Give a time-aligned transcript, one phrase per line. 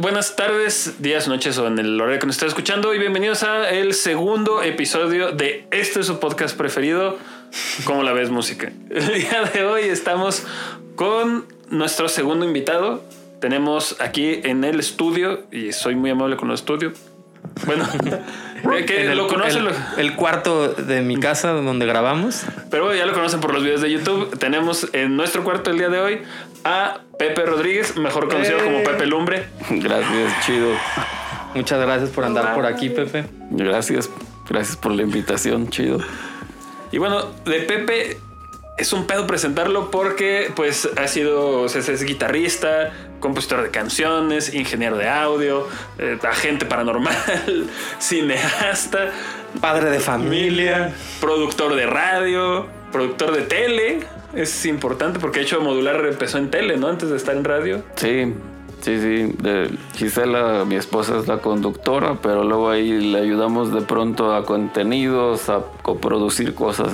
[0.00, 3.68] Buenas tardes, días, noches o en el horario que nos esté escuchando y bienvenidos a
[3.68, 7.18] el segundo episodio de este su podcast preferido,
[7.84, 8.70] ¿Cómo la ves música?
[8.90, 10.44] El día de hoy estamos
[10.94, 13.02] con nuestro segundo invitado.
[13.40, 16.92] Tenemos aquí en el estudio, y soy muy amable con el estudio.
[17.66, 17.84] Bueno,
[18.86, 22.42] que En el, lo conocen, el- cuarto de mi casa donde grabamos.
[22.70, 24.36] pero bueno, ya lo conocen por los videos de YouTube.
[24.38, 26.22] Tenemos en nuestro cuarto el día de hoy
[26.64, 28.64] a Pepe Rodríguez, mejor conocido ¡Eh!
[28.64, 29.46] como Pepe Lumbre.
[29.70, 30.70] Gracias, chido.
[31.54, 33.24] Muchas gracias por andar por aquí, Pepe.
[33.50, 34.10] Gracias,
[34.48, 35.98] gracias por la invitación, chido.
[36.92, 38.18] Y bueno, de Pepe
[38.76, 44.54] es un pedo presentarlo porque pues ha sido, o sea, es guitarrista, compositor de canciones,
[44.54, 45.66] ingeniero de audio,
[45.98, 47.14] eh, agente paranormal,
[47.98, 49.10] cineasta,
[49.60, 50.92] Padre de familia.
[51.20, 54.00] productor de radio, productor de tele.
[54.34, 56.88] Es importante porque de hecho Modular empezó en tele, ¿no?
[56.88, 57.82] Antes de estar en radio.
[57.96, 58.34] Sí,
[58.82, 59.32] sí, sí.
[59.42, 64.44] de- Gisela, mi esposa, es la conductora, pero luego ahí le ayudamos de pronto a
[64.44, 66.92] contenidos, a coproducir cosas.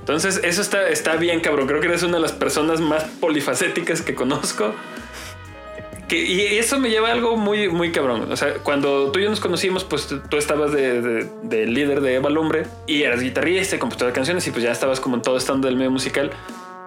[0.00, 1.66] Entonces, eso está, está bien, cabrón.
[1.66, 4.72] Creo que eres una de las personas más polifacéticas que conozco.
[6.10, 8.30] Y eso me lleva a algo muy, muy cabrón.
[8.30, 12.00] O sea, cuando tú y yo nos conocimos, pues tú, estabas de, de- de líder
[12.02, 15.22] de Eva Lumbre y eras guitarrista, compositor de canciones y pues ya estabas como en
[15.22, 16.30] todo estando del medio musical.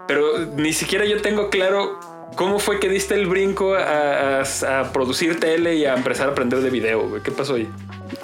[0.08, 0.24] Pero
[0.56, 2.00] ni siquiera yo tengo claro
[2.36, 6.62] cómo fue que diste el brinco a, a- producir tele y a empezar a aprender
[6.62, 7.22] de video.
[7.24, 7.68] ¿Qué pasó ahí?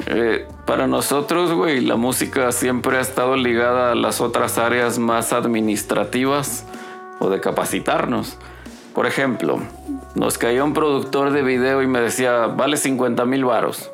[0.05, 5.33] Eh, para nosotros, güey, la música siempre ha estado ligada a las otras áreas más
[5.33, 6.65] administrativas
[7.19, 8.37] o de capacitarnos.
[8.93, 9.59] Por ejemplo,
[10.15, 13.89] nos caía un productor de video y me decía, vale 50 mil varos.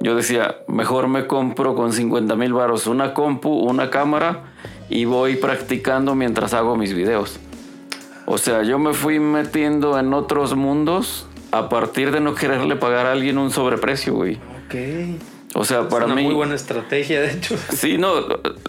[0.00, 4.52] Yo decía, mejor me compro con 50 mil varos una compu, una cámara
[4.90, 7.38] y voy practicando mientras hago mis videos.
[8.26, 13.06] O sea, yo me fui metiendo en otros mundos a partir de no quererle pagar
[13.06, 14.34] a alguien un sobreprecio, güey.
[14.66, 14.74] Ok.
[15.54, 16.24] O sea, para Una mí.
[16.24, 17.56] muy buena estrategia, de hecho.
[17.72, 18.12] Sí, no,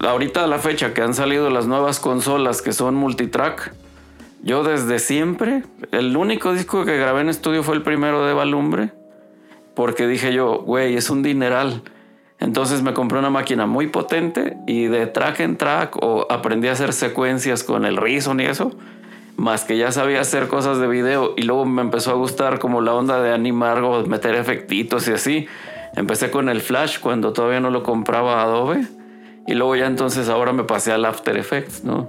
[0.01, 3.73] ahorita a la fecha que han salido las nuevas consolas que son multitrack,
[4.41, 8.91] yo desde siempre, el único disco que grabé en estudio fue el primero de Balumbre,
[9.75, 11.83] porque dije yo, güey, es un dineral.
[12.39, 16.73] Entonces me compré una máquina muy potente y de track en track o aprendí a
[16.73, 18.71] hacer secuencias con el Reason y eso,
[19.37, 22.81] más que ya sabía hacer cosas de video y luego me empezó a gustar como
[22.81, 25.47] la onda de animar o meter efectitos y así.
[25.95, 28.85] Empecé con el Flash cuando todavía no lo compraba Adobe
[29.47, 32.07] y luego ya entonces ahora me pasé al After Effects, ¿no?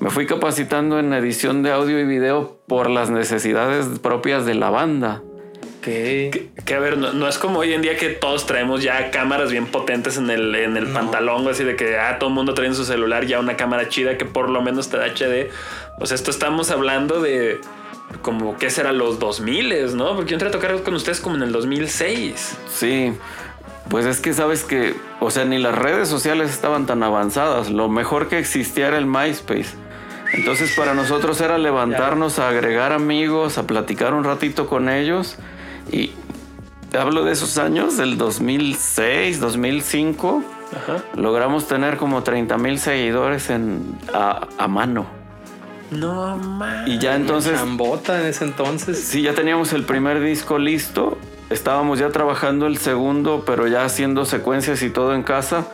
[0.00, 4.70] Me fui capacitando en edición de audio y video por las necesidades propias de la
[4.70, 5.22] banda.
[5.82, 9.10] Que, que, a ver, no, no es como hoy en día que todos traemos ya
[9.10, 12.54] cámaras bien potentes en el, en el pantalón, así de que ah, todo el mundo
[12.54, 15.50] trae en su celular ya una cámara chida que por lo menos te da HD.
[15.98, 17.60] O sea, esto estamos hablando de
[18.22, 20.16] como que será los 2000, ¿no?
[20.16, 22.56] Porque yo entré a tocar con ustedes como en el 2006.
[22.72, 23.12] Sí,
[23.90, 27.70] pues es que sabes que, o sea, ni las redes sociales estaban tan avanzadas.
[27.70, 29.89] Lo mejor que existía era el MySpace.
[30.32, 35.36] Entonces para nosotros era levantarnos a agregar amigos, a platicar un ratito con ellos.
[35.90, 36.12] Y
[36.98, 40.44] hablo de esos años, del 2006, 2005.
[40.76, 41.04] Ajá.
[41.14, 45.06] Logramos tener como 30 mil seguidores en, a, a mano.
[45.90, 46.88] No mames.
[46.88, 47.58] Y ya entonces...
[47.58, 49.02] Chambota en ese entonces.
[49.02, 51.18] Sí, ya teníamos el primer disco listo.
[51.50, 55.66] Estábamos ya trabajando el segundo, pero ya haciendo secuencias y todo en casa.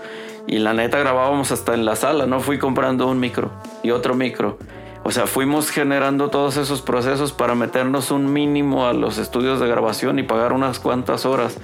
[0.47, 2.41] Y la neta grabábamos hasta en la sala, ¿no?
[2.41, 3.51] Fui comprando un micro
[3.83, 4.59] y otro micro.
[5.03, 9.69] O sea, fuimos generando todos esos procesos para meternos un mínimo a los estudios de
[9.69, 11.59] grabación y pagar unas cuantas horas.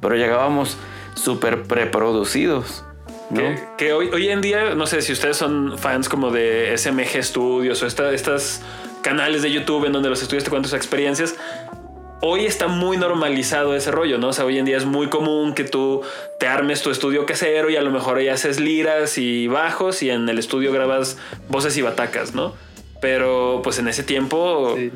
[0.00, 0.76] Pero llegábamos
[1.14, 2.84] súper preproducidos.
[3.30, 3.42] ¿no?
[3.76, 7.82] Que, hoy, hoy en día, no sé si ustedes son fans como de SMG Studios
[7.82, 8.62] o esta, estas
[9.02, 11.36] canales de YouTube en donde los estudios te cuentan sus experiencias.
[12.20, 14.28] Hoy está muy normalizado ese rollo, ¿no?
[14.28, 16.02] O sea, hoy en día es muy común que tú
[16.40, 20.10] te armes tu estudio casero y a lo mejor ahí haces liras y bajos y
[20.10, 21.16] en el estudio grabas
[21.48, 22.54] voces y batacas, ¿no?
[23.00, 24.90] Pero pues en ese tiempo, Sí.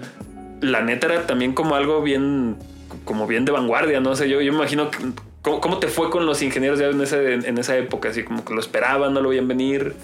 [0.60, 2.56] la neta era también como algo bien,
[3.04, 4.10] como bien de vanguardia, ¿no?
[4.10, 4.98] O sea, yo, yo me imagino que-
[5.42, 8.44] cómo, cómo te fue con los ingenieros ya en, ese- en esa época, así como
[8.44, 9.94] que lo esperaban, no lo veían venir.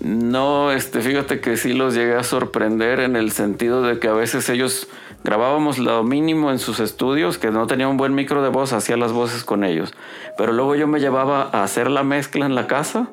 [0.00, 4.12] No, este, fíjate que sí los llegué a sorprender en el sentido de que a
[4.12, 4.88] veces ellos
[5.24, 8.96] grabábamos lo mínimo en sus estudios, que no tenía un buen micro de voz, hacía
[8.96, 9.92] las voces con ellos.
[10.36, 13.08] Pero luego yo me llevaba a hacer la mezcla en la casa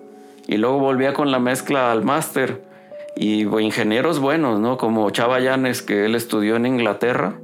[0.47, 2.63] y luego volvía con la mezcla al máster.
[3.15, 4.77] Y ingenieros buenos, ¿no?
[4.77, 7.35] Como Chava Llanes, que él estudió en Inglaterra.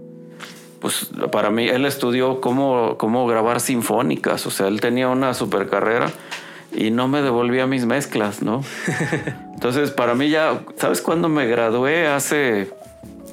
[0.79, 5.67] Pues para mí, él estudió cómo, cómo grabar sinfónicas, o sea, él tenía una super
[5.67, 6.09] carrera
[6.71, 8.63] y no me devolvía mis mezclas, ¿no?
[9.53, 12.07] Entonces, para mí ya, ¿sabes cuándo me gradué?
[12.07, 12.71] Hace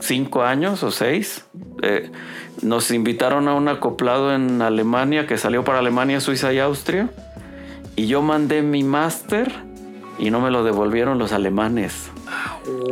[0.00, 1.44] cinco años o seis.
[1.82, 2.10] Eh,
[2.62, 7.10] nos invitaron a un acoplado en Alemania que salió para Alemania, Suiza y Austria.
[7.96, 9.52] Y yo mandé mi máster
[10.18, 12.10] y no me lo devolvieron los alemanes.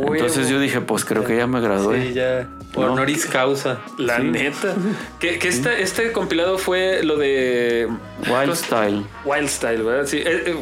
[0.06, 2.08] Entonces yo dije, pues creo que ya me gradué.
[2.08, 2.48] Sí, ya.
[2.76, 2.92] No.
[2.92, 3.78] Honoris causa.
[3.98, 4.74] La neta.
[5.20, 7.88] Que, que esta- este compilado fue lo de
[8.28, 9.04] Wild Style.
[9.24, 10.06] Wild Style, ¿verdad?
[10.06, 10.18] Sí.
[10.18, 10.56] eh, eh,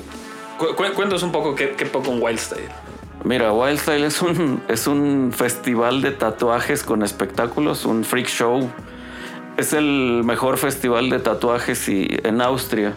[0.59, 2.69] cu- cu- cuéntanos un poco qué, qué poco un Wild Style.
[3.25, 8.69] Mira, Wild Style es un, es un festival de tatuajes con espectáculos, un freak show.
[9.57, 12.95] Es el mejor festival de tatuajes y, en Austria.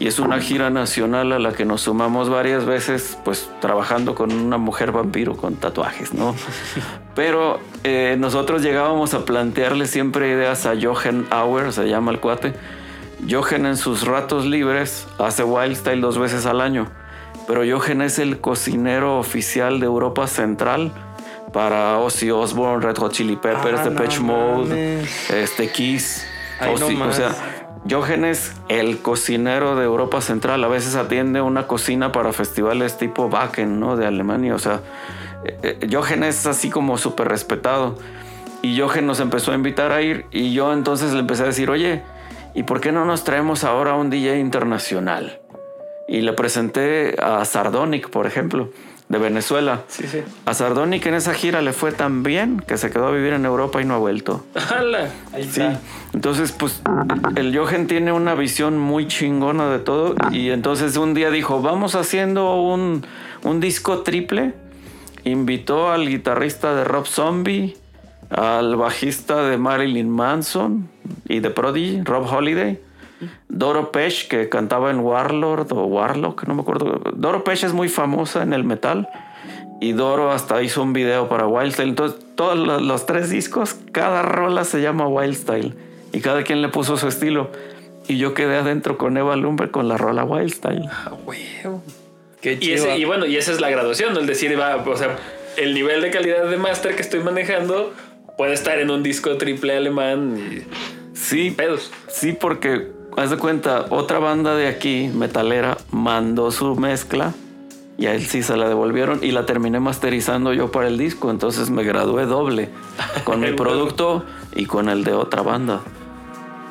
[0.00, 4.32] Y es una gira nacional a la que nos sumamos varias veces, pues trabajando con
[4.32, 6.34] una mujer vampiro con tatuajes, ¿no?
[7.14, 12.54] Pero eh, nosotros llegábamos a plantearle siempre ideas a Jochen Auer, se llama el cuate.
[13.28, 16.90] Jochen en sus ratos libres hace Wild Style dos veces al año.
[17.46, 20.92] Pero Jochen es el cocinero oficial de Europa Central
[21.52, 26.26] para Ozzy Osbourne, Red Hot Chili Peppers, Ah, Depeche no Mode, este Kiss.
[26.60, 27.34] No o sea,
[27.88, 30.62] Jochen es el cocinero de Europa Central.
[30.62, 33.96] A veces atiende una cocina para festivales tipo Wacken, ¿no?
[33.96, 34.54] De Alemania.
[34.54, 34.80] O sea,
[35.44, 37.96] eh, eh, Jochen es así como súper respetado.
[38.62, 40.26] Y Jochen nos empezó a invitar a ir.
[40.30, 42.02] Y yo entonces le empecé a decir, oye,
[42.54, 45.39] ¿y por qué no nos traemos ahora un DJ internacional?
[46.10, 48.70] Y le presenté a Sardonic, por ejemplo,
[49.08, 49.82] de Venezuela.
[49.86, 50.22] Sí, sí.
[50.44, 53.44] A Sardonic en esa gira le fue tan bien que se quedó a vivir en
[53.44, 54.44] Europa y no ha vuelto.
[54.54, 55.08] ¡Hala!
[55.32, 55.80] Ahí Sí, está.
[56.12, 56.82] entonces pues
[57.36, 61.94] el Jochen tiene una visión muy chingona de todo y entonces un día dijo, vamos
[61.94, 63.06] haciendo un,
[63.44, 64.52] un disco triple.
[65.24, 67.76] Invitó al guitarrista de Rob Zombie,
[68.30, 70.88] al bajista de Marilyn Manson
[71.28, 72.80] y de Prodigy, Rob Holiday.
[73.48, 77.00] Doro Pesh, que cantaba en Warlord o Warlock, no me acuerdo.
[77.14, 79.08] Doro Pesh es muy famosa en el metal.
[79.82, 81.88] Y Doro hasta hizo un video para Wild Style.
[81.90, 85.74] Entonces, todos los, los tres discos, cada rola se llama Wild Style.
[86.12, 87.50] Y cada quien le puso su estilo.
[88.06, 90.82] Y yo quedé adentro con Eva Lumber con la rola Wild Style.
[90.90, 91.82] Ah, huevo.
[92.42, 92.74] Qué Y, chido.
[92.76, 94.20] ese- y bueno, y esa es la graduación, ¿no?
[94.20, 95.16] El decir, va, o sea,
[95.56, 97.92] el nivel de calidad de máster que estoy manejando
[98.36, 100.62] puede estar en un disco triple alemán y
[101.16, 101.90] Sí, pedos.
[102.08, 107.32] sí, porque haz de cuenta, otra banda de aquí, metalera, mandó su mezcla.
[107.98, 111.30] Y a él sí se la devolvieron y la terminé masterizando yo para el disco.
[111.30, 112.70] Entonces me gradué doble.
[113.24, 114.24] Con mi producto
[114.54, 115.80] y con el de otra banda.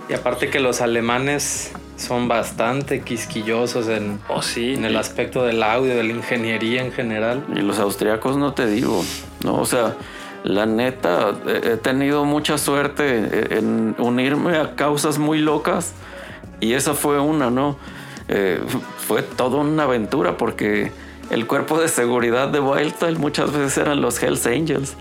[0.10, 4.74] Y aparte que los alemanes son bastante quisquillosos en, Oh, sí.
[4.74, 7.44] en el aspecto del audio, de la ingeniería en general.
[7.56, 9.04] Y los austriacos no te digo,
[9.44, 9.60] ¿no?
[9.60, 9.98] O sea,
[10.44, 15.94] la neta, he tenido mucha suerte en unirme a causas muy locas
[16.60, 17.78] y esa fue una, ¿no?
[18.28, 18.62] Eh,
[19.08, 20.92] fue toda una aventura porque
[21.30, 24.96] el cuerpo de seguridad de Wildstyle muchas veces eran los Hells Angels.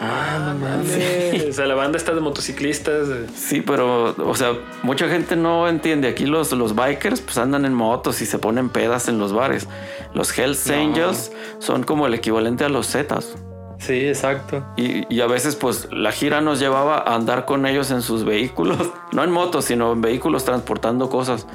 [0.00, 3.08] Ah, no O sea, la banda está de motociclistas.
[3.34, 4.52] Sí, pero, o sea,
[4.82, 6.08] mucha gente no entiende.
[6.08, 9.68] Aquí los, los bikers pues andan en motos y se ponen pedas en los bares.
[10.12, 13.36] Los Hells Angels son como el equivalente a los Zetas.
[13.78, 14.64] Sí, exacto.
[14.76, 18.24] Y, y a veces pues la gira nos llevaba a andar con ellos en sus
[18.24, 18.78] vehículos,
[19.12, 21.46] no en motos, sino en vehículos transportando cosas.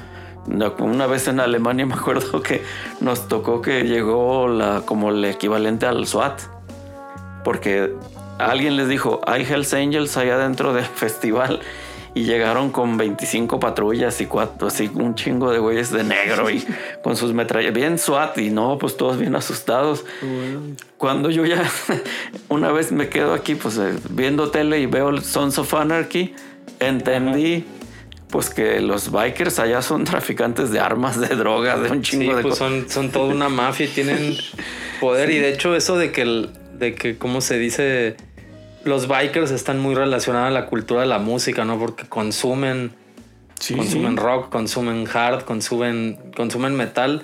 [0.47, 2.63] Una- vez en Alemania me acuerdo que
[2.99, 6.39] nos tocó que llegó la, como el equivalente al SWAT,
[7.43, 7.93] porque
[8.37, 11.59] alguien les dijo, hay Hells Angels allá dentro del festival
[12.13, 16.61] y llegaron con 25 patrullas y cuatro, así un chingo de güeyes de negro y
[17.03, 20.03] con sus metrallas, bien SWAT y no, pues todos bien asustados.
[20.97, 21.63] Cuando yo ya
[22.49, 26.35] una vez me quedo aquí pues eh, viendo tele y veo el Sons of Anarchy,
[26.81, 27.65] entendí
[28.29, 32.35] pues que los bikers allá son traficantes de armas, de drogas, de un Sí, chingo
[32.35, 32.69] de pues cosas.
[32.69, 34.37] son, son toda una mafia y tienen
[35.01, 35.29] poder.
[35.31, 36.49] Y de hecho, eso de que, el-
[36.79, 38.15] de que, ¿cómo se dice?
[38.83, 41.77] Los bikers están muy relacionados a la cultura de la música, ¿no?
[41.77, 42.93] Porque consumen,
[43.59, 44.17] Sí, consumen sí.
[44.17, 47.23] rock, consumen hard, consumen, consumen metal.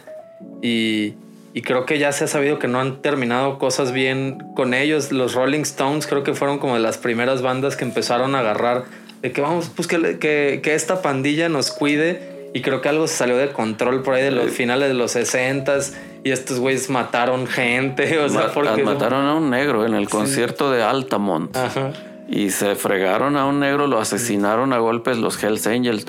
[0.61, 1.15] Y,
[1.53, 5.11] y creo que ya se ha sabido que no han terminado cosas bien con ellos.
[5.11, 8.85] Los Rolling Stones creo que fueron como de las primeras bandas que empezaron a agarrar
[9.23, 12.36] de que vamos, pues que, que esta pandilla nos cuide.
[12.57, 15.11] Y creo que algo se salió de control por ahí de los finales de los
[15.11, 15.77] 60
[16.23, 18.17] y estos güeyes mataron gente.
[18.25, 18.83] O sea, porque.
[18.83, 21.55] mataron a un negro en el concierto de Altamont.
[21.55, 21.91] Ajá.
[22.27, 26.07] Y se fregaron a un negro, lo asesinaron a golpes los Hells Angels.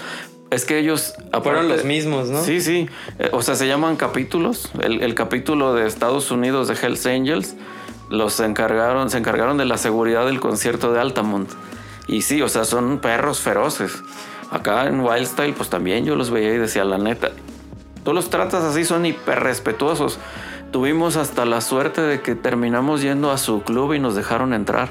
[0.51, 1.13] Es que ellos...
[1.43, 2.43] Fueron aparte- los mismos, ¿no?
[2.43, 2.89] Sí, sí.
[3.19, 4.71] Eh, o sea, se llaman capítulos.
[4.81, 7.57] El, el capítulo de Estados Unidos de Hells Angels
[8.09, 11.51] los encargaron, se encargaron de la seguridad del concierto de Altamont.
[12.07, 14.03] Y sí, o sea, son perros feroces.
[14.51, 17.31] Acá en Wildstyle, pues también yo los veía y decía, la neta,
[18.05, 20.19] tú los tratas así, son hiper respetuosos.
[20.71, 24.89] Tuvimos hasta la suerte de que terminamos yendo a su club y nos dejaron entrar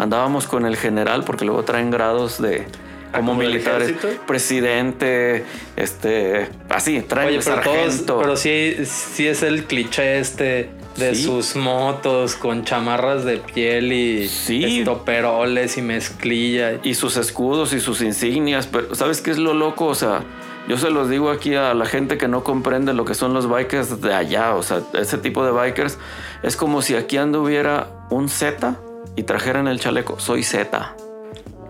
[0.00, 2.66] andábamos con el general, porque luego traen grados de
[3.12, 3.92] Ah, como ¿como del militares,
[4.24, 8.18] presidente, este, así, traen Oye, el pero todos, sargento.
[8.20, 11.24] pero sí, sí es el cliché este de Sí.
[11.24, 14.80] sus motos con chamarras de piel y Sí.
[14.80, 16.80] estoperoles y mezclilla.
[16.82, 19.86] y sus escudos y sus insignias, pero ¿sabes qué es lo loco?
[19.86, 20.22] O sea,
[20.68, 23.48] yo se los digo aquí a la gente que no comprende lo que son los
[23.48, 25.98] bikers de allá, o sea, ese tipo de bikers
[26.42, 28.76] es como si aquí anduviera un Z
[29.16, 30.94] y trajeran el chaleco, soy Z.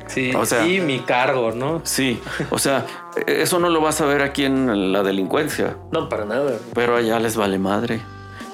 [0.06, 1.82] Sí, O sea- y mi cargo, ¿no?
[1.84, 2.84] Sí, o sea,
[3.28, 6.54] eso no lo vas a ver aquí en la delincuencia, No, para nada.
[6.74, 8.00] pero allá les vale madre.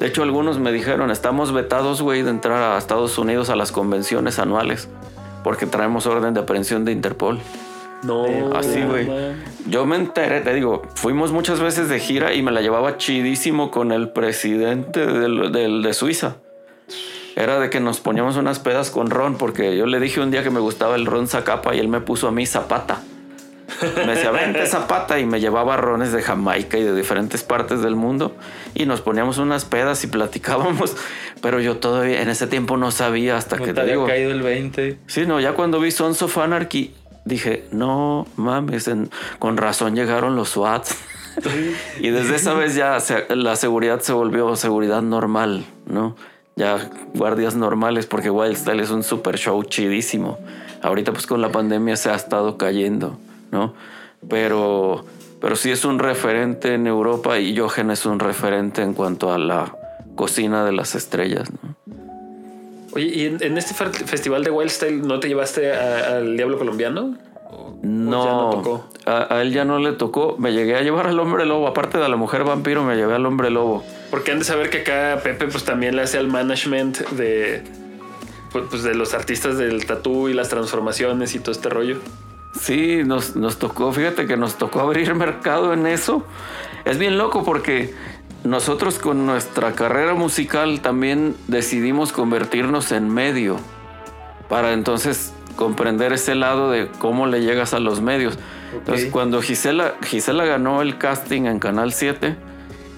[0.01, 3.73] De hecho, algunos me dijeron, estamos vetados, güey, de entrar a Estados Unidos a las
[3.73, 4.89] convenciones anuales,
[5.43, 7.39] porque traemos orden de aprehensión de Interpol.
[8.03, 8.27] No.
[8.55, 9.09] Así, güey.
[9.69, 13.71] Yo me enteré, te digo, fuimos muchas veces de gira y me la llevaba chidísimo
[13.71, 16.37] con el presidente del- del- de Suiza.
[17.35, 20.43] Era de que nos poníamos unas pedas con ron, porque yo le dije un día
[20.43, 23.01] que me gustaba el ron Zacapa y él me puso a mí Zapata.
[23.97, 27.97] Me decía, vente Zapata y me llevaba rones de Jamaica y de diferentes partes del
[27.97, 28.35] mundo
[28.75, 30.97] y nos poníamos unas pedas y platicábamos,
[31.43, 34.07] pero yo todavía en ese tiempo no sabía hasta No que te te había digo.
[34.07, 34.99] caído el 20.
[35.07, 36.95] Sí, no, ya cuando vi Sons of Anarchy,
[37.25, 40.97] dije, no mames, en- con razón llegaron los SWATs.
[42.01, 46.17] y desde esa vez ya se- la seguridad se volvió seguridad normal, ¿no?
[46.55, 50.39] Ya guardias normales, porque Wild Style es un super show chidísimo.
[50.83, 53.19] Ahorita pues con la pandemia se ha estado cayendo,
[53.51, 53.75] ¿no?
[54.29, 55.05] Pero,
[55.41, 59.39] pero sí es un referente en Europa y Jochen es un referente en cuanto a
[59.39, 59.75] la
[60.15, 61.77] cocina de las estrellas, ¿no?
[62.95, 67.15] Oye, ¿y en, en este festival de Wild Style no te llevaste al Diablo Colombiano?
[67.51, 68.89] ¿O- o No, tocó?
[69.05, 70.37] A, a él ya no le tocó.
[70.39, 71.69] Me llegué a llevar al hombre lobo.
[71.69, 73.85] Aparte de la mujer vampiro, me llevé al hombre lobo.
[74.11, 77.63] Porque han de saber que acá Pepe pues también le hace al management de
[78.51, 81.99] pues, pues, de los artistas del tatú y las transformaciones y todo este rollo.
[82.59, 86.25] Sí, nos, nos tocó, fíjate que nos tocó abrir mercado en eso.
[86.85, 87.95] Es bien loco porque
[88.45, 93.57] nosotros con nuestra carrera musical también decidimos convertirnos en medio
[94.49, 98.39] para entonces comprender ese lado de cómo le llegas a los medios.
[98.73, 102.37] Entonces, cuando Gisela, Gisela ganó el casting en Canal 7,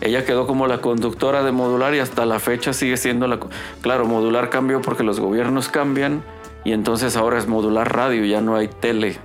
[0.00, 3.38] ella quedó como la conductora de Modular y hasta la fecha sigue siendo la...
[3.80, 6.22] Claro, Modular cambió porque los gobiernos cambian
[6.64, 9.18] y entonces ahora es Modular Radio, ya no hay tele.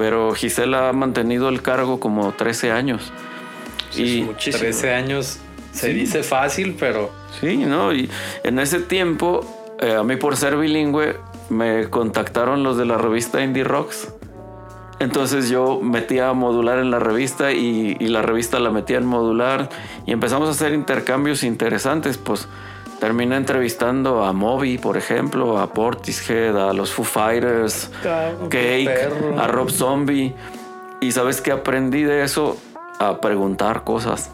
[0.00, 3.12] Pero Gisela ha mantenido el cargo como 13 años.
[3.90, 4.60] Sí, y muchísimo.
[4.60, 5.38] 13 años
[5.72, 5.92] se Sí.
[5.92, 7.92] dice fácil, pero Sí, ¿no?
[7.92, 8.08] Y
[8.42, 11.16] en ese tiempo, eh, a mí por ser bilingüe,
[11.50, 14.08] me contactaron los de la revista Indie Rocks.
[15.00, 19.04] Entonces yo metía a modular en la revista y, y la revista la metía en
[19.06, 19.68] modular
[20.06, 22.16] y empezamos a hacer intercambios interesantes.
[22.16, 22.48] Pues
[23.00, 27.90] terminé entrevistando a Moby, por ejemplo, a Portishead, a los Foo Fighters,
[28.50, 30.34] qué Cake, a Rob Zombie.
[31.00, 32.58] Y sabes que aprendí de eso
[32.98, 34.30] a preguntar cosas.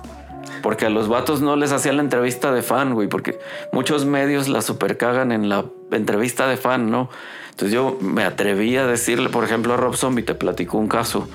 [0.63, 3.39] Porque a los vatos no les hacía la entrevista de fan, güey, porque
[3.71, 7.09] muchos medios la super cagan en la entrevista de fan, ¿no?
[7.51, 11.29] Entonces yo me atreví a decirle, por ejemplo, a Rob Zombie, te platicó un caso.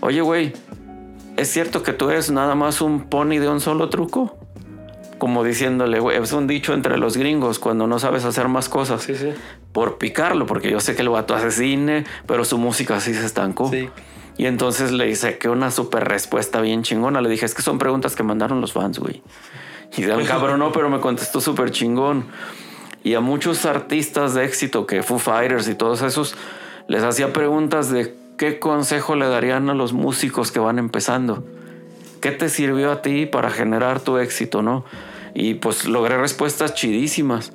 [0.00, 0.52] Oye, güey,
[1.36, 4.38] ¿es cierto que tú eres nada más un pony de un solo truco?
[5.18, 9.02] Como diciéndole, güey, es un dicho entre los gringos cuando no sabes hacer más cosas.
[9.02, 9.32] Sí, sí.
[9.72, 13.24] Por picarlo, porque yo sé que el vato hace cine, pero su música sí se
[13.24, 13.70] estancó.
[13.70, 13.88] Sí.
[14.38, 17.20] Y entonces le hice que una super respuesta bien chingona.
[17.20, 19.22] Le dije, es que son preguntas que mandaron los fans, güey.
[19.96, 22.26] Y cabrón no, pero me contestó súper chingón.
[23.02, 26.34] Y a muchos artistas de éxito, que Foo Fighters y todos esos,
[26.88, 31.44] les hacía preguntas de qué consejo le darían a los músicos que van empezando.
[32.20, 34.84] ¿Qué te sirvió a ti para generar tu éxito, no?
[35.34, 37.52] Y pues logré respuestas chidísimas.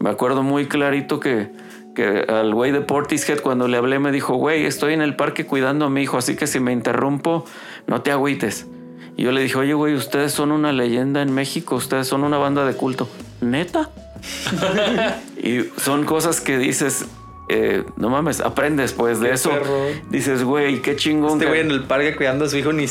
[0.00, 1.48] Me acuerdo muy clarito que,
[1.94, 5.46] que al güey de Portishead cuando le hablé me dijo, güey, estoy en el parque
[5.46, 7.44] cuidando a mi hijo, así que si me interrumpo,
[7.86, 8.66] no te agüites.
[9.16, 12.38] Y yo le dije, oye, güey, ustedes son una leyenda en México, ustedes son una
[12.38, 13.08] banda de culto.
[13.40, 13.90] ¿Neta?
[15.42, 17.06] y son cosas que dices,
[17.48, 19.50] eh, no mames, aprendes pues de Qué eso.
[19.50, 19.86] perro.
[20.10, 21.32] Dices, güey, qué chingón.
[21.32, 22.86] Este que- güey en el parque cuidando a su hijo ni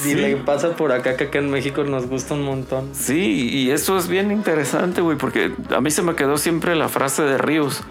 [0.00, 0.14] si Sí.
[0.14, 2.88] le pasa por acá que acá en México nos gusta un montón.
[2.92, 6.88] Sí, y eso es bien interesante, güey, porque a mí se me quedó siempre la
[6.88, 7.82] frase de Ríos,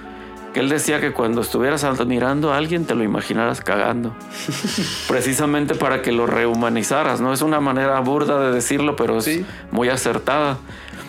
[0.53, 4.15] que él decía que cuando estuvieras admirando a alguien te lo imaginaras cagando.
[5.07, 7.33] Precisamente para que lo rehumanizaras, ¿no?
[7.33, 9.45] Es una manera burda de decirlo, pero es Sí.
[9.71, 10.57] muy acertada.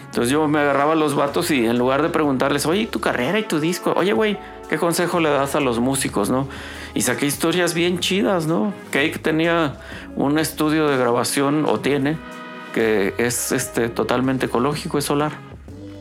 [0.07, 3.01] Entonces yo me agarraba a los vatos y en lugar de preguntarles, oye, ¿y tu
[3.01, 3.93] carrera y tu disco?
[3.97, 4.39] Oye, güey,
[4.69, 6.49] ¿qué consejo le das a los músicos, no?
[6.95, 8.73] Y saqué historias bien chidas, ¿no?
[8.91, 9.77] Cake tenía
[10.17, 12.17] un estudio de grabación, o tiene,
[12.75, 15.33] que es este, totalmente ecológico, es solar.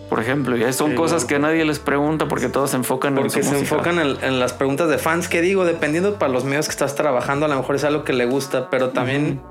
[0.10, 0.56] por ejemplo.
[0.56, 4.00] Y son cosas que nadie les pregunta porque todos se enfocan en su se enfocan
[4.00, 5.28] en, las preguntas de fans.
[5.28, 8.14] Que digo, dependiendo para los medios que estás trabajando, a lo mejor es algo que
[8.14, 9.42] le gusta, pero también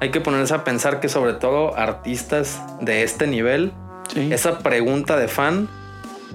[0.00, 3.72] hay que ponerse a pensar que, sobre todo, artistas de este nivel,
[4.14, 5.68] esa pregunta de fan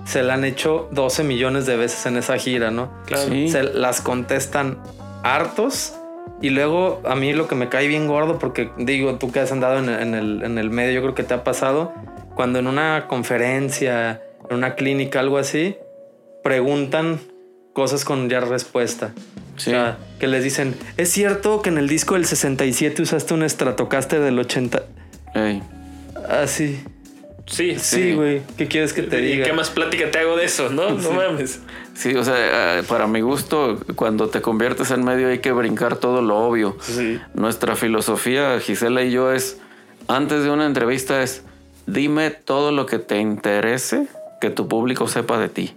[0.06, 2.92] se la han hecho 12 millones de veces en esa gira, ¿no?
[3.06, 3.32] Claro.
[3.48, 4.80] Se las contestan
[5.24, 5.96] hartos.
[6.42, 9.52] Y luego a mí lo que me cae bien gordo, porque digo, tú que has
[9.52, 11.94] andado en, el, en el medio, yo creo que te ha pasado,
[12.36, 15.76] cuando en una conferencia, en una clínica, algo así,
[16.44, 17.20] preguntan
[17.74, 19.14] cosas con ya respuesta.
[19.56, 23.48] O sea, que les dicen, ¿es cierto que en el disco del 67 usaste un
[23.50, 24.84] Stratocaster del 80?
[25.34, 26.46] Ah,
[27.48, 27.74] sí.
[27.74, 28.42] Sí, sí, güey.
[28.58, 29.46] ¿Qué quieres que te diga?
[29.46, 30.92] ¿Qué más plática te hago de eso, no?
[30.92, 31.62] No mames.
[31.96, 35.96] Sí, o sea, eh, para mi gusto, cuando te conviertes en medio hay que brincar
[35.96, 36.78] todo lo obvio.
[36.80, 37.20] Sí.
[37.34, 39.58] Nuestra filosofía, Gisela y yo, es,
[40.08, 41.44] antes de una entrevista es,
[41.88, 44.08] dime todo lo que te interese
[44.40, 45.74] que tu público sepa de ti.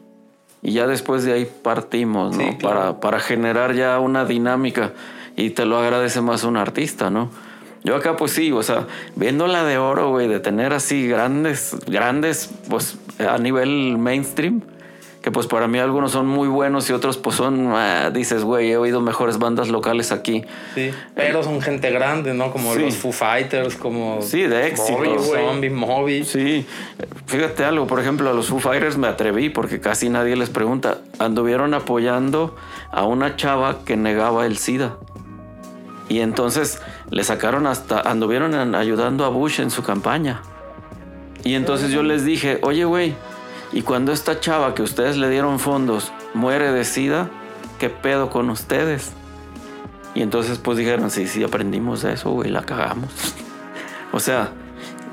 [0.63, 2.59] Y ya después de ahí partimos, ¿no?
[2.59, 4.93] para, para generar ya una dinámica.
[5.37, 7.31] Y te lo agradece más un artista, ¿no?
[7.83, 11.77] Yo acá pues sí, o sea, viendo la de oro, güey, de tener así grandes,
[11.87, 14.61] grandes, pues a nivel mainstream,
[15.23, 18.71] que pues para mí algunos son muy buenos y otros pues son, ah, dices, güey,
[18.71, 20.45] he oído mejores bandas locales aquí.
[20.75, 22.51] Sí, pero son gente grande, ¿no?
[22.51, 24.21] Como los Foo Fighters, como...
[24.23, 24.99] Sí, de éxito.
[25.23, 26.25] Zombie, Moby.
[26.25, 26.67] Sí,
[27.27, 30.99] fíjate algo, por ejemplo, a los Foo Fighters me atreví porque casi nadie les pregunta.
[31.19, 32.57] Anduvieron apoyando
[32.91, 34.97] a una chava que negaba el SIDA.
[36.11, 40.43] Y entonces le sacaron hasta, anduvieron ayudando a Bush en su campaña.
[41.45, 43.15] Y entonces yo les dije, oye, güey,
[43.73, 47.31] y cuando esta chava que ustedes le dieron fondos muere de sida,
[47.79, 49.13] ¿qué pedo con ustedes?
[50.13, 53.13] Y entonces pues dijeron, sí, sí, aprendimos eso, güey, la cagamos.
[54.13, 54.51] o sea,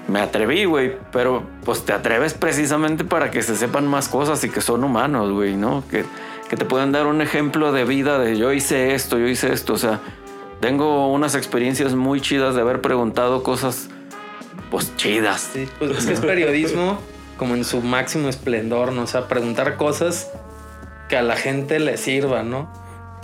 [0.07, 4.49] me atreví, güey, pero pues te atreves precisamente para que se sepan más cosas y
[4.49, 5.83] que son humanos, güey, ¿no?
[5.91, 6.05] Que,
[6.49, 9.73] que te puedan dar un ejemplo de vida de yo hice esto, yo hice esto,
[9.73, 9.99] o sea,
[10.59, 13.89] tengo unas experiencias muy chidas de haber preguntado cosas,
[14.71, 15.51] pues chidas.
[15.53, 16.99] Sí, pues es que es periodismo
[17.37, 19.03] como en su máximo esplendor, ¿no?
[19.03, 20.31] O sea, preguntar cosas
[21.09, 22.69] que a la gente le sirvan, ¿no?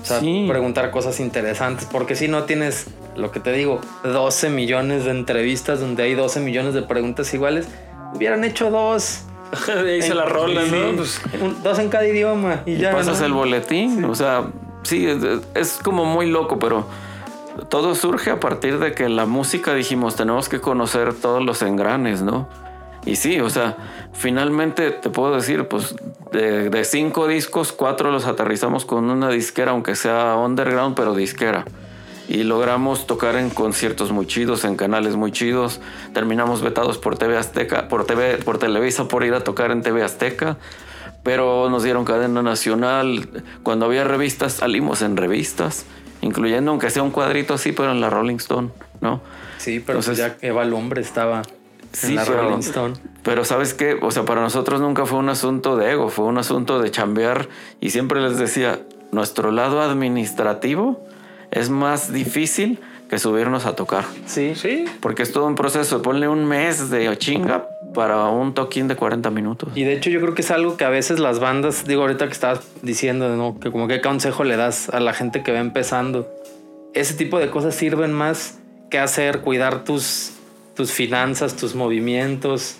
[0.02, 5.06] O sea, preguntar cosas interesantes, porque si no tienes, lo que te digo, 12 millones
[5.06, 7.68] de entrevistas donde hay 12 millones de preguntas iguales,
[8.14, 9.22] hubieran hecho dos.
[9.68, 10.98] Ahí se la rolan, ¿no?
[10.98, 11.22] Pues,
[11.64, 12.92] dos en cada idioma y, ya.
[12.92, 14.48] Pasas el boletín, o sea,
[14.84, 15.08] sí,
[15.56, 16.86] es como muy loco, pero
[17.70, 22.22] todo surge a partir de que la música dijimos, tenemos que conocer todos los engranes,
[22.22, 22.48] ¿no?
[23.06, 23.76] Y sí, o sea,
[24.14, 25.96] finalmente te puedo decir, pues
[26.32, 31.66] de, cinco discos, cuatro los aterrizamos con una disquera, aunque sea underground, pero disquera.
[32.30, 35.82] Y logramos tocar en conciertos muy chidos, en canales muy chidos.
[36.14, 40.02] Terminamos vetados por TV Azteca, por TV, por Televisa, por ir a tocar en TV
[40.02, 40.58] Azteca.
[41.24, 43.30] Pero nos dieron cadena nacional.
[43.64, 45.86] Cuando había revistas, salimos en revistas
[46.24, 48.70] incluyendo aunque sea un cuadrito así, pero en la Rolling Stone,
[49.02, 49.22] ¿no?
[49.58, 51.44] Sí, pero pues ya Eva Hombre estaba
[52.04, 52.96] en la Rolling Stone.
[53.24, 56.38] Pero sabes qué, o sea, para nosotros nunca fue un asunto de ego, fue un
[56.38, 57.48] asunto de chambear
[57.80, 58.80] y siempre les decía,
[59.12, 61.06] nuestro lado administrativo
[61.52, 64.06] es más difícil que subirnos a tocar.
[64.26, 64.54] Sí.
[64.56, 64.86] Sí.
[65.00, 66.02] Porque es todo un proceso.
[66.02, 69.70] Ponle un mes de chinga para un toquín de 40 minutos.
[69.76, 72.26] Y de hecho yo creo que es algo que a veces las bandas, digo ahorita
[72.26, 73.60] que estabas diciendo, ¿no?
[73.60, 76.28] Que como qué consejo le das a la gente que va empezando.
[76.94, 80.34] Ese tipo de cosas sirven más que hacer, cuidar tus,
[80.76, 82.78] tus finanzas, tus movimientos.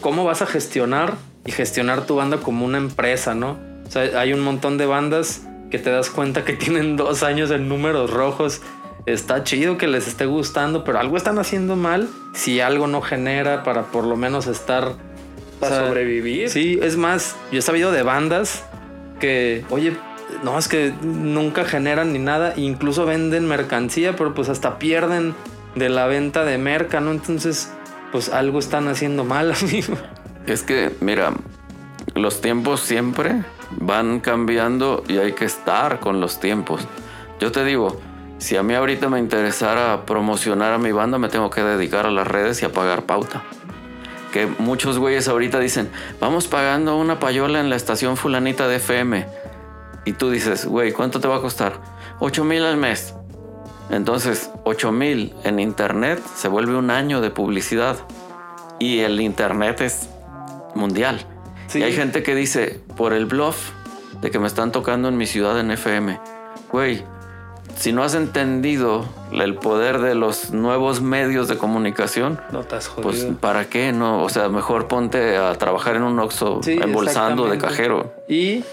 [0.00, 1.14] ¿Cómo vas a gestionar
[1.46, 3.58] y gestionar tu banda como una empresa, no?
[3.86, 7.50] O sea, hay un montón de bandas que te das cuenta que tienen dos años
[7.50, 8.60] en números rojos
[9.06, 13.62] está chido que les esté gustando, pero algo están haciendo mal si algo no genera
[13.62, 14.92] para por lo menos estar...
[15.60, 16.50] Para sobrevivir.
[16.50, 18.64] Sí, es más, yo he sabido de bandas
[19.20, 19.96] que, oye,
[20.42, 25.34] no, es que nunca generan ni nada, incluso venden mercancía, pero pues hasta pierden
[25.76, 27.12] de la venta de merca, ¿no?
[27.12, 27.72] Entonces,
[28.10, 29.94] pues algo están haciendo mal, amigo.
[30.46, 31.32] Es que, mira,
[32.14, 36.86] los tiempos siempre van cambiando y hay que estar con los tiempos.
[37.40, 38.00] Yo te digo,
[38.42, 42.10] si a mí ahorita me interesara promocionar a mi banda, me tengo que dedicar a
[42.10, 43.44] las redes y a pagar pauta.
[44.32, 49.26] Que muchos güeyes ahorita dicen, vamos pagando una payola en la estación fulanita de FM.
[50.06, 51.74] Y tú dices, güey, ¿cuánto te va a costar?
[52.18, 53.14] 8 mil al mes.
[53.90, 57.96] Entonces, 8 mil en internet se vuelve un año de publicidad.
[58.80, 60.08] Y el internet es
[60.74, 61.24] mundial.
[61.72, 63.70] Y hay gente que dice, por el bluff
[64.20, 66.18] de que me están tocando en mi ciudad en FM,
[66.72, 67.04] güey,
[67.76, 73.22] si no has entendido el poder de los nuevos medios de comunicación, No estás pues
[73.22, 73.38] jodido.
[73.38, 73.92] ¿para qué?
[73.92, 78.14] No, o sea, mejor ponte a trabajar en un Oxxo Sí, embolsando de cajero.
[78.28, 78.64] Y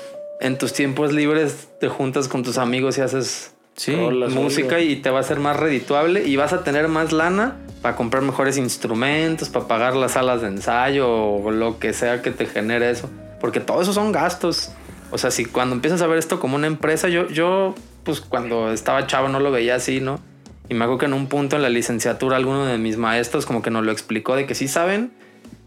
[0.41, 5.09] en tus tiempos libres te juntas con tus amigos y haces Sí, música y te
[5.09, 9.47] va a ser más redituable y vas a tener más lana para comprar mejores instrumentos,
[9.47, 13.09] para pagar las salas de ensayo o lo que sea que te genere eso.
[13.39, 14.71] Porque todo eso son gastos.
[15.11, 17.73] O sea, si cuando empiezas a ver esto como una empresa, yo, yo
[18.09, 20.19] pues cuando estaba chavo no lo veía así, ¿no?
[20.67, 23.61] Y me acuerdo que en un punto en la licenciatura alguno de mis maestros como
[23.61, 25.11] que nos lo explicó de que sí saben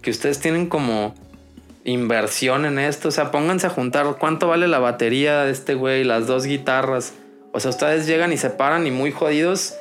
[0.00, 1.14] que ustedes tienen como
[1.85, 3.09] inversión en esto.
[3.09, 7.14] O sea, pónganse a juntar cuánto vale la batería de este güey, las dos guitarras.
[7.52, 9.74] O sea, ustedes llegan y se paran y muy jodidos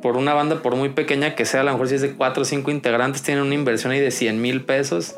[0.00, 2.42] por una banda, por muy pequeña que sea, a lo mejor si es de cuatro
[2.42, 5.14] o cinco integrantes, tienen una inversión ahí de 100 mil pesos.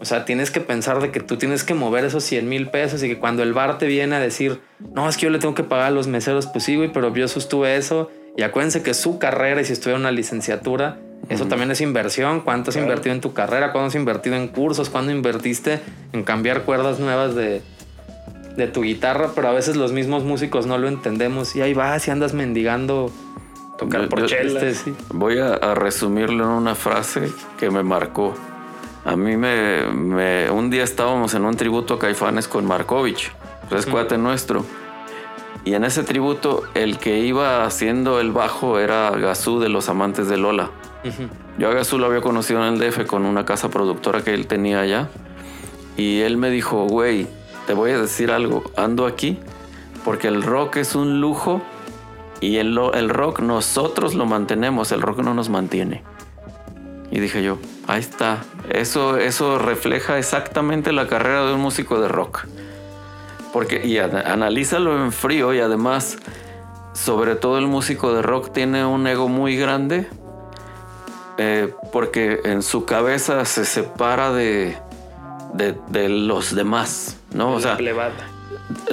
[0.00, 3.02] O sea, tienes que pensar de que tú tienes que mover esos 100 mil pesos
[3.02, 4.60] y que cuando el bar te viene a decir,
[4.94, 7.14] no, es que yo le tengo que pagar a los meseros, pues sí, güey, pero
[7.14, 8.10] yo sostuve eso.
[8.36, 10.98] Y acuérdense que su carrera, y si estuviera una licenciatura,
[11.30, 12.40] eso también es inversión.
[12.42, 13.72] ¿Cuánto has invertido en tu carrera?
[13.72, 14.90] ¿Cuánto has invertido en cursos?
[14.90, 15.80] ¿Cuándo invertiste
[16.12, 17.62] en cambiar cuerdas nuevas de,
[18.56, 19.30] de tu guitarra?
[19.34, 21.56] Pero a veces los mismos músicos no lo entendemos.
[21.56, 23.10] Y ahí vas y andas mendigando.
[23.78, 24.36] Tocar por yo-.
[24.36, 24.94] Este, sí.
[25.08, 28.34] Voy a, a resumirlo en una frase que me marcó.
[29.06, 33.32] A mí me, me- Un día estábamos en un tributo a Caifanes con Markovich,
[33.68, 34.64] pues es cuate nuestro.
[35.64, 40.28] Y en ese tributo, el que iba haciendo el bajo era Gazú de los Amantes
[40.28, 40.70] de Lola.
[41.58, 44.46] Yo a Gazú lo había conocido en el DF con una casa productora que él
[44.48, 45.08] tenía allá.
[45.96, 47.26] Y él me dijo, güey,
[47.66, 49.38] te voy a decir algo, ando aquí
[50.04, 51.62] porque el rock es un lujo
[52.40, 56.02] y el, el rock nosotros lo mantenemos, el rock no nos mantiene.
[57.10, 62.08] Y dije yo, ahí está, eso, eso refleja exactamente la carrera de un músico de
[62.08, 62.46] rock.
[63.52, 66.18] Porque, y ana- analízalo en frío y además,
[66.92, 70.08] sobre todo el músico de rock tiene un ego muy grande
[71.38, 74.76] eh, porque en su cabeza se separa de,
[75.54, 77.52] de, de los demás, ¿no?
[77.52, 77.78] O sea,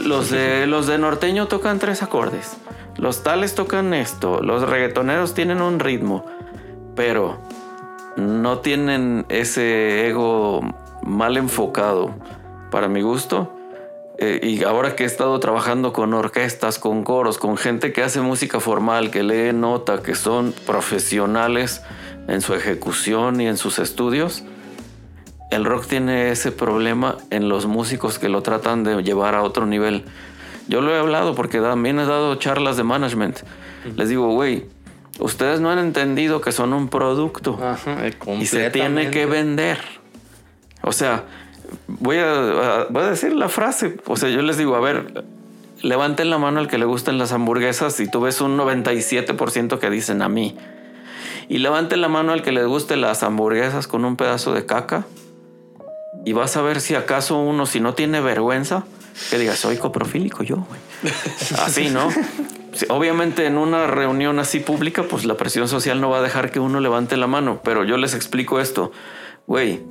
[0.03, 2.57] los de, los de norteño tocan tres acordes.
[2.97, 4.41] Los tales tocan esto.
[4.41, 6.25] Los reggaetoneros tienen un ritmo.
[6.95, 7.39] Pero
[8.17, 10.61] no tienen ese ego
[11.03, 12.15] mal enfocado.
[12.71, 13.53] Para mi gusto.
[14.17, 18.21] Eh, y ahora que he estado trabajando con orquestas, con coros, con gente que hace
[18.21, 21.81] música formal, que lee nota, que son profesionales
[22.27, 24.43] en su ejecución y en sus estudios,
[25.51, 29.65] el rock tiene ese problema en los músicos que lo tratan de llevar a otro
[29.65, 30.05] nivel.
[30.67, 33.39] Yo lo he hablado porque también he dado charlas de management.
[33.95, 34.65] Les digo, güey,
[35.19, 39.79] ustedes no han entendido que son un producto Ajá, eh, y se tiene que vender.
[40.81, 41.25] O sea,
[41.87, 43.97] voy a, voy a decir la frase.
[44.05, 45.23] O sea, yo les digo, a ver,
[45.81, 49.89] levanten la mano al que le gusten las hamburguesas y tú ves un 97% que
[49.89, 50.57] dicen a mí.
[51.49, 55.05] Y levanten la mano al que le guste las hamburguesas con un pedazo de caca.
[56.25, 58.85] Y vas a ver si acaso uno, si no tiene vergüenza,
[59.29, 61.13] que diga, soy coprofílico yo, güey.
[61.59, 62.09] Así, ¿no?
[62.89, 66.59] Obviamente en una reunión así pública, pues la presión social no va a dejar que
[66.59, 68.91] uno levante la mano, pero yo les explico esto.
[69.45, 69.81] Güey,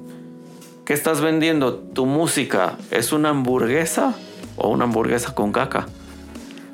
[0.84, 1.74] ¿qué estás vendiendo?
[1.74, 4.14] ¿Tu música es una hamburguesa
[4.56, 5.86] o una hamburguesa con caca?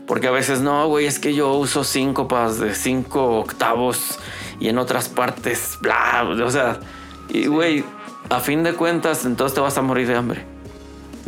[0.07, 4.19] Porque a veces no, güey, es que yo uso síncopas de cinco octavos
[4.59, 6.81] y en otras partes, bla, o sea,
[7.29, 7.85] y güey,
[8.31, 10.58] a fin de cuentas, entonces te vas a morir de hambre.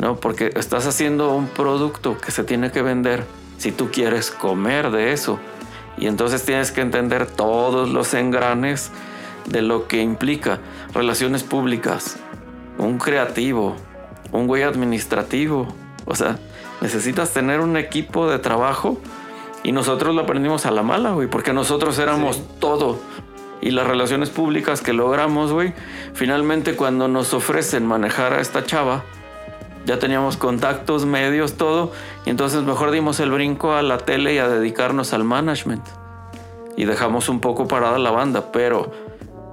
[0.00, 0.16] ¿No?
[0.16, 3.24] Porque estás haciendo un producto que se tiene que vender
[3.58, 5.38] si tú quieres comer de eso.
[5.98, 8.90] Y entonces tienes que entender todos los engranes
[9.46, 10.58] de lo que implica
[10.94, 12.16] relaciones públicas,
[12.78, 13.76] un creativo,
[14.32, 15.68] un güey administrativo.
[16.06, 16.38] O sea,
[16.80, 18.98] necesitas tener un equipo de trabajo
[19.62, 22.98] y nosotros lo aprendimos a la mala, güey, porque nosotros éramos todo.
[23.60, 25.74] Y las relaciones públicas que logramos, güey,
[26.14, 29.04] finalmente cuando nos ofrecen manejar a esta chava,
[29.87, 31.93] ya teníamos contactos, medios, todo.
[32.27, 35.85] Y entonces mejor dimos el brinco a la tele y a dedicarnos al management.
[36.77, 38.93] Y dejamos un poco parada la banda, pero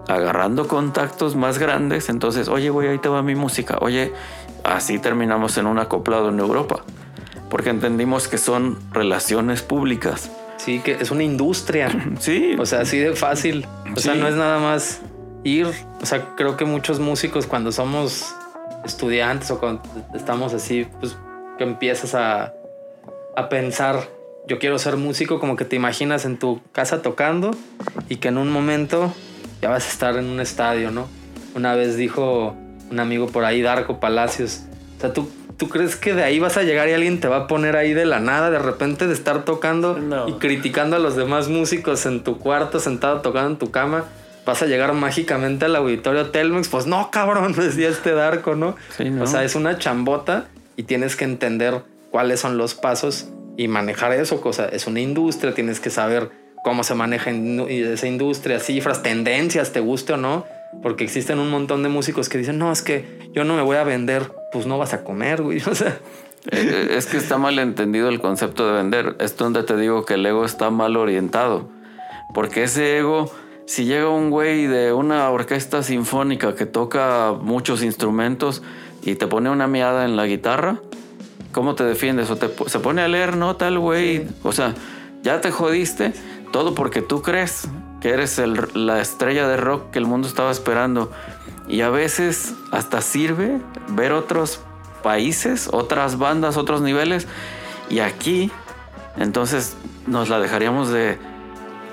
[0.07, 3.77] agarrando contactos más grandes, entonces, oye, güey, ahí te va mi música.
[3.81, 4.13] Oye,
[4.63, 6.83] así terminamos en un acoplado en Europa.
[7.49, 10.31] Porque entendimos que son relaciones públicas.
[10.57, 11.89] Sí, que es una industria.
[12.19, 13.65] Sí, O sea, así de fácil.
[13.95, 15.01] O sea, no es nada más
[15.43, 15.67] ir.
[16.01, 18.35] O sea, creo que muchos músicos cuando somos
[18.87, 19.81] estudiantes o cuando
[20.13, 21.15] estamos así, pues
[21.57, 22.53] que empiezas a,
[23.35, 23.99] a pensar,
[24.47, 27.51] yo quiero ser músico, como que te imaginas en tu casa tocando
[28.09, 29.13] y que en un momento
[29.61, 31.07] ya vas a estar en un estadio, ¿no?
[31.55, 32.55] Una vez dijo
[32.91, 34.61] un amigo por ahí, Darko Palacios,
[34.97, 37.37] o sea, tú ¿tú crees que de ahí vas a llegar y alguien te va
[37.37, 40.27] a poner ahí de la nada, de repente de estar tocando No.
[40.29, 44.05] y criticando a los demás músicos en tu cuarto, sentado tocando en tu cama?
[44.47, 46.69] ¿Vas a llegar mágicamente al auditorio Telmex?
[46.69, 48.75] Pues no, cabrón, decía este Darko, ¿no?
[48.97, 49.25] Sí, ¿no?
[49.25, 50.45] O sea, es una chambota
[50.77, 54.67] y tienes que entender cuáles son los pasos y manejar eso, cosa.
[54.69, 56.29] Es una industria, tienes que saber
[56.63, 60.45] cómo se maneja esa industria, cifras, tendencias, te guste o no.
[60.81, 63.77] Porque existen un montón de músicos que dicen, no, es que yo no me voy
[63.77, 64.31] a vender.
[64.51, 65.61] Pues no vas a comer, güey.
[65.69, 65.97] O sea,
[66.51, 69.15] Eh, Es que está mal entendido el concepto de vender.
[69.19, 71.69] Es donde te digo que el ego está mal orientado.
[72.33, 73.31] Porque ese ego,
[73.67, 78.63] si llega un güey de una orquesta sinfónica que toca muchos instrumentos
[79.03, 80.79] y te pone una miada en la guitarra,
[81.51, 82.31] ¿cómo te defiendes?
[82.31, 84.25] O te, se pone a leer nota el güey.
[84.43, 84.73] O sea,
[85.21, 86.13] ya te jodiste
[86.51, 87.67] todo porque tú crees
[88.01, 91.11] que eres el- la estrella de rock que el mundo estaba esperando.
[91.67, 94.61] Y a veces hasta sirve ver otros
[95.03, 97.27] países, otras bandas, otros niveles.
[97.89, 98.49] Y aquí,
[99.17, 99.75] entonces
[100.07, 101.17] nos la dejaríamos de...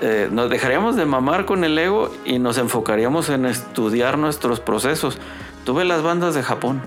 [0.01, 5.17] eh, nos dejaríamos de mamar con el ego y nos enfocaríamos en estudiar nuestros procesos.
[5.63, 6.81] Tú ves las bandas de Japón.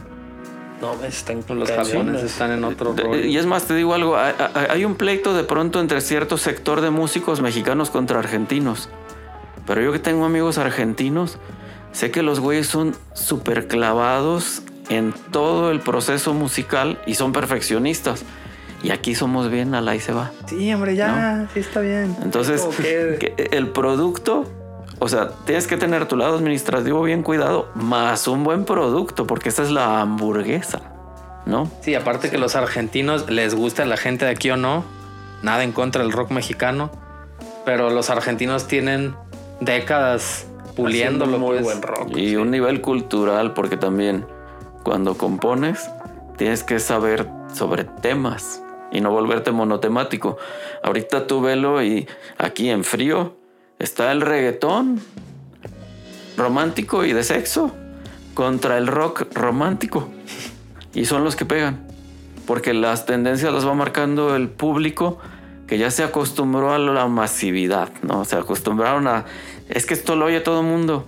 [0.81, 1.89] No, están los cañonas.
[1.89, 3.25] japoneses están en otro De- rollo.
[3.25, 6.37] Y es más, te digo algo, hay, hay- hay un pleito de pronto entre cierto
[6.39, 8.89] sector de músicos mexicanos contra argentinos.
[9.67, 11.39] Pero yo que tengo amigos argentinos,
[11.93, 18.25] sé que los güeyes son súper clavados en todo el proceso musical y son perfeccionistas.
[18.83, 20.31] Y aquí somos bien, a la y se va.
[20.47, 22.17] Sí, hombre, ya, sí está bien.
[22.23, 24.45] Entonces, que- el producto,
[24.99, 29.49] o sea, tienes que tener tu lado administrativo bien cuidado, más un buen producto, porque
[29.49, 30.81] esa es la hamburguesa,
[31.45, 31.71] ¿no?
[31.83, 34.85] Sí, aparte que los argentinos les gusta la gente de aquí o no,
[35.43, 36.91] nada en contra del rock mexicano,
[37.65, 39.15] pero los argentinos tienen
[39.61, 41.39] décadas puliéndolo.
[41.39, 41.63] Muy pues.
[41.65, 42.17] buen rock.
[42.17, 44.25] Y un nivel cultural, porque también
[44.85, 45.91] cuando compones
[46.37, 50.39] tienes que saber sobre temas y no volverte monotemático.
[50.83, 53.37] Ahorita tú velo y aquí en frío
[53.79, 55.01] está el reggaetón
[56.37, 57.73] romántico y de sexo
[58.35, 60.09] contra el rock romántico.
[60.95, 61.87] Y son los que pegan.
[62.47, 65.19] Porque las tendencias las va marcando el público
[65.67, 68.25] que ya se acostumbró a la masividad, ¿no?
[68.25, 69.27] Se acostumbraron a...
[69.69, 71.07] Es que esto lo oye todo el mundo.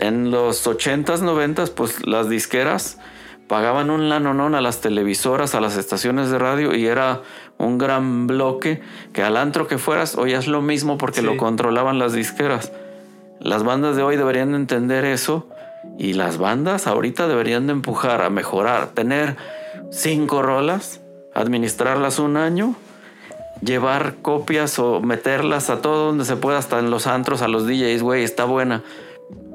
[0.00, 2.98] En los 80s, 90s, pues las disqueras
[3.52, 7.20] pagaban un lanonón a las televisoras, a las estaciones de radio y era
[7.58, 8.80] un gran bloque
[9.12, 11.26] que al antro que fueras oías lo mismo porque Sí.
[11.26, 12.72] lo controlaban las disqueras.
[13.40, 15.50] Las bandas de hoy deberían de entender eso
[15.98, 19.36] y las bandas ahorita deberían de empujar a mejorar, tener
[19.90, 21.02] cinco rolas,
[21.34, 22.74] administrarlas un año,
[23.60, 27.66] llevar copias o meterlas a todo donde se pueda, hasta en los antros, a los
[27.66, 28.82] DJs, güey, está buena.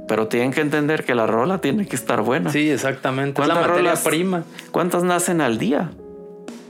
[0.08, 2.50] Pero tienen que entender que la rola tiene que estar buena.
[2.52, 3.42] Sí, exactamente.
[3.42, 4.04] Es la ¿Cuántas materia rolas?
[4.06, 4.44] prima.
[4.72, 5.92] ¿Cuántas nacen al día?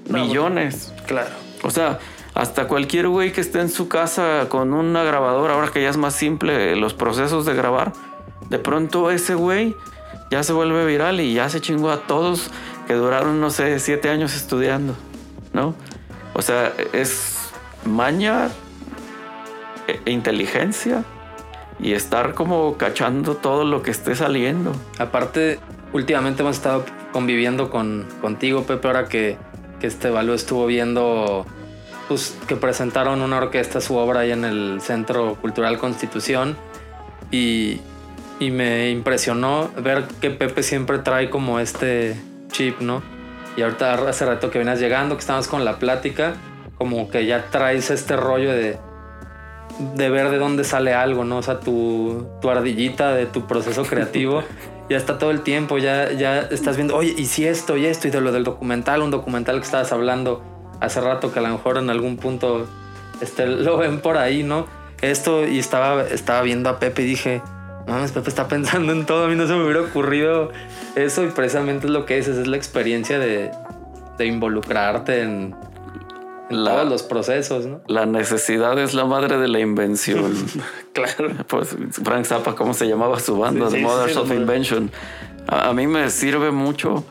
[0.09, 0.93] No, Millones.
[1.05, 1.29] Claro.
[1.63, 1.99] O sea,
[2.33, 5.97] hasta cualquier güey que esté en su casa con una grabadora, ahora que ya es
[5.97, 7.93] más simple los procesos de grabar,
[8.49, 9.75] de pronto ese güey
[10.31, 12.49] ya se vuelve viral y ya se chingó a todos
[12.87, 14.95] que duraron, no sé, siete años estudiando,
[15.53, 15.75] ¿no?
[16.33, 17.37] O sea, es
[17.85, 18.49] maña,
[19.87, 21.03] e- inteligencia
[21.79, 24.71] y estar como cachando todo lo que esté saliendo.
[24.97, 25.59] Aparte,
[25.93, 29.37] últimamente hemos estado conviviendo con, contigo, Pepe, ahora que,
[29.79, 31.45] que este Balú estuvo viendo
[32.07, 36.55] pues, que presentaron una orquesta su obra ahí en el Centro Cultural Constitución
[37.31, 37.79] y,
[38.39, 42.15] y me impresionó ver que Pepe siempre trae como este
[42.51, 43.01] chip, ¿no?
[43.55, 46.35] Y ahorita hace rato que venías llegando, que estábamos con la plática,
[46.77, 48.77] como que ya traes este rollo de,
[49.95, 51.37] de ver de dónde sale algo, ¿no?
[51.37, 54.43] O sea, tu, tu ardillita de tu proceso creativo
[54.89, 58.07] ya está todo el tiempo, ya, ya estás viendo, oye, y si esto y esto,
[58.07, 60.43] y de lo del documental, un documental que estabas hablando
[60.79, 62.67] hace rato que a lo mejor en algún punto
[63.21, 64.67] este, lo ven por ahí, ¿no?
[65.01, 67.41] Esto, y estaba, estaba viendo a Pepe y dije,
[67.87, 70.51] mames, Pepe está pensando en todo, a mí no se me hubiera ocurrido
[70.95, 73.51] eso, y precisamente es lo que es, es la experiencia de,
[74.17, 75.55] de involucrarte en,
[76.49, 77.81] en La- todos los procesos, ¿no?
[77.87, 80.33] La necesidad es la madre de la invención.
[80.93, 81.29] Claro.
[81.47, 83.67] Pues Frank Zappa, ¿cómo se llamaba su banda?
[83.67, 84.89] Sí, The sí, Mothers sí, of Invention.
[85.47, 87.05] A, a mí me sirve mucho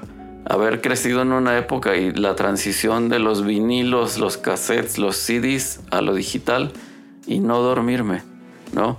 [0.44, 5.81] haber crecido en una época y la transición de los vinilos, los cassettes, los CDs
[5.92, 6.72] a lo digital
[7.29, 8.22] y no dormirme,
[8.72, 8.99] ¿no?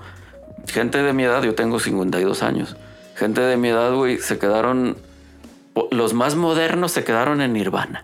[0.67, 2.77] Gente de mi edad, yo tengo 52 años,
[3.15, 4.95] gente de mi edad, güey, se quedaron,
[5.91, 8.03] los más modernos se quedaron en Nirvana.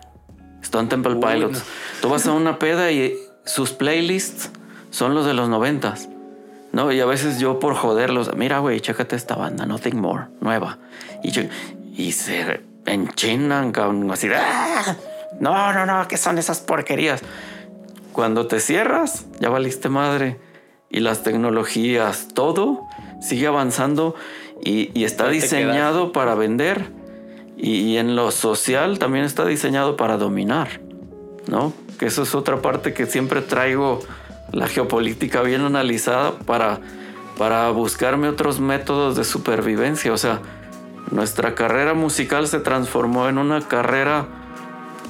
[0.64, 1.58] Stone Temple Uy, Pilots.
[1.58, 1.64] no.
[2.02, 4.50] Tú vas a una peda y sus playlists
[4.90, 6.08] son los de los noventas.
[6.72, 10.78] No, y a veces yo por joderlos, mira, güey, chécate esta banda, Nothing More, nueva.
[11.22, 11.42] Y, yo-
[11.96, 14.96] y se enchinan, cabrón, así de, "Ah,
[15.38, 17.22] no, no, no, ¿qué son esas porquerías?
[18.12, 20.38] Cuando te cierras, ya valiste madre.
[20.90, 22.86] Y las tecnologías, todo
[23.20, 24.14] sigue avanzando
[24.62, 26.86] y, y está diseñado para vender.
[27.56, 30.80] Y, en lo social también está diseñado para dominar,
[31.46, 31.72] ¿no?
[31.98, 34.00] Que eso es otra parte que siempre traigo
[34.52, 36.80] la geopolítica bien analizada para,
[37.38, 40.12] para buscarme otros métodos de supervivencia.
[40.12, 40.40] O sea,
[41.10, 44.26] nuestra carrera musical se transformó en una carrera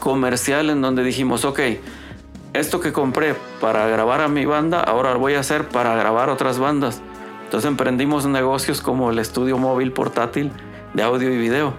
[0.01, 1.61] comercial en donde dijimos, ok,
[2.53, 6.29] esto que compré para grabar a mi banda, ahora lo voy a hacer para grabar
[6.29, 7.01] otras bandas.
[7.45, 10.53] Entonces emprendimos negocios como el estudio móvil portátil
[10.93, 11.75] de audio y video.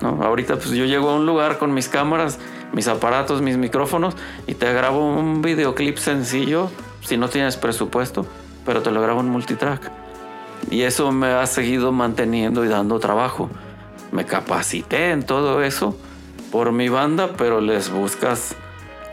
[0.00, 0.22] ¿No?
[0.22, 2.38] Ahorita pues yo llego a un lugar con mis cámaras,
[2.72, 4.14] mis aparatos, mis micrófonos
[4.46, 8.26] y te grabo un videoclip sencillo si no tienes presupuesto,
[8.66, 9.90] pero te lo grabo en multitrack.
[10.70, 13.48] Y eso me ha seguido manteniendo y dando trabajo.
[14.12, 15.96] Me capacité en todo eso
[16.52, 18.54] por mi banda, pero les buscas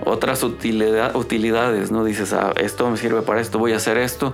[0.04, 2.04] otras utilidad- utilidades, ¿no?
[2.04, 4.34] Dices, ah, esto me sirve para esto, voy a hacer esto.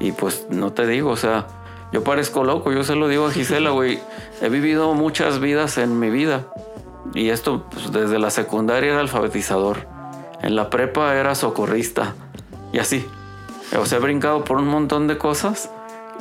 [0.00, 1.46] Y pues no te digo, o sea,
[1.96, 3.98] yo parezco loco, yo se lo digo a Gisela, güey.
[4.42, 6.44] He vivido muchas vidas en mi vida.
[7.14, 9.88] Y esto, pues, desde la secundaria era alfabetizador.
[10.42, 12.14] En la prepa era socorrista.
[12.70, 13.08] Y así.
[13.74, 15.70] O he brincado por un montón de cosas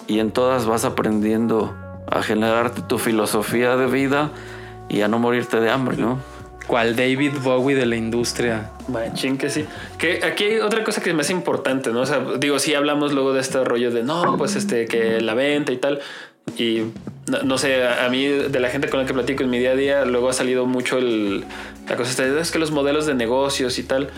[0.07, 1.73] y en todas vas aprendiendo
[2.09, 4.29] a generarte tu filosofía de vida
[4.87, 6.19] y a no morirte de hambre, ¿no?
[6.67, 8.71] ¿Cuál David Bowie de la industria?
[8.87, 9.65] Machín que sí.
[9.99, 12.01] Que aquí hay otra cosa que me hace importante, ¿no?
[12.01, 15.35] O sea, digo, sí hablamos luego de este rollo de no, pues este, que la
[15.35, 15.99] venta y tal.
[16.57, 16.83] Y
[17.29, 19.71] no, no sé, a mí de la gente con la que platico en mi día
[19.71, 21.43] a día, luego ha salido mucho el,
[21.87, 24.09] la cosa esta es que los modelos de negocios y tal.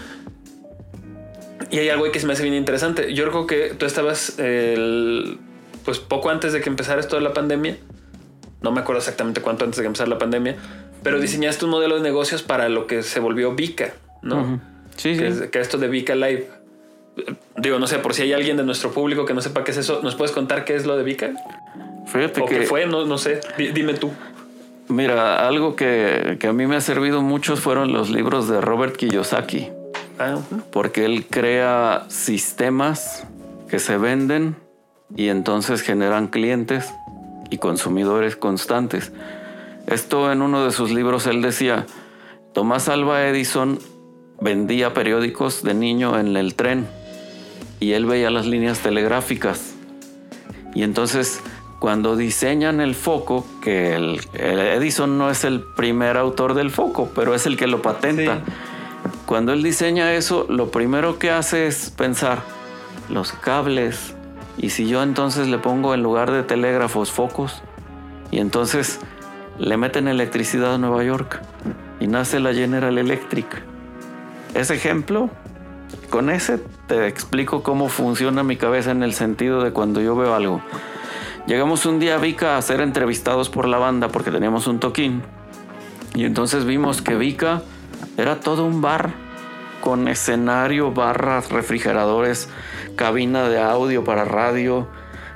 [1.70, 3.14] Y hay algo que se me hace bien interesante.
[3.14, 5.38] Yo creo que tú estabas, el-
[5.84, 7.78] pues poco antes de que empezara esto de la pandemia.
[8.62, 10.56] No me acuerdo exactamente cuánto antes de que empezara la pandemia.
[11.08, 14.60] Pero diseñaste un modelo de negocios para lo que se volvió Vika, ¿no?
[14.98, 15.20] Sí, sí.
[15.22, 16.50] que, es, que esto de Vika Live.
[17.56, 19.78] Digo, no sé, por si hay alguien de nuestro público que no sepa qué es
[19.78, 21.32] eso, ¿nos puedes contar qué es lo de Vika?
[22.08, 22.86] Fíjate ¿O que, qué fue?
[22.88, 23.39] No, no sé.
[23.58, 24.12] Di- dime tú.
[24.89, 28.98] mira, algo que, que a mí me ha servido mucho fueron los libros de Robert
[28.98, 29.70] Kiyosaki,
[30.20, 30.39] Ah,
[30.72, 33.26] porque él crea sistemas
[33.70, 34.56] que se venden
[35.15, 36.91] y entonces generan clientes
[37.50, 39.12] y consumidores constantes.
[39.88, 41.86] Esto en uno de sus libros él decía,
[42.54, 43.80] Tomás Alba Edison
[44.41, 46.88] vendía periódicos de niño en el tren
[47.80, 49.73] y él veía las líneas telegráficas.
[50.76, 51.41] Y entonces
[51.80, 57.10] cuando diseñan el foco, que el, el Edison no es el primer autor del foco,
[57.15, 58.41] pero es el que lo patenta.
[58.45, 58.52] Sí.
[59.26, 62.41] Cuando él diseña eso, lo primero que hace es pensar
[63.10, 64.15] los cables.
[64.58, 67.62] Y si yo entonces le pongo en lugar de telégrafos focos,
[68.32, 69.00] y entonces
[69.60, 71.41] le meten electricidad a Nueva York
[72.00, 73.48] y nace la General Electric.
[74.54, 75.30] Ese ejemplo,
[76.10, 80.36] con ese te explico cómo funciona mi cabeza en el sentido de cuando yo veo
[80.36, 80.62] algo.
[81.48, 85.24] Llegamos un día a Vika a ser entrevistados por la banda porque teníamos un toquín.
[86.13, 87.62] Y entonces vimos que Vika
[88.17, 89.12] era todo un bar
[89.82, 92.50] con escenario, barras, refrigeradores,
[92.96, 94.88] cabina de audio para radio,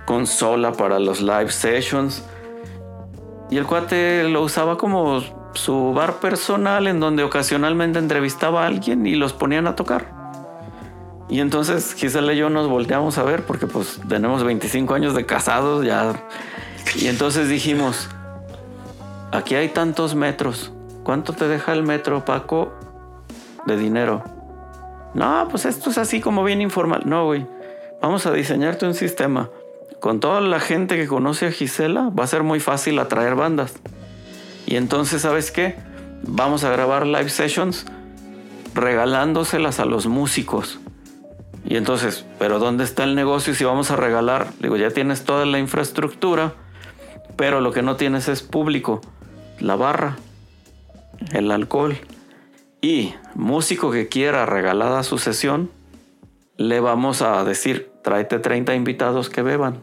[0.05, 2.25] consola para los live sessions.
[3.51, 5.21] Y el cuate lo usaba como
[5.53, 10.21] su bar personal en donde ocasionalmente entrevistaba a alguien y los ponían a tocar.
[11.29, 15.25] Y entonces Gisela y yo nos volteamos a ver porque pues tenemos 25 años de
[15.25, 16.13] casados ya.
[16.95, 18.09] Y entonces dijimos,
[19.31, 20.71] aquí hay tantos metros.
[21.03, 22.71] ¿Cuánto te deja el metro, Paco,
[23.65, 24.23] de dinero?
[25.13, 27.03] No, pues esto es así como bien informal.
[27.05, 27.45] No, güey.
[28.01, 29.49] Vamos a diseñarte un sistema.
[30.01, 33.75] Con toda la gente que conoce a Gisela, va a ser muy fácil atraer bandas.
[34.65, 35.75] Y entonces, ¿sabes qué?
[36.23, 37.85] Vamos a grabar live sessions
[38.73, 40.79] regalándoselas a los músicos.
[41.65, 44.47] Y entonces, ¿pero dónde está el negocio si vamos a regalar?
[44.59, 46.55] Digo, ya tienes toda la infraestructura,
[47.35, 49.01] pero lo que no tienes es público.
[49.59, 50.17] La barra,
[51.31, 51.95] el alcohol.
[52.81, 55.69] Y músico que quiera regalada su sesión,
[56.57, 59.79] le vamos a decir, tráete 30 invitados que beban.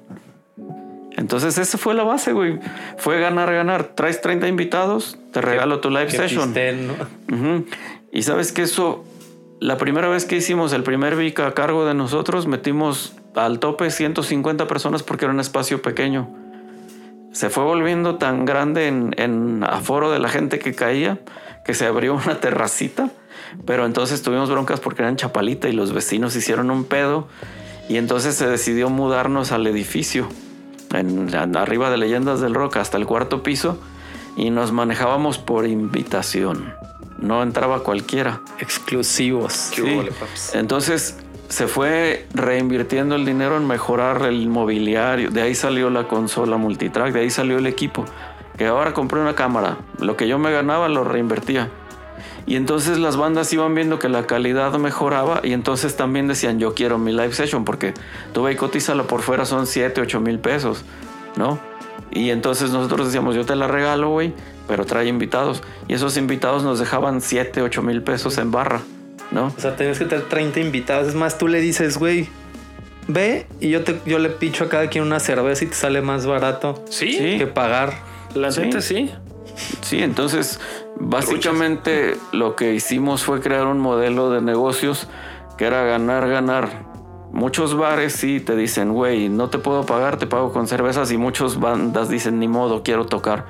[1.16, 2.60] Entonces esa fue la base, güey.
[2.96, 3.94] Fue ganar, ganar.
[3.96, 6.52] Traes 30 invitados, te regalo tu live Que session.
[6.52, 6.94] pisten, ¿no?
[7.34, 7.64] Ujú.
[8.12, 9.04] Y sabes que eso,
[9.58, 13.90] la primera vez que hicimos el primer VICA a cargo de nosotros, metimos al tope
[13.90, 16.28] 150 personas porque era un espacio pequeño.
[17.32, 21.18] Se fue volviendo tan grande en, en aforo de la gente que caía
[21.64, 23.10] que se abrió una terracita.
[23.66, 27.28] Pero entonces tuvimos broncas porque eran chapalita y los vecinos hicieron un pedo.
[27.88, 30.28] Y entonces se decidió mudarnos al edificio,
[30.92, 33.78] en, en- arriba de Leyendas del Rock, hasta el cuarto piso.
[34.36, 36.72] y nos manejábamos por invitación.
[37.18, 38.40] No entraba cualquiera.
[38.60, 39.72] Exclusivos.
[39.74, 39.82] ¿Qué
[40.34, 40.56] Sí.
[40.56, 41.16] Entonces
[41.48, 45.30] se fue reinvirtiendo el dinero en mejorar el mobiliario.
[45.30, 48.04] De ahí salió la consola multitrack, de ahí salió el equipo.
[48.56, 49.78] Que ahora compré una cámara.
[49.98, 51.68] Lo que yo me ganaba lo reinvertía.
[52.48, 56.72] Y entonces las bandas iban viendo que la calidad mejoraba y entonces también decían yo
[56.74, 57.92] quiero mi live session porque
[58.32, 60.82] tú ve y cotízala por fuera son 7, 8 mil pesos,
[61.36, 61.58] ¿no?
[62.10, 64.32] Y entonces nosotros decíamos yo te la regalo, güey,
[64.66, 65.62] pero trae invitados.
[65.88, 68.80] Y esos invitados nos dejaban 7, 8 mil pesos en barra,
[69.30, 69.52] ¿no?
[69.54, 71.08] O sea, tienes que tener 30 invitados.
[71.08, 72.28] Es más, tú le dices, güey,
[73.08, 76.00] ve y yo, te, yo le picho a cada quien una cerveza y te sale
[76.00, 77.92] más barato Sí, que pagar.
[78.34, 78.60] la Sí.
[78.62, 79.10] neta sí.
[79.88, 80.60] Sí, entonces
[81.00, 85.08] básicamente lo que hicimos fue crear un modelo de negocios
[85.56, 86.84] que era ganar, ganar.
[87.32, 91.16] Muchos bares sí te dicen, güey, no te puedo pagar, te pago con cervezas y
[91.16, 93.46] muchos bandas dicen, ni modo, quiero tocar.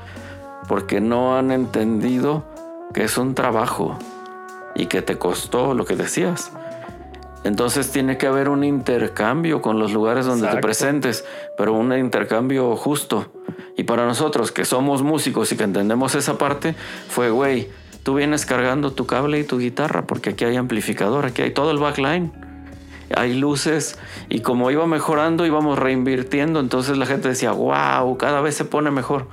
[0.68, 2.44] Porque no han entendido
[2.94, 3.98] que es un trabajo
[4.76, 6.52] y que te costó lo que decías.
[7.42, 11.24] Entonces tiene que haber un intercambio con los lugares donde te presentes,
[11.56, 13.26] pero un intercambio justo.
[13.76, 16.74] Y para nosotros que somos músicos y que entendemos esa parte,
[17.08, 17.68] fue, güey,
[18.02, 21.70] tú vienes cargando tu cable y tu guitarra, porque aquí hay amplificador, aquí hay todo
[21.70, 22.32] el backline.
[23.14, 28.54] Hay luces y como iba mejorando íbamos reinvirtiendo, entonces la gente decía, wow, cada vez
[28.54, 29.28] se pone mejor.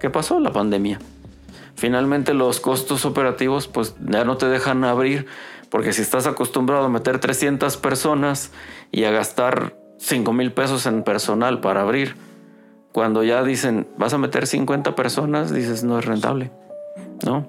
[0.00, 0.40] ¿Qué pasó?
[0.40, 0.98] La pandemia.
[1.74, 5.26] Finalmente los costos operativos pues ya no te dejan abrir
[5.70, 8.50] porque si estás acostumbrado a meter 300 personas
[8.90, 12.16] y a gastar 5 mil pesos en personal para abrir,
[12.92, 16.50] cuando ya dicen vas a meter 50 personas, dices no es rentable,
[17.24, 17.46] ¿no?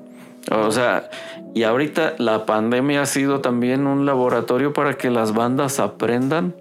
[0.49, 1.09] O sea,
[1.53, 6.55] y ahorita la pandemia ha sido también un laboratorio para que las bandas aprendan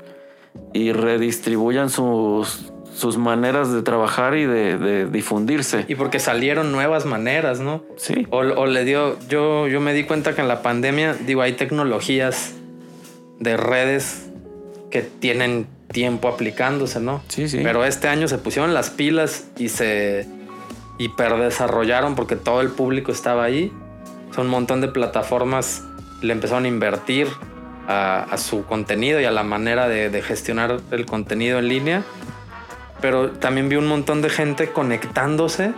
[0.73, 5.87] y redistribuyan sus, sus maneras de trabajar y de, de difundirse.
[5.89, 7.83] Y porque salieron nuevas maneras, ¿no?
[7.97, 8.27] Sí.
[8.31, 11.55] O, o le dio, yo, yo me di cuenta que en la pandemia, digo, hay
[11.55, 12.55] tecnologías
[13.39, 14.31] de redes
[14.91, 17.23] que tienen tiempo aplicándose, ¿no?
[17.29, 17.61] Sí, sí.
[17.63, 20.27] Pero este año se pusieron las pilas y se
[20.99, 23.73] hiperdesarrollaron porque todo el público estaba ahí.
[24.35, 25.83] Son un montón de plataformas
[26.23, 27.29] le empezaron a invertir
[27.89, 32.03] a, a su contenido y a la manera de, de gestionar el contenido en línea.
[33.01, 35.73] Pero también vi un montón de gente conectándose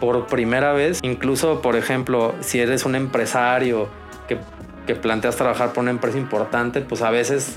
[0.00, 0.98] por primera vez.
[1.02, 3.88] Incluso, por ejemplo, si eres un empresario
[4.26, 4.38] que,
[4.86, 7.56] que planteas trabajar por una empresa importante, pues a veces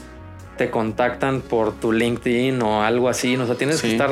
[0.58, 3.36] te contactan por tu LinkedIn o algo así.
[3.38, 4.10] O sea, tienes que estar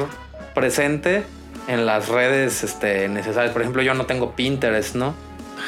[0.53, 1.23] presente
[1.67, 3.51] en las redes este, necesarias.
[3.53, 5.13] Por ejemplo, yo no tengo Pinterest, ¿no?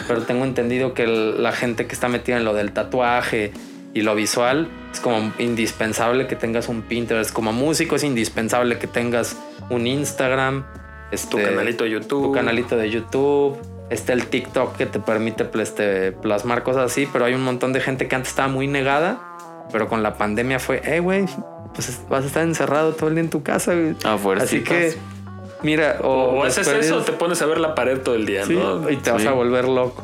[0.08, 3.52] Pero tengo entendido que el- la gente que está metida en lo del tatuaje
[3.94, 7.32] y lo visual es como indispensable que tengas un Pinterest.
[7.34, 9.36] Como músico es indispensable que tengas
[9.70, 10.64] un Instagram.
[11.10, 12.24] Tu Este, canalito de YouTube.
[12.24, 13.58] tu canalito de YouTube.
[13.90, 17.72] Está el TikTok que te permite pl- este, plasmar cosas así, pero hay un montón
[17.72, 19.27] de gente que antes estaba muy negada,
[19.72, 21.26] pero con la pandemia fue, eh, güey,
[21.74, 23.74] pues vas a estar encerrado todo el día en tu casa.
[23.74, 23.96] güey".
[24.04, 24.96] A Así que,
[25.64, 26.08] mira, o,
[26.40, 28.90] O haces eso o te pones a ver la pared todo el día, Sí, ¿no?
[28.90, 30.04] y te vas a volver loco.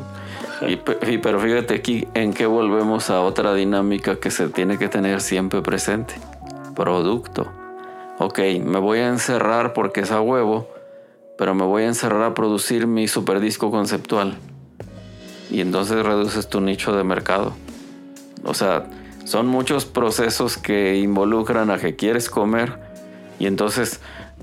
[0.66, 4.78] Y, pe- y- pero fíjate aquí en que volvemos a otra dinámica que se tiene
[4.78, 6.14] que tener siempre presente.
[6.74, 7.46] Producto.
[8.18, 10.68] Ok, me voy a encerrar porque es a huevo,
[11.36, 14.36] pero me voy a encerrar a producir mi super disco conceptual.
[15.50, 17.52] Y entonces reduces tu nicho de mercado.
[18.44, 18.84] O sea,
[19.24, 22.78] son muchos procesos que involucran a que quieres comer.
[23.38, 24.00] Y entonces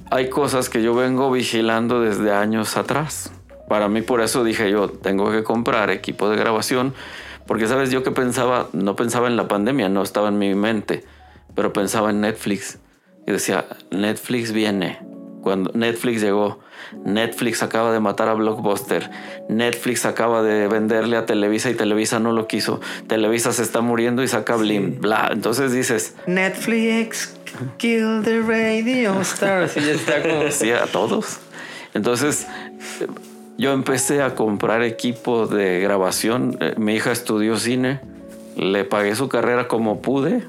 [0.10, 3.32] hay cosas que yo vengo vigilando desde años atrás.
[3.70, 6.94] Para mí por eso dije yo, tengo que comprar equipo de grabación.
[7.48, 11.04] Porque sabes, yo que pensaba, no pensaba en la pandemia, no estaba en mi mente,
[11.56, 12.80] pero pensaba en Netflix.
[13.28, 15.11] Y decía, Netflix viene.
[15.42, 16.60] Cuando Netflix llegó,
[17.04, 19.10] Netflix acaba de matar a Blockbuster.
[19.50, 22.80] Netflix acaba de venderle a Televisa y Televisa no lo quiso.
[23.08, 25.00] Televisa se está muriendo y saca Blim.
[25.00, 25.30] Bla.
[25.32, 27.36] Entonces dices, Netflix,
[27.78, 29.78] kill the radio stars.
[29.78, 30.44] Y ya está como...
[30.52, 31.40] sí, a todos.
[31.94, 32.48] Entonces
[33.58, 36.58] yo empecé a comprar equipo de grabación.
[36.60, 38.00] Eh, Mi hija estudió cine.
[38.58, 40.44] Le pagué su carrera como pude,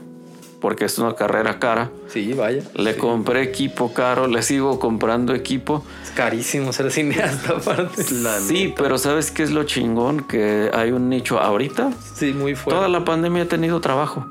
[0.62, 1.90] porque es una carrera cara.
[2.08, 2.62] Sí, vaya.
[2.74, 5.84] Le compré equipo caro, le sigo comprando equipo.
[6.04, 8.04] Es carísimo ser cineasta aparte.
[8.04, 10.22] Sí, pero ¿sabes qué es lo chingón?
[10.22, 11.90] Que hay un nicho ahorita.
[12.14, 12.78] Sí, muy fuerte.
[12.78, 14.24] Toda la pandemia he tenido trabajo,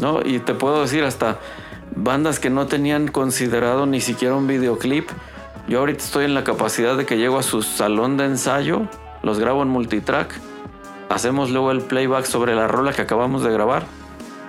[0.00, 0.20] ¿no?
[0.24, 1.38] Y te puedo decir hasta
[1.94, 5.08] bandas que no tenían considerado ni siquiera un videoclip.
[5.68, 8.88] Yo ahorita estoy en la capacidad de que llego a su salón de ensayo,
[9.22, 10.34] los grabo en multitrack,
[11.08, 13.84] hacemos luego el playback sobre la rola que acabamos de grabar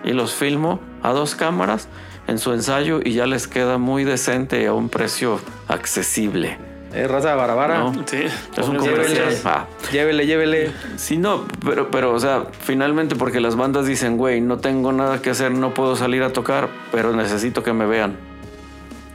[0.03, 1.87] y los filmo a dos cámaras
[2.27, 6.57] en su ensayo y ya les queda muy decente y a un precio accesible.
[6.93, 7.79] Eh, raza de Barabara.
[7.79, 7.93] No.
[8.05, 8.23] Sí.
[8.55, 9.65] Es un las- Ah.
[9.91, 10.71] Llévele, llévele.
[10.95, 15.19] Sí, no, pero, pero, o sea, finalmente porque las bandas dicen, güey, no tengo nada
[15.21, 18.15] que hacer, no puedo salir a tocar, pero necesito que me vean.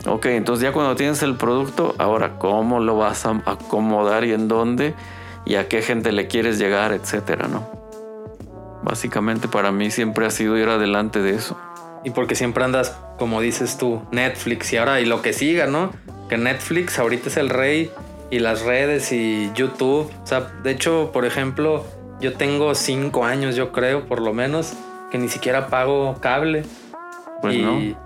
[0.07, 4.49] Ok, entonces ya cuando tienes el producto, ahora, ¿cómo lo vas a acomodar y en
[4.49, 4.95] dónde?
[5.45, 7.69] Y a qué gente le quieres llegar, etcétera, ¿no?
[8.83, 11.57] Básicamente para mí siempre ha sido ir adelante de eso.
[12.05, 15.93] Y porque siempre andas, como dices tú, Netflix y ahora y lo que siga, ¿no?
[16.29, 17.91] Que Netflix ahorita es el rey
[18.31, 20.11] y las redes y YouTube.
[20.23, 21.85] O sea, de hecho, por ejemplo,
[22.21, 24.75] yo tengo cinco años, yo creo, por lo menos,
[25.11, 26.65] que ni siquiera pago cable.
[27.43, 27.97] Pues y no.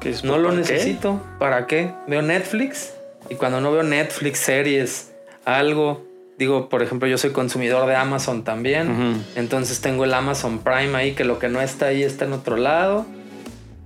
[0.00, 1.20] ¿Qué es- no lo necesito.
[1.38, 1.92] ¿Para qué?
[2.06, 2.92] Veo Netflix
[3.28, 5.12] y cuando no veo Netflix, series,
[5.44, 6.04] algo.
[6.38, 9.24] Digo, por ejemplo, yo soy consumidor de Amazon también.
[9.36, 12.56] Entonces tengo el Amazon Prime ahí, que lo que no está ahí está en otro
[12.56, 13.06] lado.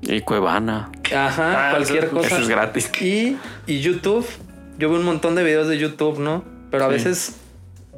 [0.02, 0.90] Y Cuevana.
[1.14, 2.26] Ajá, Ah, cualquier eso- cosa.
[2.28, 2.90] Eso es gratis.
[3.00, 3.36] Y,
[3.66, 4.26] y YouTube.
[4.78, 6.44] Yo veo un montón de videos de YouTube, ¿no?
[6.70, 6.94] Pero a Sí.
[6.94, 7.36] veces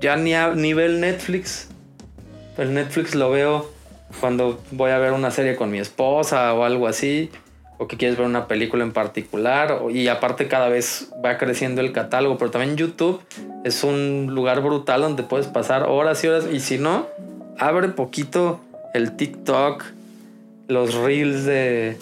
[0.00, 1.68] ya ni, a, ni veo el Netflix.
[2.56, 3.70] El Netflix lo veo
[4.20, 7.30] cuando voy a ver una serie con mi esposa o algo así.
[7.78, 9.78] O que quieres ver una película en particular.
[9.90, 12.36] Y aparte cada vez va creciendo el catálogo.
[12.38, 13.20] Pero también YouTube
[13.64, 16.44] es un lugar brutal donde puedes pasar horas y horas.
[16.52, 17.06] Y si no,
[17.58, 18.60] abre poquito
[18.94, 19.84] el TikTok,
[20.70, 21.96] los reels de,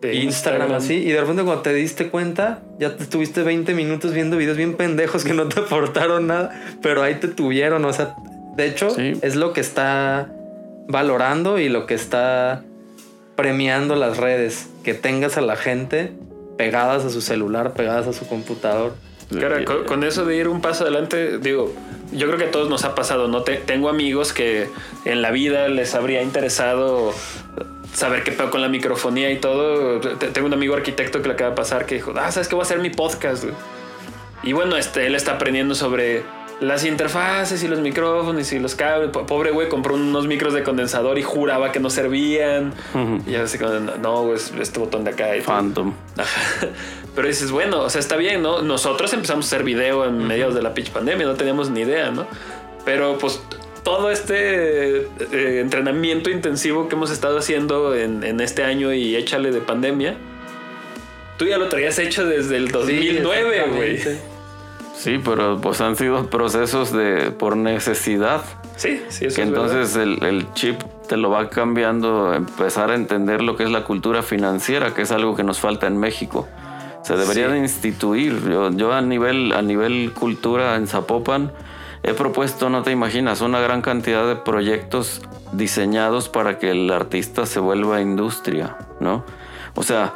[0.00, 0.94] De Instagram, así.
[0.94, 4.74] Y de repente cuando te diste cuenta, ya te estuviste 20 minutos viendo videos bien
[4.74, 7.84] pendejos que no te aportaron nada, pero ahí te tuvieron.
[7.84, 8.14] O sea,
[8.56, 9.12] de hecho, Sí.
[9.22, 10.30] es lo que está
[10.88, 12.62] valorando y lo que está
[13.36, 14.68] premiando las redes.
[14.82, 16.12] Que tengas a la gente
[16.58, 18.94] pegadas a su celular, pegadas a su computador.
[19.40, 21.72] Cara, con, con eso de ir un paso adelante, digo,
[22.12, 23.42] yo creo que a todos nos ha pasado, ¿no?
[23.42, 24.68] Te- tengo amigos que
[25.06, 27.12] en la vida les habría interesado
[27.94, 29.98] saber qué pedo con la microfonía y todo.
[30.00, 32.54] Te- Tengo un amigo arquitecto que le acaba de pasar que dijo, ah, ¿sabes qué
[32.54, 33.44] voy a hacer mi podcast?
[33.44, 33.54] güey?"
[34.42, 36.22] Y bueno, este, él está aprendiendo sobre
[36.60, 39.10] las interfaces y los micrófonos y los cables.
[39.10, 42.74] Po- Pobre güey, compró unos micros de condensador y juraba que no servían.
[43.26, 45.34] Y así como, no, güey, este botón de acá.
[45.36, 45.40] Y.
[45.40, 45.94] Phantom.
[46.18, 46.66] Ajá.
[47.14, 48.60] Pero dices, bueno, o sea, está bien, ¿no?
[48.62, 52.10] Nosotros empezamos a hacer video en mediados de la pitch pandemia, no teníamos ni idea,
[52.10, 52.26] ¿no?
[52.84, 53.40] Pero pues
[53.84, 59.52] todo este eh, entrenamiento intensivo que hemos estado haciendo en, en este año y échale
[59.52, 60.16] de pandemia,
[61.36, 63.98] tú ya lo traías hecho desde el 2009, güey.
[64.96, 68.42] Sí, pero pues han sido procesos de por necesidad.
[68.76, 72.94] Sí, sí, eso que es entonces el, el chip te lo va cambiando, empezar a
[72.94, 76.48] entender lo que es la cultura financiera, que es algo que nos falta en México.
[77.02, 77.52] Se debería Sí.
[77.52, 78.40] de instituir.
[78.48, 81.52] Yo, yo a nivel a nivel cultura en Zapopan
[82.04, 87.46] he propuesto, no te imaginas, una gran cantidad de proyectos diseñados para que el artista
[87.46, 89.24] se vuelva industria, ¿no?
[89.74, 90.14] O sea,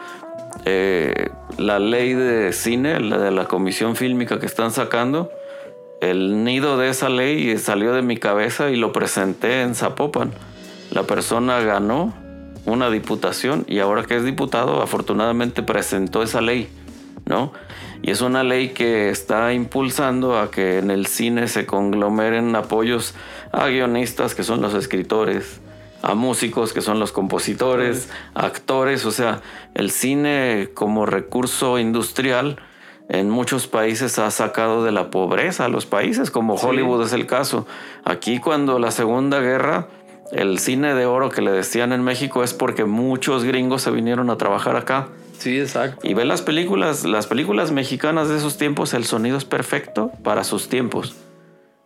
[0.66, 5.30] eh, la ley de cine, la de la comisión fílmica que están sacando,
[6.00, 10.32] el nido de esa ley salió de mi cabeza y lo presenté en Zapopan.
[10.92, 12.14] La persona ganó
[12.66, 16.68] una diputación y ahora que es diputado, afortunadamente presentó esa ley,
[17.24, 17.52] ¿no?
[18.02, 23.14] Y es una ley que está impulsando a que en el cine se conglomeren apoyos
[23.52, 25.60] a guionistas, que son los escritores,
[26.02, 29.40] a músicos, que son los compositores, a actores, o sea,
[29.74, 32.58] el cine como recurso industrial
[33.08, 37.26] en muchos países ha sacado de la pobreza a los países, como Hollywood es el
[37.26, 37.66] caso.
[38.04, 39.88] Aquí cuando la Segunda Guerra,
[40.30, 44.28] el cine de oro que le decían en México es porque muchos gringos se vinieron
[44.28, 45.08] a trabajar acá.
[45.38, 46.06] Sí, exacto.
[46.06, 50.44] Y ve las películas, las películas mexicanas de esos tiempos, el sonido es perfecto para
[50.44, 51.14] sus tiempos.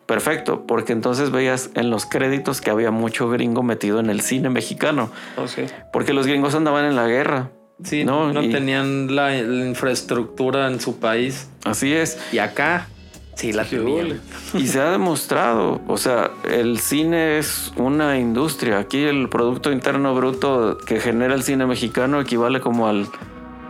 [0.07, 4.51] Perfecto, porque entonces veías en los créditos que había mucho gringo metido en el cine
[4.51, 5.45] mexicano, Oh,
[5.93, 7.51] porque los gringos andaban en la guerra.
[7.85, 11.49] Sí, No, no, y- tenían la, la infraestructura en su país.
[11.65, 12.19] Así es.
[12.33, 12.89] Y acá,
[13.35, 14.21] sí la tenían.
[14.55, 18.79] Y se ha demostrado, o sea, el cine es una industria.
[18.79, 23.07] Aquí el Producto Interno Bruto que genera el cine mexicano equivale como al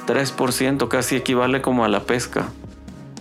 [0.07, 2.47] 3%, casi equivale como a la pesca,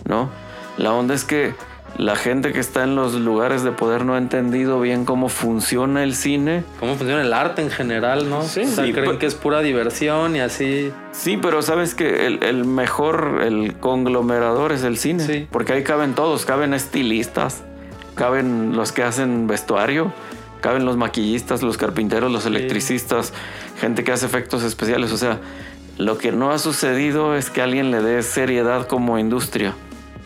[0.08, 0.30] ¿no?
[0.78, 1.54] La onda es que
[1.98, 6.02] la gente que está en los lugares de poder no ha entendido bien cómo funciona
[6.02, 6.64] el cine.
[6.80, 8.42] Cómo funciona el arte en general, ¿no?
[8.42, 10.90] Sí, o sea, sí, creen pero- que es pura diversión y así.
[11.12, 15.26] Sí, pero sabes que el, el mejor, el conglomerador es el cine.
[15.26, 15.46] Sí.
[15.50, 17.62] Porque ahí caben todos, caben estilistas,
[18.14, 20.12] caben los que hacen vestuario,
[20.62, 23.34] caben los maquillistas, los carpinteros, los electricistas,
[23.78, 25.12] gente que hace efectos especiales.
[25.12, 25.40] O sea,
[25.98, 29.74] lo que no ha sucedido es que alguien le dé seriedad como industria,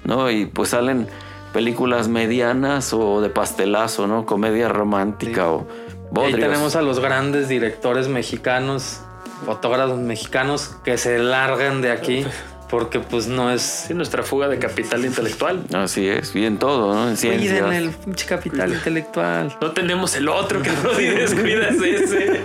[0.04, 0.30] ¿no?
[0.30, 1.06] Y pues salen
[1.52, 4.26] películas medianas o de pastelazo, ¿no?
[4.26, 5.48] Comedia romántica Sí.
[5.48, 6.40] o Y ahí bodrios.
[6.40, 9.00] tenemos a los grandes directores mexicanos,
[9.44, 12.26] fotógrafos mexicanos que se largan de aquí
[12.68, 13.62] Porque pues no es...
[13.62, 15.62] Sí, nuestra fuga de capital intelectual.
[15.72, 17.08] Así es, y en todo, ¿no?
[17.08, 17.74] En Cuiden ciencias.
[17.76, 19.56] el pinche capital intelectual.
[19.60, 22.40] No tenemos el otro que no descuidas ese.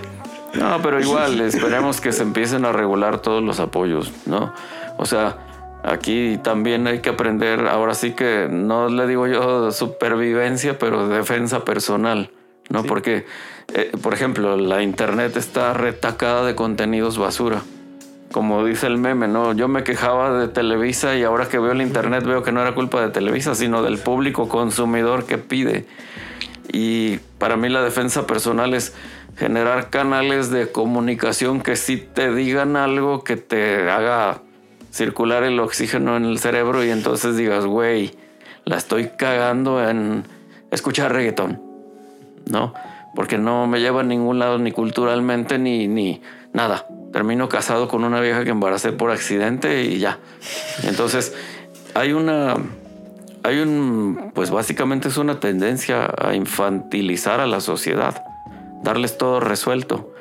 [0.54, 4.54] No, pero igual, esperemos que se empiecen a regular todos los apoyos, ¿no?
[4.98, 5.38] O sea,
[5.84, 11.64] aquí también hay que aprender, ahora sí que no le digo yo supervivencia, pero defensa
[11.64, 12.32] personal,
[12.70, 12.84] ¿no?
[12.84, 13.26] Porque,
[13.74, 17.62] eh, por ejemplo, la internet está retacada de contenidos basura.
[18.32, 19.52] Como dice el meme, ¿no?
[19.52, 22.74] Yo me quejaba de Televisa y ahora que veo el internet veo que no era
[22.74, 25.86] culpa de Televisa, sino del público consumidor que pide.
[26.72, 28.94] Y para mí la defensa personal es
[29.42, 34.44] generar canales de comunicación que sí te digan algo que te haga
[34.92, 38.12] circular el oxígeno en el cerebro y entonces digas, güey,
[38.66, 40.26] la estoy cagando en
[40.70, 41.60] escuchar reggaetón,
[42.52, 42.76] ¿no?
[43.16, 46.22] Porque no me lleva a ningún lado ni culturalmente ni, ni
[46.54, 46.86] nada.
[47.12, 50.20] Termino casado con una vieja que embaracé por accidente y ya.
[50.84, 51.34] Entonces,
[51.96, 52.58] hay una
[53.42, 58.24] hay un, pues básicamente es una tendencia a infantilizar a la sociedad,
[58.84, 60.14] darles todo resuelto.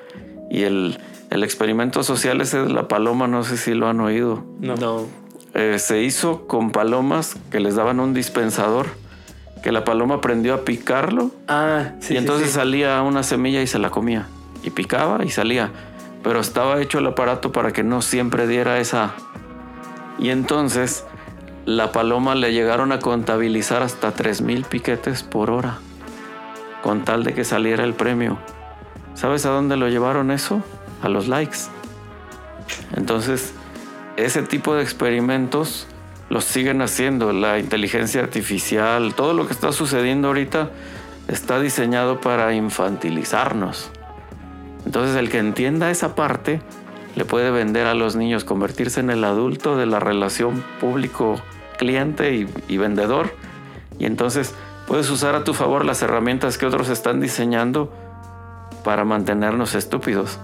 [0.51, 0.99] Y el,
[1.31, 4.77] el experimento social ese de la paloma, no sé si lo han oído, No.
[4.77, 5.07] No.
[5.55, 8.87] Eh, se hizo con palomas que les daban un dispensador,
[9.65, 12.15] que la paloma aprendió a picarlo Ah, sí.
[12.15, 12.59] y entonces sí, sí.
[12.59, 14.29] salía una semilla y se la comía.
[14.63, 15.71] Y picaba y salía.
[16.23, 19.15] Pero estaba hecho el aparato para que no siempre diera esa.
[20.21, 21.05] Y entonces
[21.65, 25.79] la paloma le llegaron a contabilizar hasta 3.000 piquetes por hora.
[26.83, 28.39] Con tal de que saliera el premio.
[29.14, 30.62] ¿Sabes a dónde lo llevaron eso?
[31.03, 31.59] A los likes.
[32.97, 33.53] Entonces,
[34.16, 35.87] ese tipo de experimentos
[36.31, 37.33] los siguen haciendo.
[37.33, 40.70] La inteligencia artificial, todo lo que está sucediendo ahorita
[41.28, 43.91] está diseñado para infantilizarnos.
[44.87, 46.62] Entonces el que entienda esa parte
[47.16, 52.49] le puede vender a los niños, convertirse en el adulto de la relación público-cliente y,
[52.68, 53.35] y vendedor.
[53.99, 54.55] Y entonces
[54.91, 57.93] puedes usar a tu favor las herramientas que otros están diseñando
[58.82, 60.41] para mantenernos estúpidos.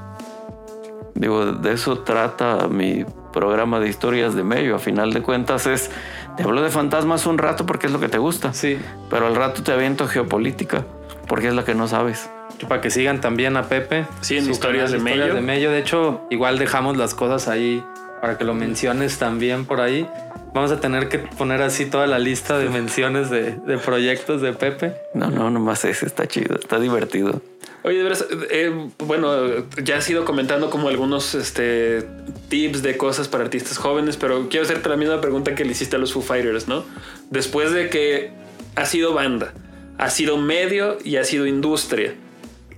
[1.16, 4.76] Digo, de eso trata mi programa de historias de medio.
[4.76, 5.90] A final de cuentas es,
[6.36, 8.52] te hablo de fantasmas un rato porque es lo que te gusta.
[8.52, 8.78] Sí.
[9.10, 10.84] Pero al rato te aviento geopolítica
[11.26, 12.30] porque es la que no sabes.
[12.68, 14.06] Para que sigan también a Pepe.
[14.20, 15.34] Sí, en Historias de Historias Mello.
[15.34, 15.70] de Mello.
[15.72, 17.84] De hecho, igual dejamos las cosas ahí
[18.20, 20.08] para que lo menciones también por ahí.
[20.56, 24.54] Vamos a tener que poner así toda la lista de menciones de, de proyectos de
[24.54, 24.94] Pepe.
[25.12, 27.42] No, no, nomás ese está chido, está divertido.
[27.82, 29.36] Oye, de veras, eh, bueno,
[29.82, 32.08] ya has ido comentando como algunos este,
[32.48, 35.96] tips de cosas para artistas jóvenes, pero quiero hacerte la misma pregunta que le hiciste
[35.96, 36.86] a los Foo Fighters, ¿no?
[37.28, 38.30] Después de que
[38.76, 39.52] ha sido banda,
[39.98, 42.14] ha sido medio y ha sido industria,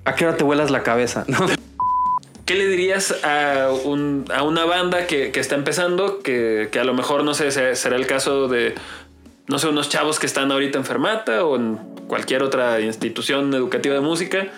[0.04, 1.24] ¿A qué hora te vuelas la cabeza?
[1.28, 1.38] ¿No?
[2.48, 6.84] ¿qué le dirías a, un- a una banda que, que está empezando, que, que a
[6.84, 8.74] lo mejor, no sé, se- será el caso de,
[9.46, 11.76] no sé, unos chavos que están ahorita en Fermata o en
[12.08, 14.48] cualquier otra institución educativa de música,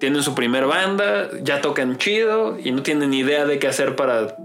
[0.00, 3.94] tienen su primer banda, ya tocan chido y no tienen ni idea de qué hacer
[3.94, 4.36] para,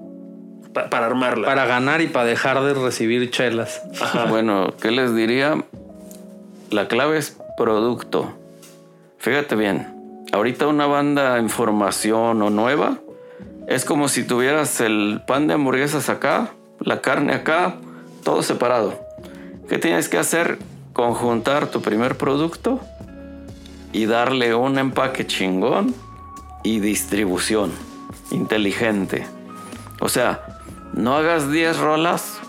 [0.73, 1.47] pa- para armarla?
[1.47, 3.81] Para ganar y para dejar de recibir chelas.
[3.99, 4.25] Ajá.
[4.25, 5.63] Bueno, ¿qué les diría?
[6.69, 8.35] La clave es producto.
[9.17, 9.87] Fíjate bien,
[10.31, 12.99] ahorita una banda en formación o nueva
[13.67, 17.75] es como si tuvieras el pan de hamburguesas acá, la carne acá,
[18.23, 18.99] todo separado.
[19.67, 20.57] ¿Qué tienes que hacer?
[20.93, 22.79] Conjuntar tu primer producto
[23.93, 25.93] y darle un empaque chingón
[26.63, 27.71] y distribución
[28.31, 29.27] inteligente.
[29.99, 30.61] O sea,
[30.93, 32.39] no hagas 10 rolas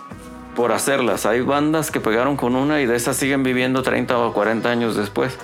[0.56, 1.26] por hacerlas.
[1.26, 4.96] Hay bandas que pegaron con una y de esas siguen viviendo 30 o 40 años
[4.96, 5.36] después.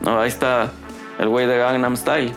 [0.00, 0.70] No, ahí está
[1.18, 2.32] el güey de Gangnam Style.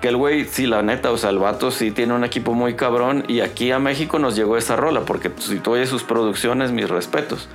[0.00, 2.74] Que el güey, sí, la neta, o sea, el vato sí tiene un equipo muy
[2.74, 3.24] cabrón.
[3.28, 6.88] Y aquí a México nos llegó esa rola, porque si tú oyes sus producciones, mis
[6.88, 7.48] respetos.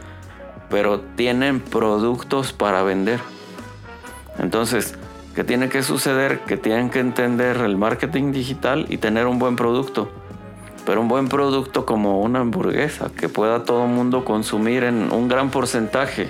[0.70, 3.20] Pero tienen productos para vender.
[4.40, 4.96] Entonces,
[5.36, 6.40] ¿qué tiene que suceder?
[6.40, 10.10] Que tienen que entender el marketing digital y tener un buen producto.
[10.86, 15.28] Pero un buen producto como una hamburguesa que pueda todo el mundo consumir en un
[15.28, 16.30] gran porcentaje,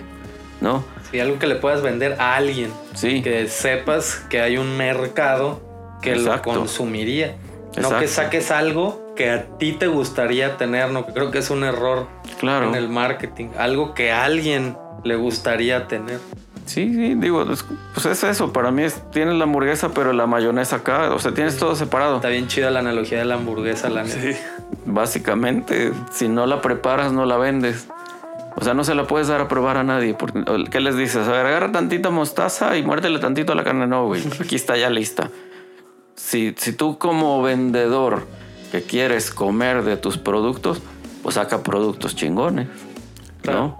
[0.60, 0.84] ¿no?
[1.12, 2.72] Sí, algo que le puedas vender a alguien.
[2.96, 3.22] Sí.
[3.22, 5.62] Que sepas que hay un mercado
[6.02, 6.54] que Exacto.
[6.54, 7.36] lo consumiría.
[7.76, 8.00] No Exacto.
[8.00, 11.64] que saques algo que a ti te gustaría tener, no que creo que es un
[11.64, 12.08] error
[12.40, 12.70] Claro.
[12.70, 13.50] en el marketing.
[13.58, 16.20] Algo que a alguien le gustaría tener.
[16.66, 18.54] Sí, sí, digo, es- pues es eso.
[18.54, 21.14] Para mí es, tienes la hamburguesa, pero la mayonesa acá.
[21.14, 22.18] O sea, tienes todo separado.
[22.18, 24.22] Está bien chida la analogía de la hamburguesa, la neta.
[24.22, 24.36] Sí.
[24.86, 27.88] Básicamente, si no la preparas, no la vendes.
[28.62, 30.14] O sea, no se la puedes dar a probar a nadie.
[30.14, 31.28] Porque, ¿Qué les dices?
[31.28, 33.88] A ver, agarra tantita mostaza y muérdele tantito a la carne.
[33.88, 34.22] No, güey.
[34.40, 35.32] Aquí está ya lista.
[36.16, 38.28] Si, si tú como vendedor
[38.72, 40.80] que quieres comer de tus productos,
[41.24, 42.68] pues saca productos chingones,
[43.46, 43.78] ¿no?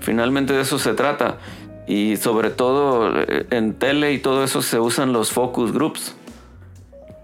[0.00, 1.36] Finalmente de eso se trata.
[1.86, 6.16] Y sobre todo eh, en tele y todo eso se usan los focus groups.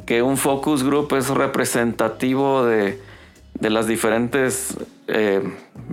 [0.05, 3.01] Que un focus group es representativo de,
[3.55, 4.77] de las diferentes
[5.13, 5.43] eh,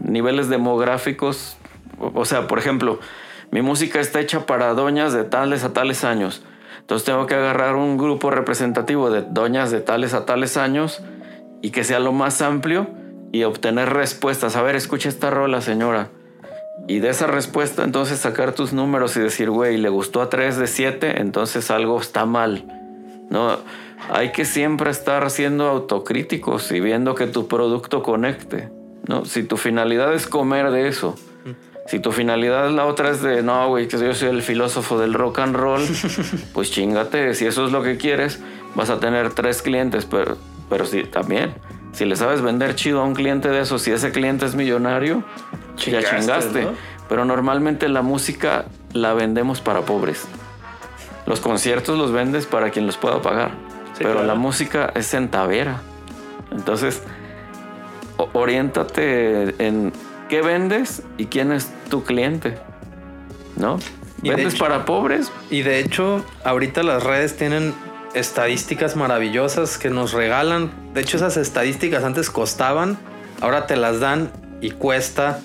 [0.01, 1.57] niveles demográficos.
[1.99, 2.99] O sea, por ejemplo,
[3.51, 6.43] mi música está hecha para doñas de tales a tales años.
[6.79, 11.01] Entonces tengo que agarrar un grupo representativo de doñas de tales a tales años
[11.61, 12.87] y que sea lo más amplio
[13.31, 14.55] y obtener respuestas.
[14.55, 16.09] A ver, escucha esta rola, señora.
[16.87, 20.57] Y de esa respuesta, entonces sacar tus números y decir, güey, le gustó a 3
[20.57, 22.65] de 7, entonces algo está mal.
[23.29, 23.57] No,
[24.09, 28.69] hay que siempre estar siendo autocríticos y viendo que tu producto conecte.
[29.07, 29.25] ¿No?
[29.25, 31.15] Si tu finalidad es comer de eso,
[31.87, 35.13] si tu finalidad la otra es de, no, güey, que yo soy el filósofo del
[35.13, 35.81] rock and roll,
[36.53, 38.39] pues chingate, si eso es lo que quieres,
[38.75, 40.37] vas a tener tres clientes, pero,
[40.69, 41.53] pero sí, también,
[41.93, 45.23] si le sabes vender chido a un cliente de eso, si ese cliente es millonario,
[45.77, 46.67] ya chingaste.
[47.09, 50.27] Pero normalmente la música la vendemos para pobres.
[51.25, 53.51] Los conciertos los vendes para quien los pueda pagar.
[53.97, 55.81] pero la música es centavera.
[56.51, 57.01] Entonces,
[58.17, 59.93] oriéntate en
[60.29, 62.57] qué vendes y quién es tu cliente.
[63.55, 63.79] ¿No?
[64.21, 65.31] ¿Vendes para pobres?
[65.49, 67.73] Y de hecho, ahorita las redes tienen
[68.13, 70.71] estadísticas maravillosas que nos regalan.
[70.93, 72.97] De hecho, esas estadísticas antes costaban,
[73.41, 75.39] ahora te las dan y cuesta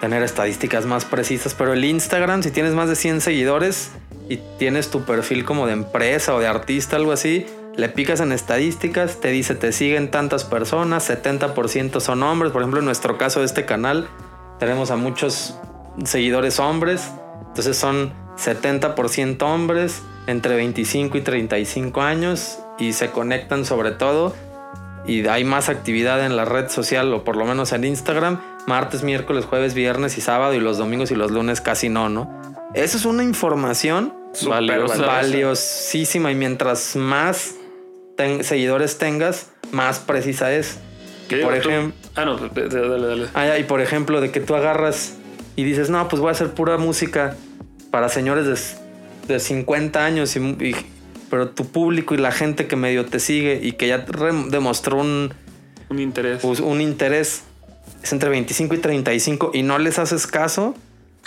[0.00, 1.54] tener estadísticas más precisas.
[1.54, 3.90] Pero el Instagram, si tienes más de 100 seguidores
[4.28, 7.46] y tienes tu perfil como de empresa o de artista, algo así,
[7.78, 12.50] le picas en estadísticas, te dice te siguen tantas personas, 70% son hombres.
[12.50, 14.08] Por ejemplo, en nuestro caso de este canal,
[14.58, 15.56] tenemos a muchos
[16.02, 17.08] seguidores hombres.
[17.46, 24.34] Entonces son 70% hombres entre 25 y 35 años y se conectan sobre todo
[25.06, 29.04] y hay más actividad en la red social o por lo menos en Instagram, martes,
[29.04, 32.28] miércoles, jueves, viernes y sábado y los domingos y los lunes casi no, ¿no?
[32.74, 34.14] Eso es una información
[34.50, 37.54] valiosísima y mientras más
[38.42, 40.78] seguidores tengas, más precisa es.
[41.42, 43.26] por ejemplo, ah, no, dale, dale.
[43.34, 45.16] Ah, y por ejemplo, de que tú agarras
[45.56, 47.36] y dices, no, pues voy a hacer pura música
[47.90, 48.46] para señores
[49.26, 50.74] de, de 50 años y
[51.30, 54.04] pero tu público y la gente que medio te sigue y que ya
[54.48, 55.34] demostró un,
[55.88, 56.40] un interés.
[56.42, 57.44] Pues, un interés
[58.02, 60.74] es entre 25 y 35 y no les haces caso.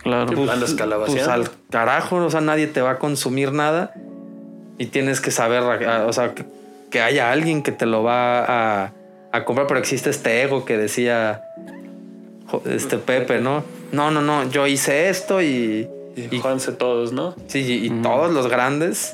[0.04, 0.76] Claro, pues,
[1.06, 3.94] pues al carajo, o sea, nadie te va a consumir nada
[4.80, 6.34] y tienes que saber, o sea,
[6.92, 8.44] que, haya alguien que te lo va
[8.84, 8.94] a,
[9.32, 11.44] a, comprar, pero existe este ego que decía
[12.66, 13.64] este Pepe, ¿no?
[13.92, 15.88] No, no, no, yo hice esto y...
[16.16, 17.36] Y, Juanse todos, ¿no?
[17.48, 19.14] Sí, y, todos los grandes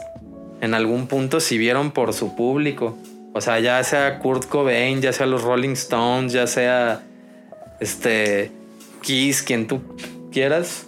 [0.62, 2.98] en algún punto si vieron por su público.
[3.34, 7.04] O sea, ya sea Kurt Cobain, ya sea los Rolling Stones, ya sea
[7.80, 8.52] este
[9.02, 9.82] Kiss, quien tú
[10.32, 10.88] quieras.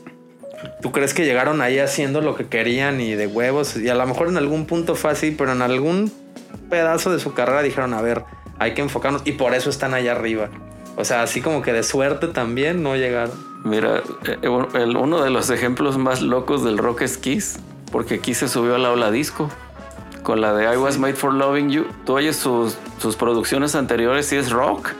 [0.81, 3.77] ¿Tú crees que llegaron ahí haciendo lo que querían y de huevos?
[3.77, 6.11] Y a lo mejor en algún punto fue así, pero en algún
[6.69, 8.23] pedazo de su carrera dijeron, a ver,
[8.59, 10.49] hay que enfocarnos y por eso están allá arriba.
[10.95, 13.31] O sea, así como que de suerte también no llegaron.
[13.63, 17.59] Mira, eh, uno de los ejemplos más locos del rock es Kiss
[17.91, 19.49] porque aquí se subió a la ola disco
[20.23, 21.85] con la de I Was Made for Loving You.
[22.05, 24.91] Tú oyes sus, sus producciones anteriores y es rock.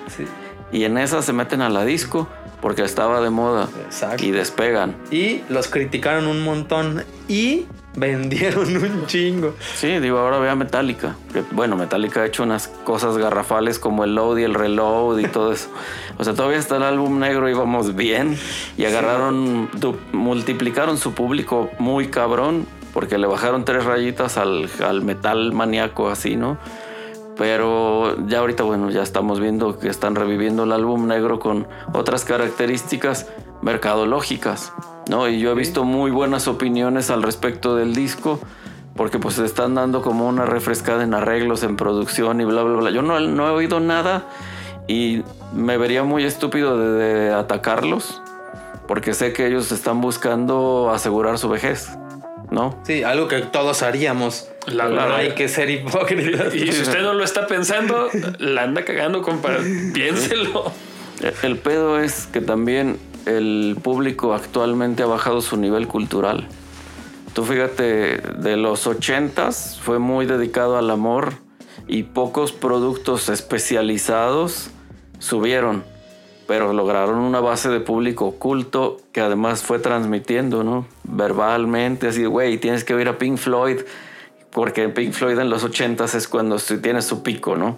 [0.72, 2.28] Y en esas se meten a la disco
[2.62, 3.70] porque estaba de moda.
[3.86, 4.24] Exacto.
[4.24, 4.96] Y despegan.
[5.12, 7.66] Y los criticaron un montón y
[7.96, 9.54] vendieron un chingo.
[9.76, 11.16] Sí, digo, ahora vea Metallica.
[11.52, 15.52] bueno, Metallica ha hecho unas cosas garrafales como el load y el reload y todo
[15.52, 15.70] eso.
[16.18, 18.38] O sea, todavía está el álbum negro y vamos bien.
[18.78, 19.70] Y agarraron,
[20.12, 24.70] multiplicaron su público muy cabrón porque le bajaron tres rayitas al,
[25.04, 26.58] metal maníaco así, ¿no?
[27.38, 32.26] Pero ya ahorita, bueno, ya estamos viendo que están reviviendo el álbum negro con otras
[32.26, 33.28] características
[33.62, 34.74] mercadológicas,
[35.10, 35.28] ¿no?
[35.28, 38.40] Y yo he visto muy buenas opiniones al respecto del disco,
[38.96, 42.78] porque pues se están dando como una refrescada en arreglos, en producción y bla, bla,
[42.78, 42.92] bla.
[42.92, 44.28] Yo no, no he oído nada
[44.88, 48.22] y me vería muy estúpido de atacarlos,
[48.88, 51.90] porque sé que ellos están buscando asegurar su vejez.
[52.52, 52.80] ¿no?
[52.84, 54.50] Sí, algo que todos haríamos.
[54.68, 56.54] La, hay que ser hipócritas.
[56.56, 59.58] Y, si usted no lo está pensando, la anda cagando, compa.
[59.94, 60.72] Piénselo.
[61.44, 62.98] El pedo es que también
[63.38, 66.48] el público actualmente ha bajado su nivel cultural.
[67.34, 71.34] Tú fíjate, de los ochentas fue muy dedicado al amor
[71.88, 74.72] y pocos productos especializados
[75.20, 75.84] subieron
[76.48, 80.88] pero lograron una base de público oculto que además fue transmitiendo, ¿no?
[81.04, 83.82] Verbalmente, así, güey, tienes que oír a Pink Floyd,
[84.50, 87.78] porque Pink Floyd en los 80 es cuando tiene su pico, ¿no?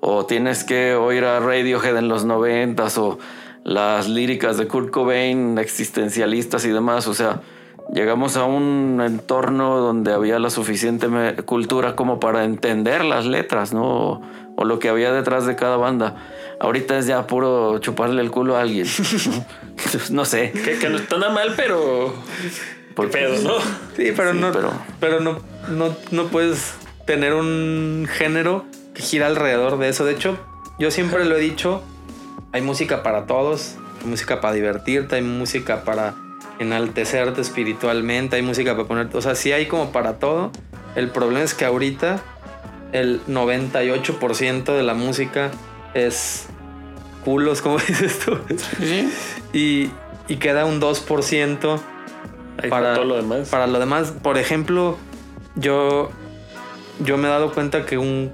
[0.00, 3.18] o tienes que oír a Radiohead en los noventas o
[3.64, 7.40] las líricas de Kurt Cobain existencialistas y demás, o sea,
[7.92, 11.08] llegamos a un entorno donde había la suficiente
[11.44, 14.22] cultura como para entender las letras, ¿no?
[14.56, 16.16] O, lo que había detrás de cada banda.
[16.60, 18.86] Ahorita es ya puro chuparle el culo a alguien.
[20.10, 20.52] no, sé.
[20.80, 22.14] Que, no está nada mal, pero.
[22.94, 23.54] Por pedo, ¿no?
[23.96, 24.52] Sí, pero no.
[25.00, 25.38] Pero, no,
[25.70, 26.74] no, no puedes
[27.06, 30.04] tener un género que gira alrededor de eso.
[30.04, 30.36] De hecho,
[30.78, 31.82] yo siempre lo he dicho:
[32.52, 36.14] hay música para todos, hay música para divertirte, hay música para
[36.58, 40.50] enaltecerte espiritualmente, hay música para ponerte, o sea, sí hay como para todo.
[40.94, 42.22] El problema es que ahorita
[42.92, 45.50] el 98% de la música
[45.94, 46.46] es
[47.24, 48.38] culos, como dices tú.
[49.52, 49.90] Y,
[50.28, 51.80] y, queda un 2%
[52.68, 53.48] para, todo lo demás.
[53.48, 54.98] Para lo demás, por ejemplo,
[55.54, 56.10] yo,
[57.00, 58.32] yo me he dado cuenta que un,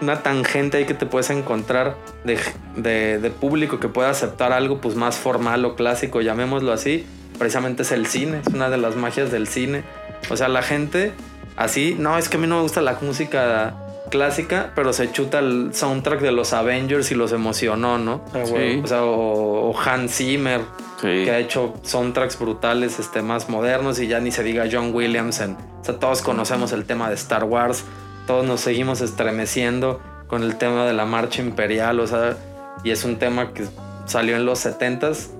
[0.00, 2.38] una tangente ahí que te puedes encontrar de,
[2.76, 7.06] de, de, público que pueda aceptar algo pues más formal o clásico, llamémoslo así,
[7.38, 9.82] precisamente es el cine, es una de las magias del cine.
[10.30, 11.12] O sea, la gente
[11.56, 13.74] así, no, es que a mí no me gusta la música
[14.10, 18.24] clásica, pero se chuta el soundtrack de los Avengers y los emocionó, ¿no?
[18.34, 18.42] Ah,
[18.82, 20.60] o sea, o, Hans Zimmer,
[21.00, 25.40] que ha hecho soundtracks brutales, este, más modernos, y ya ni se diga John Williams.
[25.40, 27.84] o sea, todos conocemos el tema de Star Wars,
[28.30, 32.36] todos nos seguimos estremeciendo con el tema de la marcha imperial, o sea,
[32.84, 33.64] y es un tema que
[34.06, 35.30] salió en los 70s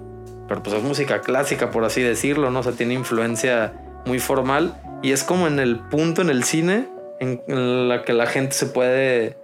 [0.48, 2.58] pero pues es música clásica, por así decirlo, ¿no?
[2.58, 3.72] O sea, tiene influencia
[4.06, 6.88] muy formal y es como en el punto en el cine
[7.20, 9.36] en la que la gente se puede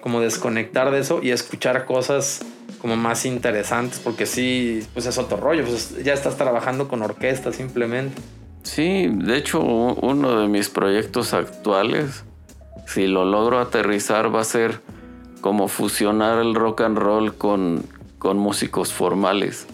[0.00, 2.40] como desconectar de eso y escuchar cosas
[2.80, 7.52] como más interesantes, porque sí, pues es otro rollo, pues ya estás trabajando con orquesta
[7.52, 8.22] simplemente.
[8.62, 12.24] Sí, de hecho uno de mis proyectos actuales,
[12.86, 14.80] si lo logro aterrizar, va a ser
[15.40, 17.84] como fusionar el rock and roll con,
[18.18, 19.66] con músicos formales.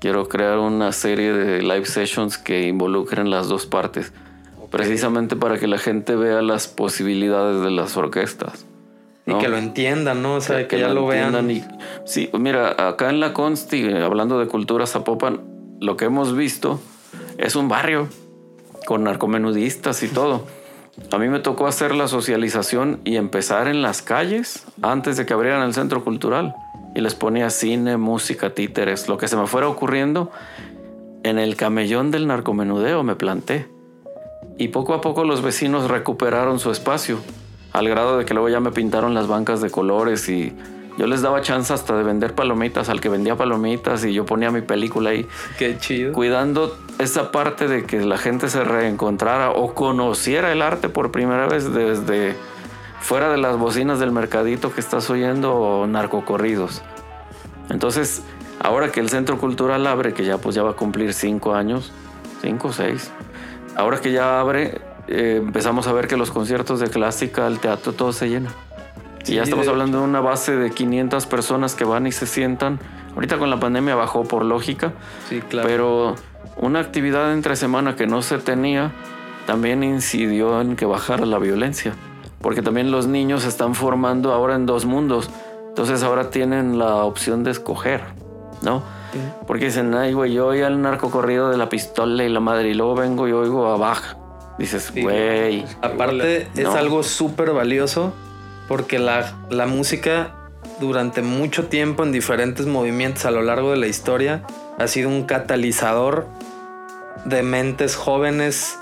[0.00, 4.12] Quiero crear una serie de live sessions que involucren las dos partes,
[4.70, 8.66] precisamente para que la gente vea las posibilidades de las orquestas.
[9.26, 10.36] Y que lo entiendan, ¿no?
[10.36, 11.50] O sea, que, ya lo, vean.
[11.50, 11.62] Y,
[12.04, 15.40] sí, mira, acá en la Consti, hablando de cultura Zapopan,
[15.80, 16.80] lo que hemos visto
[17.38, 18.08] es un barrio
[18.86, 20.46] con narcomenudistas y todo.
[21.12, 25.32] A mí me tocó hacer la socialización y empezar en las calles antes de que
[25.32, 26.54] abrieran el centro cultural
[26.94, 30.30] y les ponía cine, música, títeres, lo que se me fuera ocurriendo.
[31.22, 33.68] En el camellón del narcomenudeo me planté.
[34.58, 37.18] Y poco a poco los vecinos recuperaron su espacio,
[37.72, 40.52] al grado de que luego ya me pintaron las bancas de colores y
[40.96, 44.50] yo les daba chance hasta de vender palomitas al que vendía palomitas y yo ponía
[44.50, 45.26] mi película ahí.
[45.58, 46.12] Qué chido.
[46.12, 51.46] Cuidando esa parte de que la gente se reencontrara o conociera el arte por primera
[51.46, 52.36] vez desde
[53.00, 56.82] fuera de las bocinas del mercadito que estás oyendo narcocorridos.
[57.70, 58.22] Entonces,
[58.58, 61.92] ahora que el Centro Cultural abre, que ya pues ya va a cumplir cinco años,
[62.42, 63.10] cinco o seis,
[63.76, 67.92] ahora que ya abre, eh, empezamos a ver que los conciertos de clásica, el teatro,
[67.92, 68.50] todo se llena.
[69.26, 72.78] Y ya estamos hablando de una base de 500 personas que van y se sientan.
[73.14, 74.92] Ahorita con la pandemia bajó por lógica,
[75.28, 75.68] sí, claro.
[75.68, 76.14] pero
[76.56, 78.92] una actividad entre semana que no se tenía
[79.46, 81.94] también incidió en que bajara la violencia
[82.40, 85.30] porque también los niños se están formando ahora en dos mundos.
[85.68, 88.00] Entonces ahora tienen la opción de escoger,
[88.62, 88.82] ¿no?
[89.46, 92.70] Porque dicen, ay, güey, yo oí al narco corrido de la pistola y la madre,
[92.70, 94.16] y luego vengo y oigo a baja.
[94.58, 95.64] Dices, güey.
[95.82, 98.12] Aparte, es algo súper valioso
[98.70, 100.32] porque la, la música
[100.78, 104.44] durante mucho tiempo en diferentes movimientos a lo largo de la historia
[104.78, 106.28] ha sido un catalizador
[107.24, 108.78] de mentes jóvenes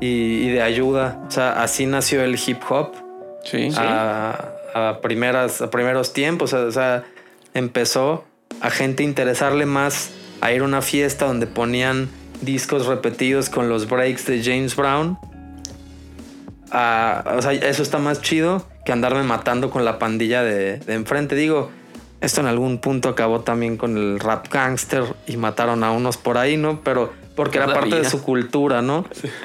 [0.00, 1.22] y, de ayuda.
[1.28, 2.94] O sea, así nació el hip hop.
[3.44, 3.68] Sí.
[3.76, 6.54] A, primeras, a primeros tiempos.
[6.54, 7.04] O sea,
[7.52, 8.24] empezó
[8.62, 10.10] a gente interesarle más
[10.40, 12.08] a ir a una fiesta donde ponían
[12.40, 15.18] discos repetidos con los breaks de James Brown.
[16.70, 21.34] o sea, eso está más chido que andarme matando con la pandilla de, de, enfrente.
[21.34, 21.70] Digo,
[22.22, 26.38] esto en algún punto acabó también con el rap gangster y mataron a unos por
[26.38, 26.80] ahí, ¿no?
[26.80, 29.04] Pero porque era parte de su cultura, ¿no?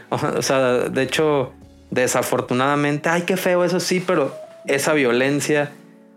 [0.09, 1.51] O sea, de hecho,
[1.91, 4.33] desafortunadamente, ay, qué feo eso sí, pero
[4.65, 5.73] esa violencia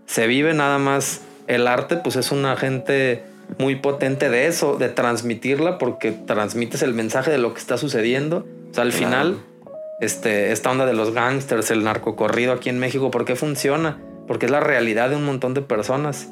[0.06, 1.22] se vive nada más.
[1.48, 3.24] El arte, pues es un agente
[3.58, 8.46] muy potente de eso, de transmitirla, porque transmites el mensaje de lo que está sucediendo.
[8.70, 9.40] O sea, al final,
[10.00, 13.98] este, esta onda de los gangsters, el narcocorrido aquí en México, ¿por qué funciona?
[14.26, 16.28] Porque es la realidad de un montón de personas.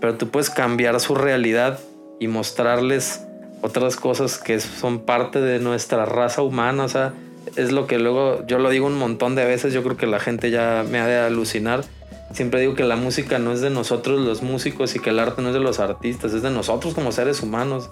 [0.00, 1.78] Pero tú puedes cambiar su realidad
[2.18, 3.24] y mostrarles
[3.62, 7.12] otras cosas que son parte de nuestra raza humana, o sea,
[7.56, 10.20] es lo que luego yo lo digo un montón de veces, yo creo que la
[10.20, 11.84] gente ya me ha de alucinar,
[12.32, 15.42] siempre digo que la música no es de nosotros los músicos y que el arte
[15.42, 17.90] no es de los artistas, es de nosotros como seres humanos.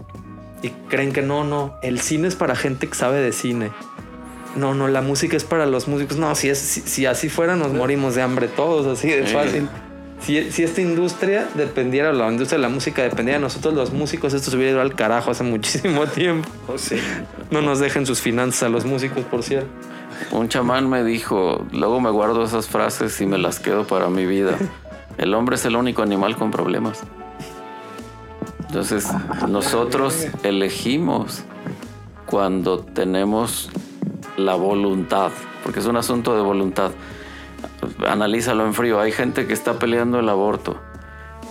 [0.60, 3.70] Y creen que no, no, el cine es para gente que sabe de cine.
[4.56, 6.16] No, no, la música es para los músicos.
[6.16, 9.68] No, si, es, si, si así fuera nos morimos de hambre todos, así de fácil.
[10.20, 14.34] Si, si esta industria dependiera, la industria de la música dependiera de nosotros los músicos,
[14.34, 16.48] esto se hubiera ido al carajo hace muchísimo tiempo.
[16.66, 16.96] Oh, sí.
[17.50, 19.68] No nos dejen sus finanzas a los músicos, por cierto.
[20.32, 24.26] Un chamán me dijo, luego me guardo esas frases y me las quedo para mi
[24.26, 24.56] vida.
[25.18, 27.00] El hombre es el único animal con problemas.
[28.68, 29.08] Entonces,
[29.48, 31.42] nosotros elegimos
[32.26, 33.68] cuando tenemos
[34.38, 35.30] la voluntad,
[35.62, 36.92] porque es un asunto de voluntad.
[38.06, 39.00] Analízalo en frío.
[39.00, 40.76] Hay gente que está peleando el aborto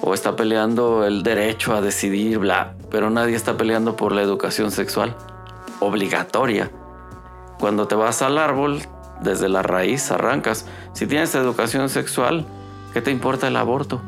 [0.02, 4.72] o está peleando el derecho a decidir, bla, pero nadie está peleando por la educación
[4.72, 5.16] sexual
[5.80, 6.72] obligatoria.
[7.60, 8.82] Cuando te vas al árbol,
[9.22, 10.66] desde la raíz arrancas.
[10.94, 12.46] Si tienes educación sexual,
[12.94, 14.02] ¿qué te importa el aborto?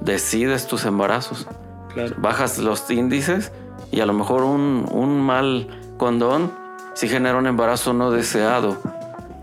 [0.00, 1.46] Decides tus embarazos.
[1.92, 2.14] Claro.
[2.18, 3.52] Bajas los índices
[3.90, 6.52] y a lo mejor un, un mal condón
[6.94, 8.78] sí genera un embarazo no deseado.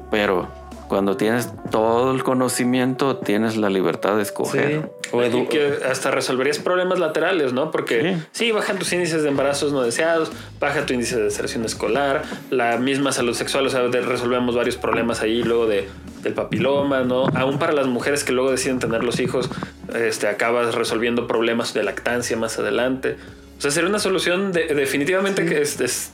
[0.10, 0.48] Pero
[0.88, 4.92] cuando tienes todo el conocimiento, tienes la libertad de escoger.
[5.14, 7.72] O Y que hasta resolverías problemas laterales, ¿no?
[7.72, 8.52] Porque sí.
[8.52, 13.12] bajan tus índices de embarazos no deseados, baja tu índice de deserción escolar, la misma
[13.12, 15.88] salud sexual, o sea, resolvemos varios problemas ahí luego de,
[16.24, 17.26] del papiloma, ¿no?
[17.36, 19.50] Aún para las mujeres que luego deciden tener los hijos,
[19.94, 23.18] este, acabas resolviendo problemas de lactancia más adelante.
[23.58, 26.12] O sea, sería una solución de- definitivamente que es, es-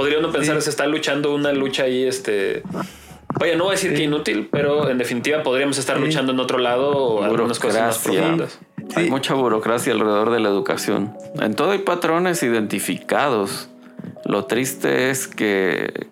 [0.00, 0.62] podría uno pensar Sí.
[0.62, 2.62] se está luchando una lucha ahí, este...
[3.38, 6.02] Vaya, no voy a decir que inútil, pero en definitiva podríamos estar Sí.
[6.04, 8.58] luchando en otro lado o algunas cosas más profundas.
[8.96, 9.10] Hay Sí.
[9.10, 11.14] mucha burocracia alrededor de la educación.
[11.38, 13.68] En todo hay patrones identificados.
[14.24, 16.06] Lo triste es que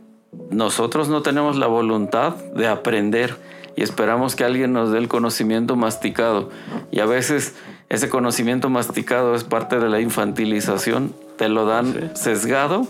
[0.50, 3.36] nosotros no tenemos la voluntad de aprender
[3.74, 6.50] y esperamos que alguien nos dé el conocimiento masticado.
[6.90, 7.54] Y a veces
[7.88, 11.14] ese conocimiento masticado es parte de la infantilización.
[11.38, 12.86] Te lo dan sesgado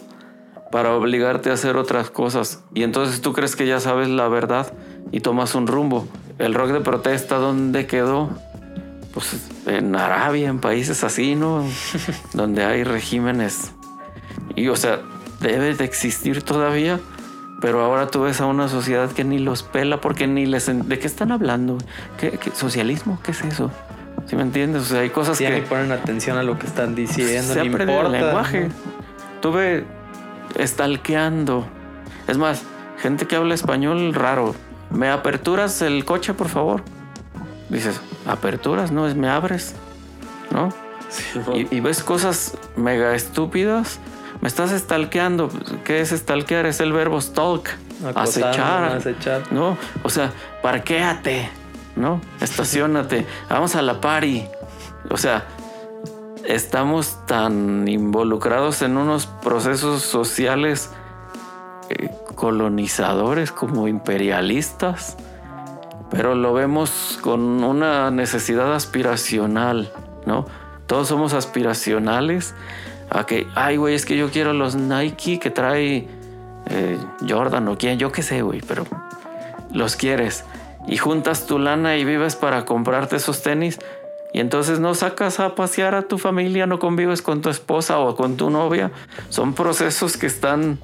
[0.70, 2.62] para obligarte a hacer otras cosas.
[2.74, 4.72] Y entonces tú crees que ya sabes la verdad
[5.12, 6.06] y tomas un rumbo.
[6.38, 8.30] El rock de protesta, ¿dónde quedó?
[9.14, 11.64] Pues en Arabia, en países así, ¿no?
[12.34, 13.72] Donde hay regímenes.
[14.54, 15.00] Y o sea,
[15.40, 17.00] debe de existir todavía.
[17.60, 20.66] Pero ahora tú ves a una sociedad que ni los pela porque ni les...
[20.88, 21.76] ¿De qué están hablando?
[22.16, 23.18] ¿Qué, qué- socialismo?
[23.24, 23.72] ¿Qué es eso?
[24.26, 24.82] ¿Sí me entiendes?
[24.82, 25.56] O sea, hay cosas ya que...
[25.56, 28.20] ni ponen atención a lo que están diciendo, Se ni perdido el importa.
[28.26, 28.68] lenguaje.
[29.40, 29.84] Tuve
[30.56, 31.66] estalqueando.
[32.26, 32.62] Es más,
[32.98, 34.54] gente que habla español raro.
[34.90, 36.82] ¿Me aperturas el coche, por favor?
[37.68, 38.90] Dices, ¿aperturas?
[38.90, 39.74] No, es me abres.
[40.50, 40.70] ¿No?
[41.54, 43.98] Y, y ves cosas mega estúpidas.
[44.40, 45.50] Me estás estalqueando.
[45.84, 46.66] ¿Qué es estalquear?
[46.66, 47.70] Es el verbo stalk.
[48.06, 48.84] Acosar, acechar.
[48.84, 49.52] acechar.
[49.52, 49.76] ¿no?
[50.04, 50.32] O sea,
[50.62, 51.50] parquéate,
[51.96, 52.20] ¿no?
[52.40, 54.46] Estacionate, vamos a la party.
[55.10, 55.44] O sea,
[56.46, 60.90] estamos tan involucrados en unos procesos sociales
[61.90, 65.16] eh, colonizadores como imperialistas,
[66.10, 69.92] pero lo vemos con una necesidad aspiracional,
[70.26, 70.46] ¿no?
[70.86, 72.54] Todos somos aspiracionales
[73.10, 76.08] a que, ay, güey, es que yo quiero los Nike que trae
[76.66, 78.86] eh, Jordan o quien, yo qué sé, güey, pero
[79.72, 80.44] los quieres
[80.88, 83.78] y juntas tu lana y vives para comprarte esos tenis
[84.32, 88.14] y entonces no sacas a pasear a tu familia, no convives con tu esposa o
[88.14, 88.90] con tu novia.
[89.28, 90.78] Son procesos que están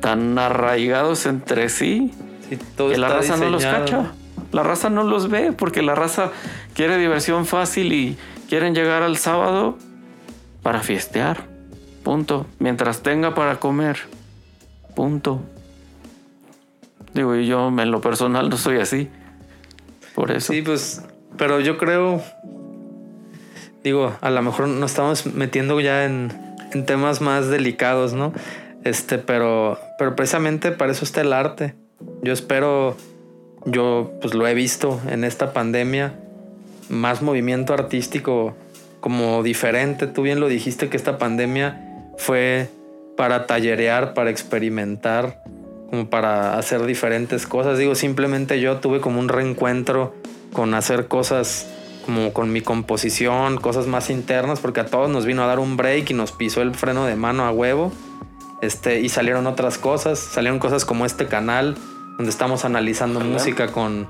[0.00, 2.12] tan arraigados entre sí
[2.48, 4.12] Sí, todo que la raza no los cacha.
[4.52, 6.32] La raza no los ve porque la raza
[6.74, 8.18] quiere diversión fácil y
[8.48, 9.78] quieren llegar al sábado
[10.62, 11.46] para fiestear.
[12.02, 12.46] Punto.
[12.58, 13.98] Mientras tenga para comer.
[14.96, 15.40] Punto.
[17.14, 19.08] Digo, y yo en lo personal no soy así.
[20.16, 20.52] Por eso.
[20.52, 21.04] Sí, pues,
[21.36, 22.20] pero yo creo,
[23.82, 26.32] digo, a lo mejor nos estamos metiendo ya en,
[26.72, 28.32] en temas más delicados, ¿no?
[28.84, 31.74] Este, pero, pero precisamente para eso está el arte.
[32.22, 32.96] Yo espero,
[33.66, 36.14] yo pues lo he visto en esta pandemia,
[36.88, 38.54] más movimiento artístico
[39.00, 40.06] como diferente.
[40.06, 41.80] Tú bien lo dijiste que esta pandemia
[42.16, 42.68] fue
[43.16, 45.42] para tallerear, para experimentar,
[45.90, 47.78] como para hacer diferentes cosas.
[47.78, 50.14] Digo, simplemente yo tuve como un reencuentro
[50.52, 51.66] con hacer cosas
[52.04, 55.76] como con mi composición, cosas más internas, porque a todos nos vino a dar un
[55.76, 57.92] break y nos pisó el freno de mano a huevo.
[58.62, 61.76] Este, y salieron otras cosas, salieron cosas como este canal,
[62.16, 64.06] donde estamos analizando música con,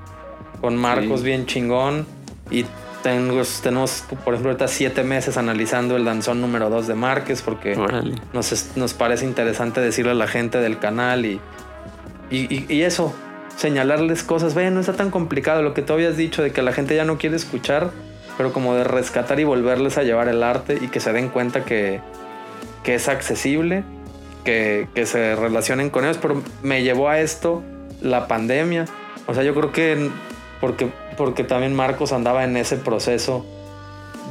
[0.61, 1.27] con Marcos Sí.
[1.27, 2.07] bien chingón.
[2.51, 2.65] Y
[3.05, 7.77] tengo, tenemos, por ejemplo, ahorita siete meses analizando el danzón número 2 de Márquez, porque
[7.77, 8.17] Órale.
[8.33, 11.41] nos, nos parece interesante decirle a la gente del canal y,
[12.31, 13.15] y, y- y eso.
[13.61, 16.73] Señalarles cosas, ve, no está tan complicado lo que tú habías dicho de que la
[16.73, 17.91] gente ya no quiere escuchar,
[18.39, 21.63] pero como de rescatar y volverles a llevar el arte y que se den cuenta
[21.63, 22.01] que,
[22.83, 23.85] que es accesible,
[24.45, 27.63] que, que se relacionen con ellos, pero me llevó a esto
[28.01, 28.87] la pandemia.
[29.27, 30.11] O sea, yo creo que
[30.59, 33.45] porque, porque también Marcos andaba en ese proceso.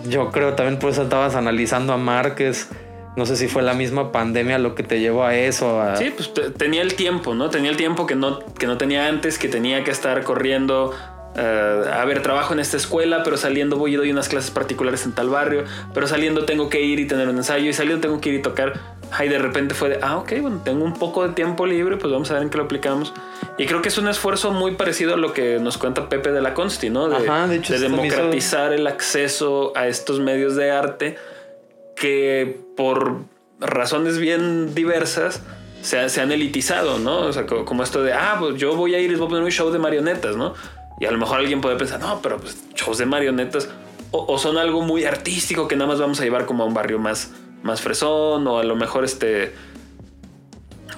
[0.08, 2.68] Yo creo también por eso estabas analizando a Márquez.
[3.16, 5.82] No sé si fue la misma pandemia lo que te llevó a eso.
[5.82, 5.96] A...
[5.96, 7.50] Sí, pues tenía el tiempo, ¿no?
[7.50, 10.94] Tenía el tiempo que no, que no tenía antes, que tenía que estar corriendo
[11.36, 15.06] Uh, a ver, trabajo en esta escuela, pero saliendo voy y doy unas clases particulares
[15.06, 18.20] en tal barrio, pero saliendo tengo que ir y tener un ensayo y saliendo tengo
[18.20, 18.80] que ir y tocar.
[19.12, 22.12] Ahí de repente fue de, ah, ok, bueno, tengo un poco de tiempo libre, pues
[22.12, 23.14] vamos a ver en qué lo aplicamos.
[23.58, 26.42] Y creo que es un esfuerzo muy parecido a lo que nos cuenta Pepe de
[26.42, 27.10] la Consti, ¿no?
[27.10, 31.18] De, Ajá, de, hecho, de democratizar el acceso a estos medios de arte
[32.00, 33.18] que por
[33.60, 35.44] razones bien diversas
[35.82, 37.20] se, se han elitizado, ¿no?
[37.20, 39.44] O sea, como esto de, ah, pues yo voy a ir y voy a poner
[39.44, 40.54] un show de marionetas, ¿no?
[41.00, 43.70] Y a lo mejor alguien puede pensar, no, pero pues shows de marionetas
[44.12, 46.98] o, son algo muy artístico que nada más vamos a llevar como a un barrio
[46.98, 47.32] más,
[47.62, 49.54] más fresón o a lo mejor este...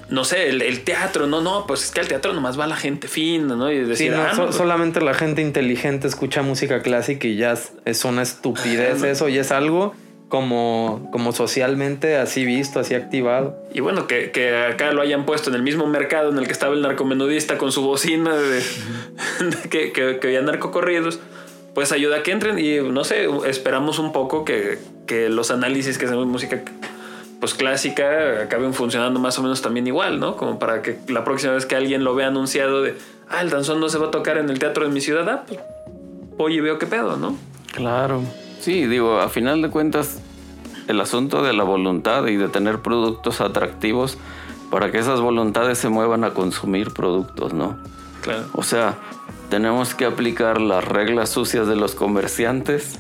[0.10, 3.08] No sé, el, teatro, no, no, pues es que al teatro nomás va la gente
[3.08, 3.72] fina, ¿no?
[3.72, 7.38] Y decir, sí, no, ah, so, pues, solamente la gente inteligente escucha música clásica y
[7.38, 9.94] ya es una estupidez eso y es algo
[10.32, 13.62] como, como socialmente así visto, así activado.
[13.74, 16.54] Y bueno, que, que, acá lo hayan puesto en el mismo mercado en el que
[16.54, 18.56] estaba el narcomenudista con su bocina de,
[19.42, 21.20] de que, que, que oía narcocorridos,
[21.76, 25.98] pues ayuda a que entren y no sé, esperamos un poco que, que los análisis
[25.98, 26.64] que hacemos música
[27.42, 30.38] pues clásica acaben funcionando más o menos también igual, ¿no?
[30.38, 32.96] Como para que la próxima vez que alguien lo vea anunciado de,
[33.28, 35.44] ah, el danzón no se va a tocar en el teatro de mi ciudad, ah,
[35.46, 35.60] pues
[36.38, 37.36] oye, veo qué pedo, ¿no?
[37.74, 38.24] Claro.
[38.62, 40.22] Sí, digo, a final de cuentas,
[40.88, 44.20] el asunto de la voluntad y de tener productos atractivos
[44.70, 47.80] para que esas voluntades se muevan a consumir productos, ¿no?
[48.22, 48.46] Claro.
[48.54, 49.00] O sea,
[49.50, 53.00] tenemos que aplicar las reglas sucias de los comerciantes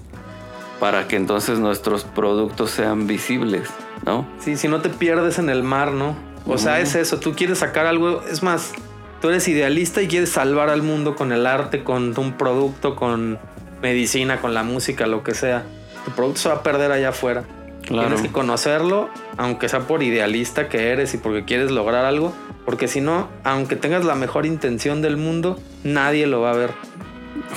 [0.80, 3.70] para que entonces nuestros productos sean visibles,
[4.03, 4.28] ¿no?
[4.39, 6.16] Sí, si no te pierdes en el mar, ¿no?
[6.47, 8.74] O sea, es eso, tú quieres sacar algo, es más,
[9.22, 13.38] tú eres idealista y quieres salvar al mundo con el arte, con un producto, con
[13.82, 15.64] medicina, con la música, lo que sea.
[16.06, 17.44] Tu producto se va a perder allá afuera.
[17.86, 18.08] Claro.
[18.08, 22.34] Tienes que conocerlo, aunque sea por idealista que eres y porque quieres lograr algo,
[22.66, 26.72] porque si no, aunque tengas la mejor intención del mundo, nadie lo va a ver.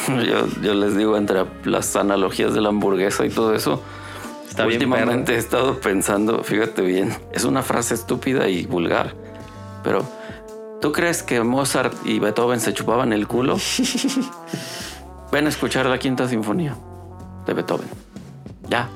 [0.09, 3.83] Yo, yo les digo, entre las analogías de la hamburguesa y todo eso,
[4.49, 5.37] Está bien últimamente perro.
[5.37, 9.15] he estado pensando, fíjate bien, es una frase estúpida y vulgar,
[9.83, 10.09] pero
[10.81, 13.57] ¿tú crees que Mozart y Beethoven se chupaban el culo?
[15.33, 16.77] Ven a escuchar la quinta sinfonía
[17.47, 17.89] de Beethoven.
[18.69, 18.89] Ya.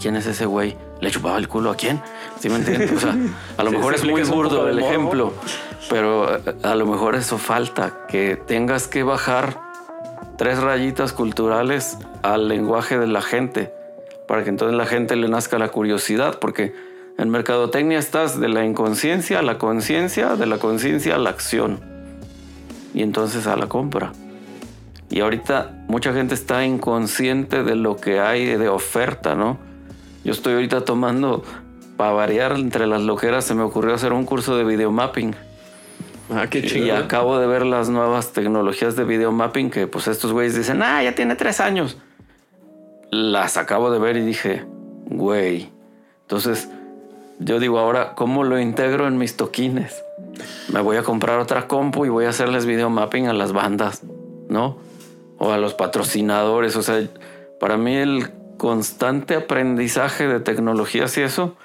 [0.00, 0.76] ¿Quién es ese güey?
[1.00, 2.00] ¿Le chupaba el culo a quién?
[2.38, 2.92] ¿Sí me entiendes?
[2.92, 3.16] O sea,
[3.58, 4.88] a lo Sí, mejor es muy burdo el morbo.
[4.88, 5.32] ejemplo,
[5.90, 9.60] pero eh, a lo mejor eso falta, que tengas que bajar
[10.38, 13.72] tres rayitas culturales al lenguaje de la gente,
[14.26, 16.74] para que entonces la gente le nazca la curiosidad, porque
[17.18, 21.80] en mercadotecnia estás de la inconsciencia a la conciencia, de la conciencia a la acción,
[22.94, 24.12] y entonces a la compra.
[25.10, 29.58] Y ahorita mucha gente está inconsciente de lo que hay de oferta, ¿no?
[30.24, 31.42] Yo estoy ahorita tomando,
[31.96, 35.34] para variar entre las loqueras, se me ocurrió hacer un curso de videomapping.
[36.32, 36.96] Ah, qué Y chido.
[36.96, 41.14] acabo de ver las nuevas tecnologías de videomapping que pues estos güeyes dicen, ah, ya
[41.14, 41.96] tiene tres años.
[43.10, 44.64] Las acabo de ver y dije,
[45.06, 45.70] güey.
[46.22, 46.68] Entonces,
[47.40, 50.04] yo digo ahora, ¿cómo lo integro en mis toquines?
[50.72, 54.02] Me voy a comprar otra compu y voy a hacerles videomapping a las bandas,
[54.48, 54.76] ¿no?
[55.40, 56.76] O a los patrocinadores.
[56.76, 57.02] O sea,
[57.58, 61.56] para mí el constante aprendizaje de tecnologías y eso,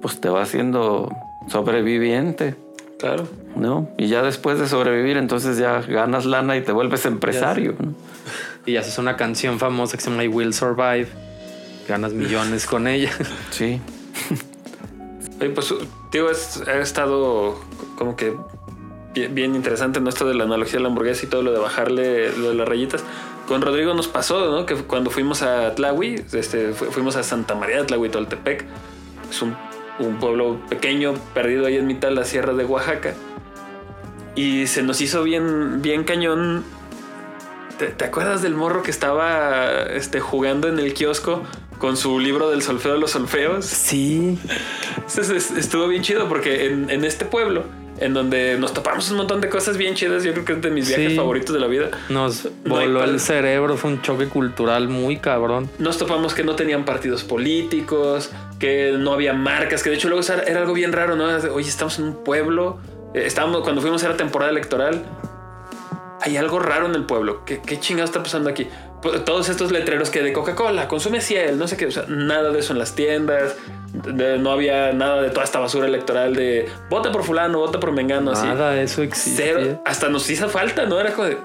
[0.00, 1.12] pues te va haciendo
[1.48, 2.54] sobreviviente.
[2.98, 3.28] Claro.
[3.58, 3.88] ¿no?
[3.98, 7.74] Y ya después de sobrevivir, entonces ya ganas lana y te vuelves empresario.
[7.78, 7.94] ¿no?
[8.66, 11.08] Y haces una canción famosa que se llama I Will Survive.
[11.88, 13.10] Ganas millones con ella.
[13.50, 13.80] Sí.
[15.40, 15.72] Oye, pues,
[16.12, 17.58] digo, ha estado
[17.96, 18.36] como que
[19.18, 20.08] bien, bien interesante ¿no?
[20.08, 22.68] esto de la analogía de la hamburguesa y todo lo de bajarle lo de las
[22.68, 23.04] rayitas.
[23.46, 24.66] Con Rodrigo nos pasó, ¿no?
[24.66, 28.64] Que cuando fuimos a Tlahui, este, fu- fuimos a Santa María de Tlahui, Toltepec.
[29.30, 29.56] Es un,
[29.98, 33.14] un pueblo pequeño, perdido ahí en mitad de la sierra de Oaxaca.
[34.34, 36.62] Y se nos hizo bien, bien cañón.
[37.78, 41.42] ¿Te, te acuerdas del morro que estaba este, jugando en el kiosco
[41.78, 43.64] con su libro del solfeo de los solfeos?
[43.64, 44.38] Sí.
[44.96, 47.64] Entonces es- estuvo bien chido porque en, en este pueblo,
[48.00, 50.70] en donde nos topamos un montón de cosas bien chidas, yo creo que es de
[50.70, 51.90] mis viajes favoritos de la vida.
[52.08, 55.68] Nos No voló el cerebro, fue un choque cultural muy cabrón.
[55.78, 60.24] Nos topamos que no tenían partidos políticos, que no había marcas, que de hecho luego
[60.24, 61.24] era, era algo bien raro, ¿no?
[61.52, 62.78] Oye, estamos en un pueblo,
[63.14, 65.04] eh, estábamos, cuando fuimos era temporada electoral
[66.20, 67.44] hay algo raro en el pueblo.
[67.44, 68.66] ¿Qué, qué chingado está pasando aquí?
[69.02, 72.50] Pues, todos estos letreros que de Coca-Cola, consume Ciel, no sé qué, o sea, nada
[72.50, 73.54] de eso en las tiendas,
[73.92, 77.92] de- no había nada de toda esta basura electoral de vota por fulano, vota por
[77.92, 78.46] mengano, así.
[78.46, 79.40] Nada de eso existe.
[79.42, 80.98] Cero, hasta nos hizo falta, ¿no?
[80.98, 81.38] Era como de,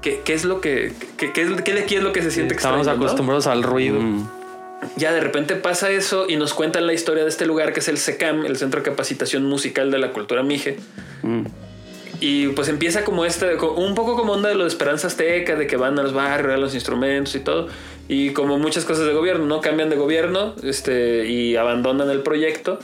[0.00, 2.78] ¿qué, qué es lo que, qué, qué de aquí es lo que se siente Estamos
[2.80, 3.04] extraño, ¿no?
[3.04, 4.00] acostumbrados al ruido.
[4.00, 4.28] Mm.
[4.96, 7.88] Ya de repente pasa eso y nos cuentan la historia de este lugar que es
[7.88, 10.78] el SECAM, el Centro de Capacitación Musical de la Cultura Mije.
[11.22, 11.42] Mm.
[12.20, 15.66] Y pues empieza como este, un poco como onda de lo de Esperanza Azteca, de
[15.66, 17.68] que van a los barrios, a los instrumentos y todo.
[18.08, 19.60] Y como muchas cosas de gobierno, ¿no?
[19.60, 22.80] Cambian de gobierno este, y abandonan el proyecto.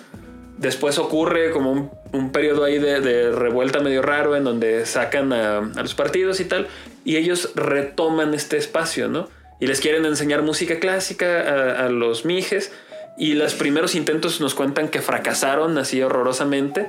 [0.59, 5.33] Después ocurre como un, un periodo ahí de, de revuelta medio raro en donde sacan
[5.33, 6.69] a, a los partidos y tal.
[7.05, 9.29] Y ellos retoman este espacio, ¿no?
[9.61, 12.71] Y les quieren enseñar música clásica a, a los mijes.
[13.17, 16.89] Y los primeros intentos nos cuentan que fracasaron así horrorosamente.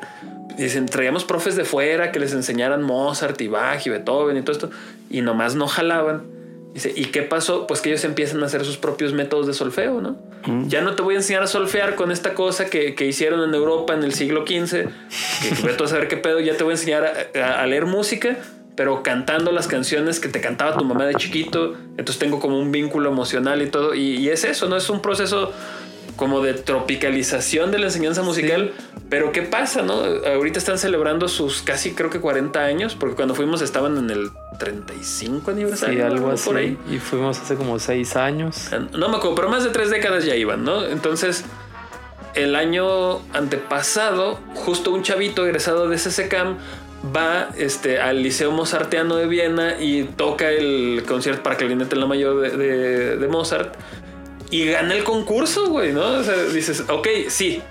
[0.58, 4.52] Dicen, traíamos profes de fuera que les enseñaran Mozart y Bach y Beethoven y todo
[4.54, 4.70] esto.
[5.10, 6.24] Y nomás no jalaban.
[6.74, 7.68] Dice, ¿y qué pasó?
[7.68, 10.18] Pues que ellos empiezan a hacer sus propios métodos de solfeo, ¿no?
[10.68, 13.56] Ya no te voy a enseñar a solfear con esta cosa que, que hicieron en
[13.56, 16.76] Europa en el siglo XV, que vete a saber qué pedo, ya te voy a
[16.76, 18.38] enseñar a, a- a leer música,
[18.76, 22.72] pero cantando las canciones que te cantaba tu mamá de chiquito, entonces tengo como un
[22.74, 24.76] vínculo emocional y todo, y, y es eso, ¿no?
[24.76, 25.54] Es un proceso
[26.16, 28.72] como de tropicalización de la enseñanza musical,
[29.10, 29.94] pero ¿qué pasa, no?
[30.26, 34.30] Ahorita están celebrando sus casi creo que 40 años, porque cuando fuimos estaban en el
[34.60, 35.96] 35 aniversario.
[35.96, 36.46] Sí, algo así.
[36.46, 36.78] Por ahí.
[36.90, 38.70] Y fuimos hace como seis años.
[38.94, 40.86] No me acuerdo, pero más de tres décadas ya iban, ¿no?
[40.86, 41.44] Entonces,
[42.34, 46.58] el año antepasado, justo un chavito egresado de SSCAM
[47.16, 52.08] va este, al Liceo Mozarteano de Viena y toca el concierto para clarinete en la
[52.08, 53.76] mayor de, de- de Mozart
[54.56, 56.06] y gana el concurso, güey, ¿no?
[56.06, 57.62] O sea, dices, ok, sí.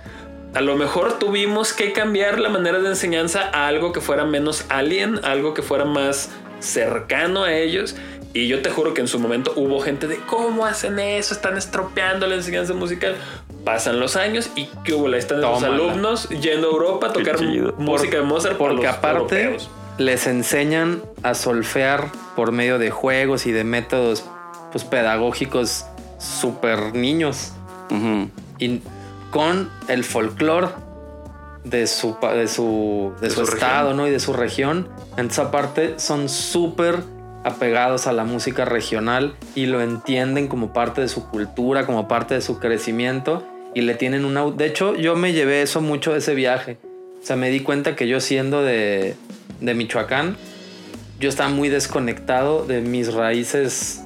[0.52, 4.66] A lo mejor tuvimos que cambiar la manera de enseñanza a algo que fuera menos
[4.68, 6.28] alien, algo que fuera más
[6.60, 7.96] cercano a ellos.
[8.34, 11.56] Y yo te juro que en su momento hubo gente de cómo hacen eso, están
[11.56, 13.16] estropeando la enseñanza musical.
[13.64, 17.20] Pasan los años y que hubo, ahí están los alumnos yendo a Europa a Qué
[17.20, 17.40] tocar
[17.78, 19.70] música de Mozart por Porque aparte europeos.
[19.96, 24.26] les enseñan a solfear por medio de juegos y de métodos
[24.70, 25.86] pues, pedagógicos
[26.24, 27.52] súper niños.
[28.58, 28.80] Y
[29.30, 30.68] con el folclore
[31.64, 33.96] de su, de su, de De su, su estado región.
[33.96, 34.08] ¿no?
[34.08, 34.88] y de su región.
[35.10, 37.02] Entonces aparte son súper
[37.44, 42.34] apegados a la música regional y lo entienden como parte de su cultura, como parte
[42.34, 44.50] de su crecimiento y le tienen una...
[44.50, 46.78] De hecho, yo me llevé eso mucho de ese viaje.
[47.22, 49.16] O sea, me di cuenta que yo siendo de,
[49.60, 50.36] de Michoacán,
[51.20, 54.04] yo estaba muy desconectado de mis raíces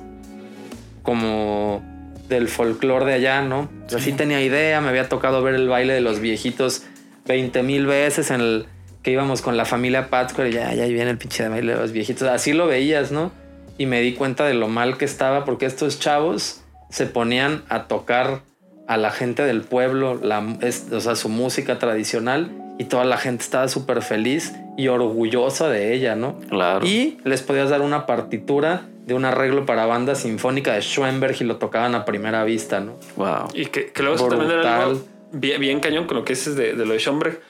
[1.02, 1.82] como
[2.28, 3.68] del folclore de allá, ¿no?
[3.86, 6.82] O sea, sí tenía idea, me había tocado ver el baile de los viejitos
[7.26, 8.66] 20 mil veces en el
[9.02, 11.92] que íbamos con la familia Pátzcuaro y ya, ya viene el pinche baile de los
[11.92, 12.28] viejitos.
[12.28, 13.30] Así lo veías, ¿no?
[13.78, 17.84] Y me di cuenta de lo mal que estaba porque estos chavos se ponían a
[17.84, 18.40] tocar
[18.86, 23.18] a la gente del pueblo, la, es- o sea, su música tradicional y toda la
[23.18, 26.38] gente estaba súper feliz y orgullosa de ella, ¿no?
[26.48, 26.86] Claro.
[26.86, 31.44] Y les podías dar una partitura de un arreglo para banda sinfónica de Schoenberg y
[31.44, 32.92] lo tocaban a primera vista, ¿no?
[33.16, 33.48] Wow.
[33.54, 34.80] Y que, que luego también era Brutal.
[34.82, 37.40] algo bien, bien cañón con lo que dices de, de lo de Schomberg.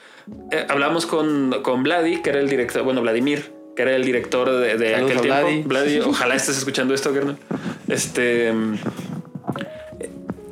[0.51, 4.49] Eh, hablamos con, con Vladi, que era el director, bueno, Vladimir, que era el director
[4.49, 5.23] de, de aquel tiempo.
[5.23, 5.61] Vladi.
[5.63, 7.37] Vladi, ojalá estés escuchando esto, Germán.
[7.87, 8.53] Este.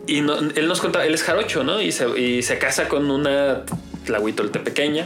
[0.07, 1.81] Y no- él nos contaba, él es jarocho, ¿no?
[1.81, 3.63] Y se, y se casa con una
[4.05, 5.03] tlahuitolte pequeña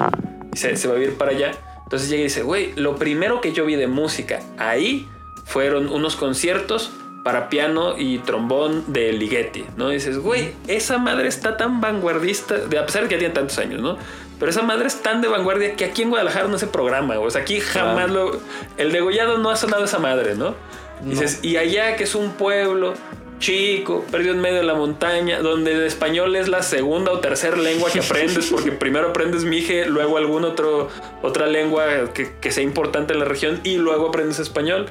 [0.53, 1.51] y se, se va a vivir para allá.
[1.83, 5.07] Entonces llega y dice, güey, lo primero que yo vi de música ahí
[5.51, 6.91] fueron unos conciertos
[7.23, 9.91] para piano y trombón de Ligeti, ¿no?
[9.91, 13.57] Y dices, güey, esa madre está tan vanguardista, a pesar de que ya tiene tantos
[13.59, 13.97] años, ¿no?
[14.39, 17.29] Pero esa madre es tan de vanguardia que aquí en Guadalajara no se programa, o
[17.29, 18.39] sea, aquí jamás lo...
[18.77, 20.55] El degollado no ha sonado esa madre, ¿no?
[21.03, 22.93] Dices, y allá que es un pueblo
[23.39, 27.57] chico, perdido en medio de la montaña, donde el español es la segunda o tercera
[27.57, 30.89] lengua que aprendes, porque primero aprendes mije, luego algún otro,
[31.21, 34.87] otra lengua que, que sea importante en la región y luego aprendes español.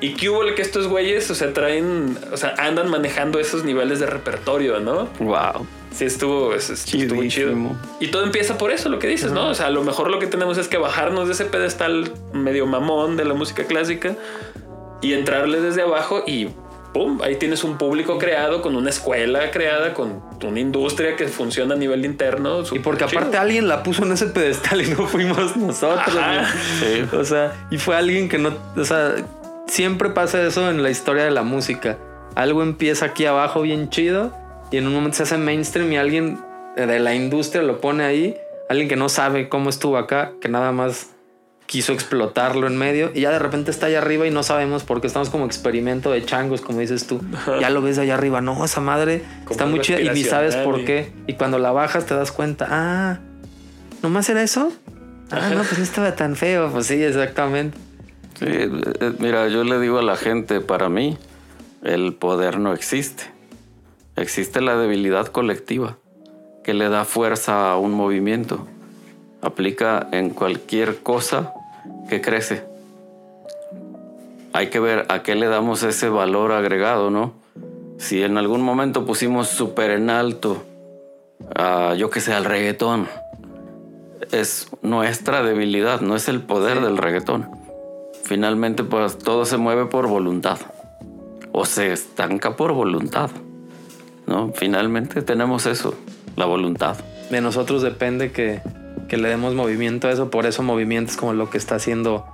[0.00, 3.98] Y qué hubo que estos güeyes, o sea, traen, o sea, andan manejando esos niveles
[4.00, 5.08] de repertorio, ¿no?
[5.18, 5.66] Wow.
[5.90, 7.54] Sí, estuvo, es- es- estuvo chido.
[8.00, 9.48] Y todo empieza por eso, lo que dices, ¿no?
[9.48, 12.66] O sea, a lo mejor lo que tenemos es que bajarnos de ese pedestal medio
[12.66, 14.14] mamón de la música clásica
[15.00, 16.48] y entrarle desde abajo y
[16.92, 17.20] ¡pum!
[17.22, 21.78] Ahí tienes un público creado, con una escuela creada, con una industria que funciona a
[21.78, 22.62] nivel interno.
[22.72, 23.40] Y porque aparte chido.
[23.40, 26.14] alguien la puso en ese pedestal y no fuimos nosotros.
[26.80, 27.16] Sí.
[27.16, 29.14] O sea, y fue alguien que no, o sea,
[29.66, 31.98] siempre pasa eso en la historia de la música.
[32.34, 34.32] Algo empieza aquí abajo bien chido
[34.70, 36.38] y en un momento se hace mainstream y alguien
[36.76, 38.36] de la industria lo pone ahí.
[38.68, 41.10] Alguien que no sabe cómo estuvo acá, que nada más
[41.66, 45.00] quiso explotarlo en medio y ya de repente está allá arriba y no sabemos por
[45.00, 47.20] qué estamos como experimento de changos, como dices tú.
[47.60, 50.56] Ya lo ves allá arriba, no, esa madre Como está muy chida y ni sabes
[50.56, 51.12] por qué.
[51.26, 53.18] Y cuando la bajas te das cuenta, ah,
[54.02, 54.72] ¿nomás era eso?
[55.30, 56.70] Ah, no, pues no estaba tan feo.
[56.70, 57.76] Pues sí, exactamente.
[58.38, 61.16] Sí, eh, mira, yo le digo a la gente, para mí,
[61.82, 63.24] el poder no existe.
[64.14, 65.96] Existe la debilidad colectiva
[66.62, 68.66] que le da fuerza a un movimiento.
[69.40, 71.54] Aplica en cualquier cosa
[72.10, 72.64] que crece.
[74.52, 77.32] Hay que ver a qué le damos ese valor agregado, ¿no?
[77.96, 80.62] Si en algún momento pusimos súper en alto,
[81.54, 83.08] a, yo que sé, al reggaetón,
[84.30, 87.65] es nuestra debilidad, no es el poder del reggaetón
[88.26, 90.58] finalmente pues todo se mueve por voluntad
[91.52, 93.30] o se estanca por voluntad.
[94.26, 94.52] ¿no?
[94.52, 95.94] Finalmente tenemos eso,
[96.34, 96.96] la voluntad.
[97.30, 98.60] De nosotros depende que,
[99.08, 100.30] que le demos movimiento a eso.
[100.30, 102.26] Por eso movimientos como lo que está haciendo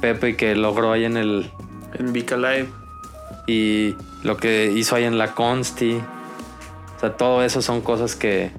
[0.00, 1.50] Pepe y que logró ahí en el...
[1.94, 2.68] En Vika Live.
[3.46, 6.00] Y lo que hizo ahí en la Consti.
[6.96, 8.52] O sea, todo eso son cosas que,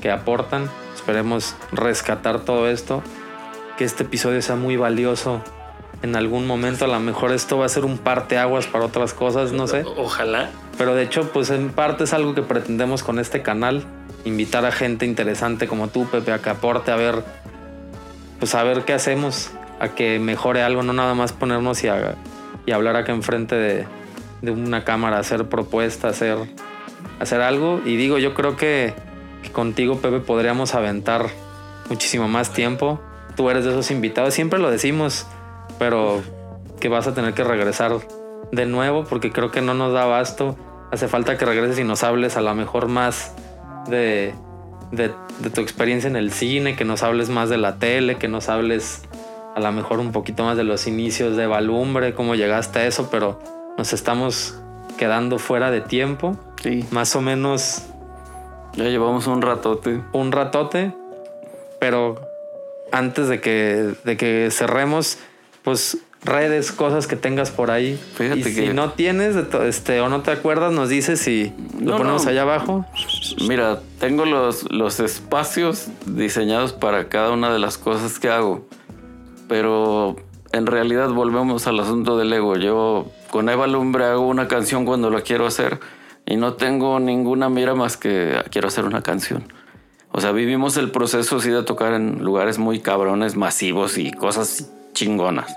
[0.00, 0.68] que aportan.
[0.94, 3.02] Esperemos rescatar todo esto.
[3.76, 5.42] Que este episodio sea muy valioso
[6.02, 6.84] en algún momento.
[6.84, 9.84] A lo mejor esto va a ser un parteaguas para otras cosas, no sé.
[9.96, 10.50] Ojalá.
[10.78, 13.84] Pero de hecho, pues en parte es algo que pretendemos con este canal.
[14.24, 17.24] Invitar a gente interesante como tú, Pepe, a que aporte, a ver,
[18.38, 19.50] pues a ver qué hacemos,
[19.80, 22.14] a que mejore algo, no nada más ponernos y, a-
[22.66, 23.86] y hablar acá enfrente de,
[24.42, 26.38] de una cámara, hacer propuestas, hacer,
[27.20, 27.80] hacer algo.
[27.84, 28.94] Y digo, yo creo que
[29.52, 31.26] contigo, Pepe, podríamos aventar
[31.88, 33.00] muchísimo más tiempo.
[33.36, 35.26] Tú eres de esos invitados, siempre lo decimos,
[35.78, 36.22] pero
[36.80, 37.92] que vas a tener que regresar
[38.50, 40.56] de nuevo porque creo que no nos da abasto.
[40.90, 43.34] Hace falta que regreses y nos hables a lo mejor más
[43.88, 44.34] de,
[44.90, 48.28] de, de tu experiencia en el cine, que nos hables más de la tele, que
[48.28, 49.02] nos hables
[49.54, 53.08] a lo mejor un poquito más de los inicios de Balumbre, cómo llegaste a eso,
[53.10, 53.38] pero
[53.76, 54.58] nos estamos
[54.98, 56.36] quedando fuera de tiempo.
[56.62, 57.82] Sí, Más o menos
[58.74, 60.00] ya llevamos un ratote.
[60.12, 60.94] un ratote,
[61.78, 62.20] pero
[62.92, 65.18] antes de que, de que cerremos,
[65.62, 67.98] pues redes, cosas que tengas por ahí.
[68.14, 71.92] Fíjate y si que- no tienes este, o no te acuerdas, nos dices y lo
[71.92, 72.30] No, ponemos no.
[72.30, 72.86] allá abajo.
[73.48, 78.66] Mira, tengo los, los espacios diseñados para cada una de las cosas que hago.
[79.48, 80.16] Pero
[80.52, 82.56] en realidad volvemos al asunto del ego.
[82.56, 85.80] Yo con Eva Lumbre hago una canción cuando la quiero hacer
[86.26, 89.52] y no tengo ninguna mira más que "Ah, quiero hacer una canción.
[90.12, 94.70] O sea, vivimos el proceso sí de tocar en lugares muy cabrones, masivos y cosas
[94.92, 95.54] chingonas.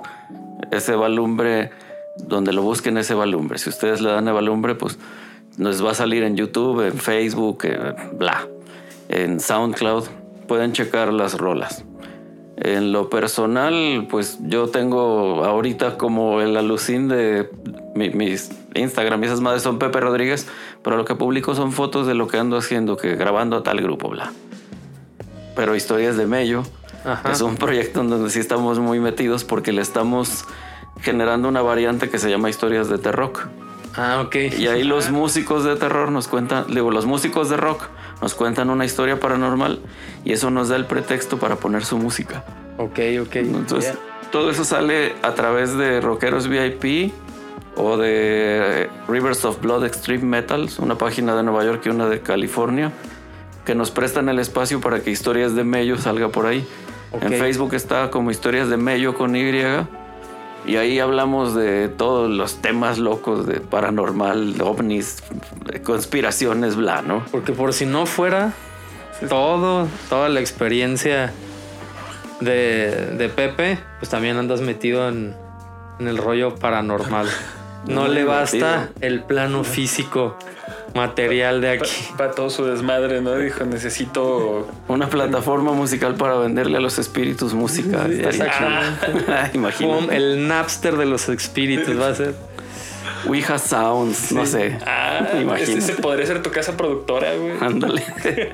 [0.72, 1.72] Ese Lumbre,
[2.18, 3.58] donde lo busquen ese Lumbre.
[3.58, 4.98] Si ustedes le dan Eva Lumbre, pues
[5.58, 7.66] nos va a salir en YouTube, en Facebook,
[8.18, 8.48] bla.
[9.10, 10.06] En SoundCloud
[10.48, 11.86] pueden checar las rolas.
[12.58, 17.50] En lo personal, pues yo tengo ahorita como el alucín de
[17.96, 20.48] mi- mis Instagram esas madres son Pepe Rodríguez,
[20.82, 23.82] pero lo que publico son fotos de lo que ando haciendo, que grabando a tal
[23.82, 24.32] grupo, bla.
[25.56, 26.64] Pero historias de Mello
[27.06, 27.32] Ajá.
[27.32, 30.46] es un proyecto en donde sí estamos muy metidos porque le estamos
[31.02, 33.32] generando una variante que se llama historias de terror.
[33.96, 34.36] Ah, ok.
[34.58, 37.84] Y ahí los músicos de terror nos cuentan, digo, los músicos de rock
[38.22, 39.80] nos cuentan una historia paranormal
[40.24, 42.44] y eso nos da el pretexto para poner su música.
[42.78, 43.36] Ok, ok.
[43.36, 43.94] Entonces,
[44.32, 47.14] todo eso sale a través de Rockeros VIP
[47.78, 52.20] o de Rivers of Blood Extreme Metals, una página de Nueva York y una de
[52.20, 52.92] California,
[53.66, 56.68] que nos prestan el espacio para que Historias de Mello salga por ahí.
[57.22, 59.52] En Facebook está como Historias de Mello con Y.
[60.68, 65.24] Y ahí hablamos de todos los temas locos de paranormal, ovnis,
[65.84, 67.24] conspiraciones, bla, ¿no?
[67.32, 68.52] Porque por si no fuera
[69.30, 71.32] todo, toda la experiencia
[72.42, 75.36] de, de Pepe, pues también andas metido en,
[76.00, 77.28] en el rollo paranormal.
[77.88, 80.38] No le basta el plano físico
[80.96, 81.92] material de aquí.
[82.18, 83.36] Para todo su desmadre, ¿no?
[83.36, 84.68] Dijo, necesito.
[84.88, 88.08] Una plataforma musical para venderle a los espíritus música.
[88.08, 89.08] Exactamente.
[89.08, 89.36] chido.
[89.54, 90.16] Imagínate.
[90.16, 92.34] El Napster de los espíritus va a ser.
[93.28, 94.78] Ouija Sounds, no sé.
[94.86, 95.80] Ah, Imagínate.
[95.80, 97.54] ese podría ser tu casa productora, güey.
[97.60, 98.04] Ándale.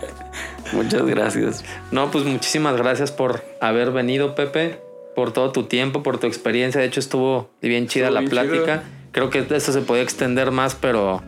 [0.74, 1.64] Muchas gracias.
[1.92, 4.80] No, pues muchísimas gracias por haber venido, Pepe,
[5.16, 6.80] por todo tu tiempo, por tu experiencia.
[6.80, 8.84] De hecho, estuvo bien chida Estuvo la bien plática.
[9.12, 11.22] Creo que esto se podía extender más, pero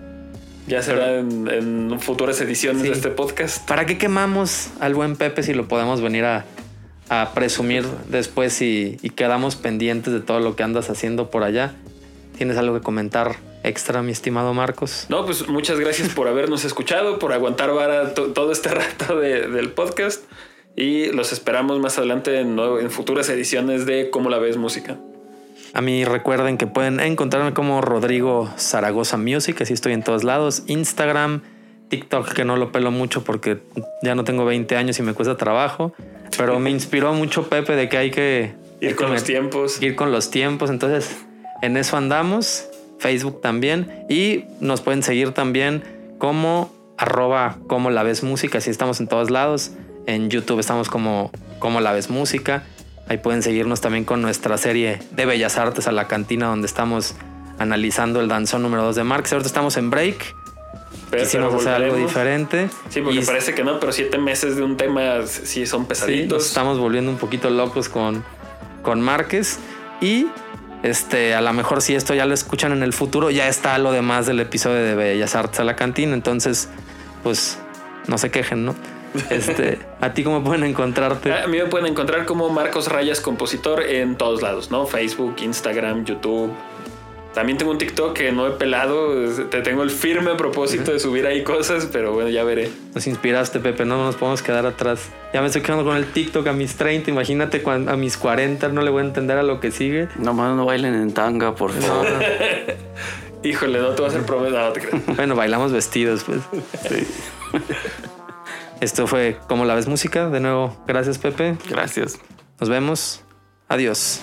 [0.67, 2.87] Ya será en, en futuras ediciones Sí.
[2.89, 3.67] de este podcast.
[3.67, 6.45] ¿para qué quemamos al buen Pepe si lo podemos venir a,
[7.09, 11.73] a presumir después y, y quedamos pendientes de todo lo que andas haciendo por allá?
[12.37, 15.05] ¿Tienes algo que comentar extra, mi estimado Marcos?
[15.09, 19.47] No, pues muchas gracias por habernos escuchado, por aguantar vara to- todo este rato de-
[19.49, 20.23] del podcast.
[20.75, 24.97] Y los esperamos más adelante en futuras ediciones de Cómo la ves música.
[25.73, 30.63] A mí recuerden que pueden encontrarme como Rodrigo Zaragoza Music, así estoy en todos lados.
[30.67, 31.41] Instagram,
[31.89, 33.57] TikTok, que no lo pelo mucho porque
[34.03, 35.93] ya no tengo 20 años y me cuesta trabajo.
[36.37, 39.81] Pero me inspiró mucho Pepe de que hay que Ir hay con que los tiempos.
[39.81, 40.69] ir con los tiempos.
[40.69, 41.25] Entonces,
[41.61, 42.67] en eso andamos.
[42.99, 44.05] Facebook también.
[44.09, 45.83] Y nos pueden seguir también
[46.19, 48.59] como arroba como la ves música.
[48.59, 49.71] Así estamos en todos lados.
[50.05, 52.63] En YouTube estamos como como la ves música.
[53.07, 57.15] Ahí pueden seguirnos también con nuestra serie de Bellas Artes a la cantina donde estamos
[57.59, 59.31] analizando el danzón número 2 de Marx.
[59.33, 60.35] Ahorita estamos en break.
[61.09, 62.69] Pero- Quisimos pero hacer algo diferente.
[62.89, 65.87] Sí, porque Y- parece que no, pero siete meses de un tema sí son Sí,
[65.89, 66.37] pesaditos.
[66.39, 68.23] nos estamos volviendo un poquito locos con,
[68.81, 69.59] con Márquez.
[70.01, 70.27] Y
[70.81, 73.91] este, a lo mejor si esto ya lo escuchan en el futuro, ya está lo
[73.91, 76.13] demás del episodio de Bellas Artes a la cantina.
[76.13, 76.69] Entonces,
[77.21, 77.59] pues
[78.07, 78.75] no se quejen, ¿no?
[79.29, 81.33] Este, a ti cómo pueden encontrarte.
[81.33, 84.85] A mí me pueden encontrar como Marcos Rayas Compositor en todos lados, ¿no?
[84.87, 86.51] Facebook, Instagram, YouTube.
[87.33, 89.11] También tengo un TikTok que no he pelado.
[89.49, 92.69] Te tengo el firme propósito de subir ahí cosas, pero bueno, ya veré.
[92.93, 95.09] Nos inspiraste, Pepe, no nos podemos quedar atrás.
[95.33, 98.67] Ya me estoy quedando con el TikTok a mis 30, imagínate cuan- a mis 40,
[98.69, 100.09] no le voy a entender a lo que sigue.
[100.19, 102.05] Nomás no bailen en tanga, por No, favor.
[102.11, 102.19] no.
[103.49, 104.67] Híjole, no te voy a hacer promesa.
[104.67, 104.81] No, te.
[105.15, 106.39] Bueno, bailamos vestidos, pues.
[108.83, 110.29] Esto fue Como la ves música.
[110.29, 111.55] De nuevo, gracias, Pepe.
[111.69, 112.19] Gracias.
[112.59, 113.23] Nos vemos.
[113.69, 114.19] Adiós.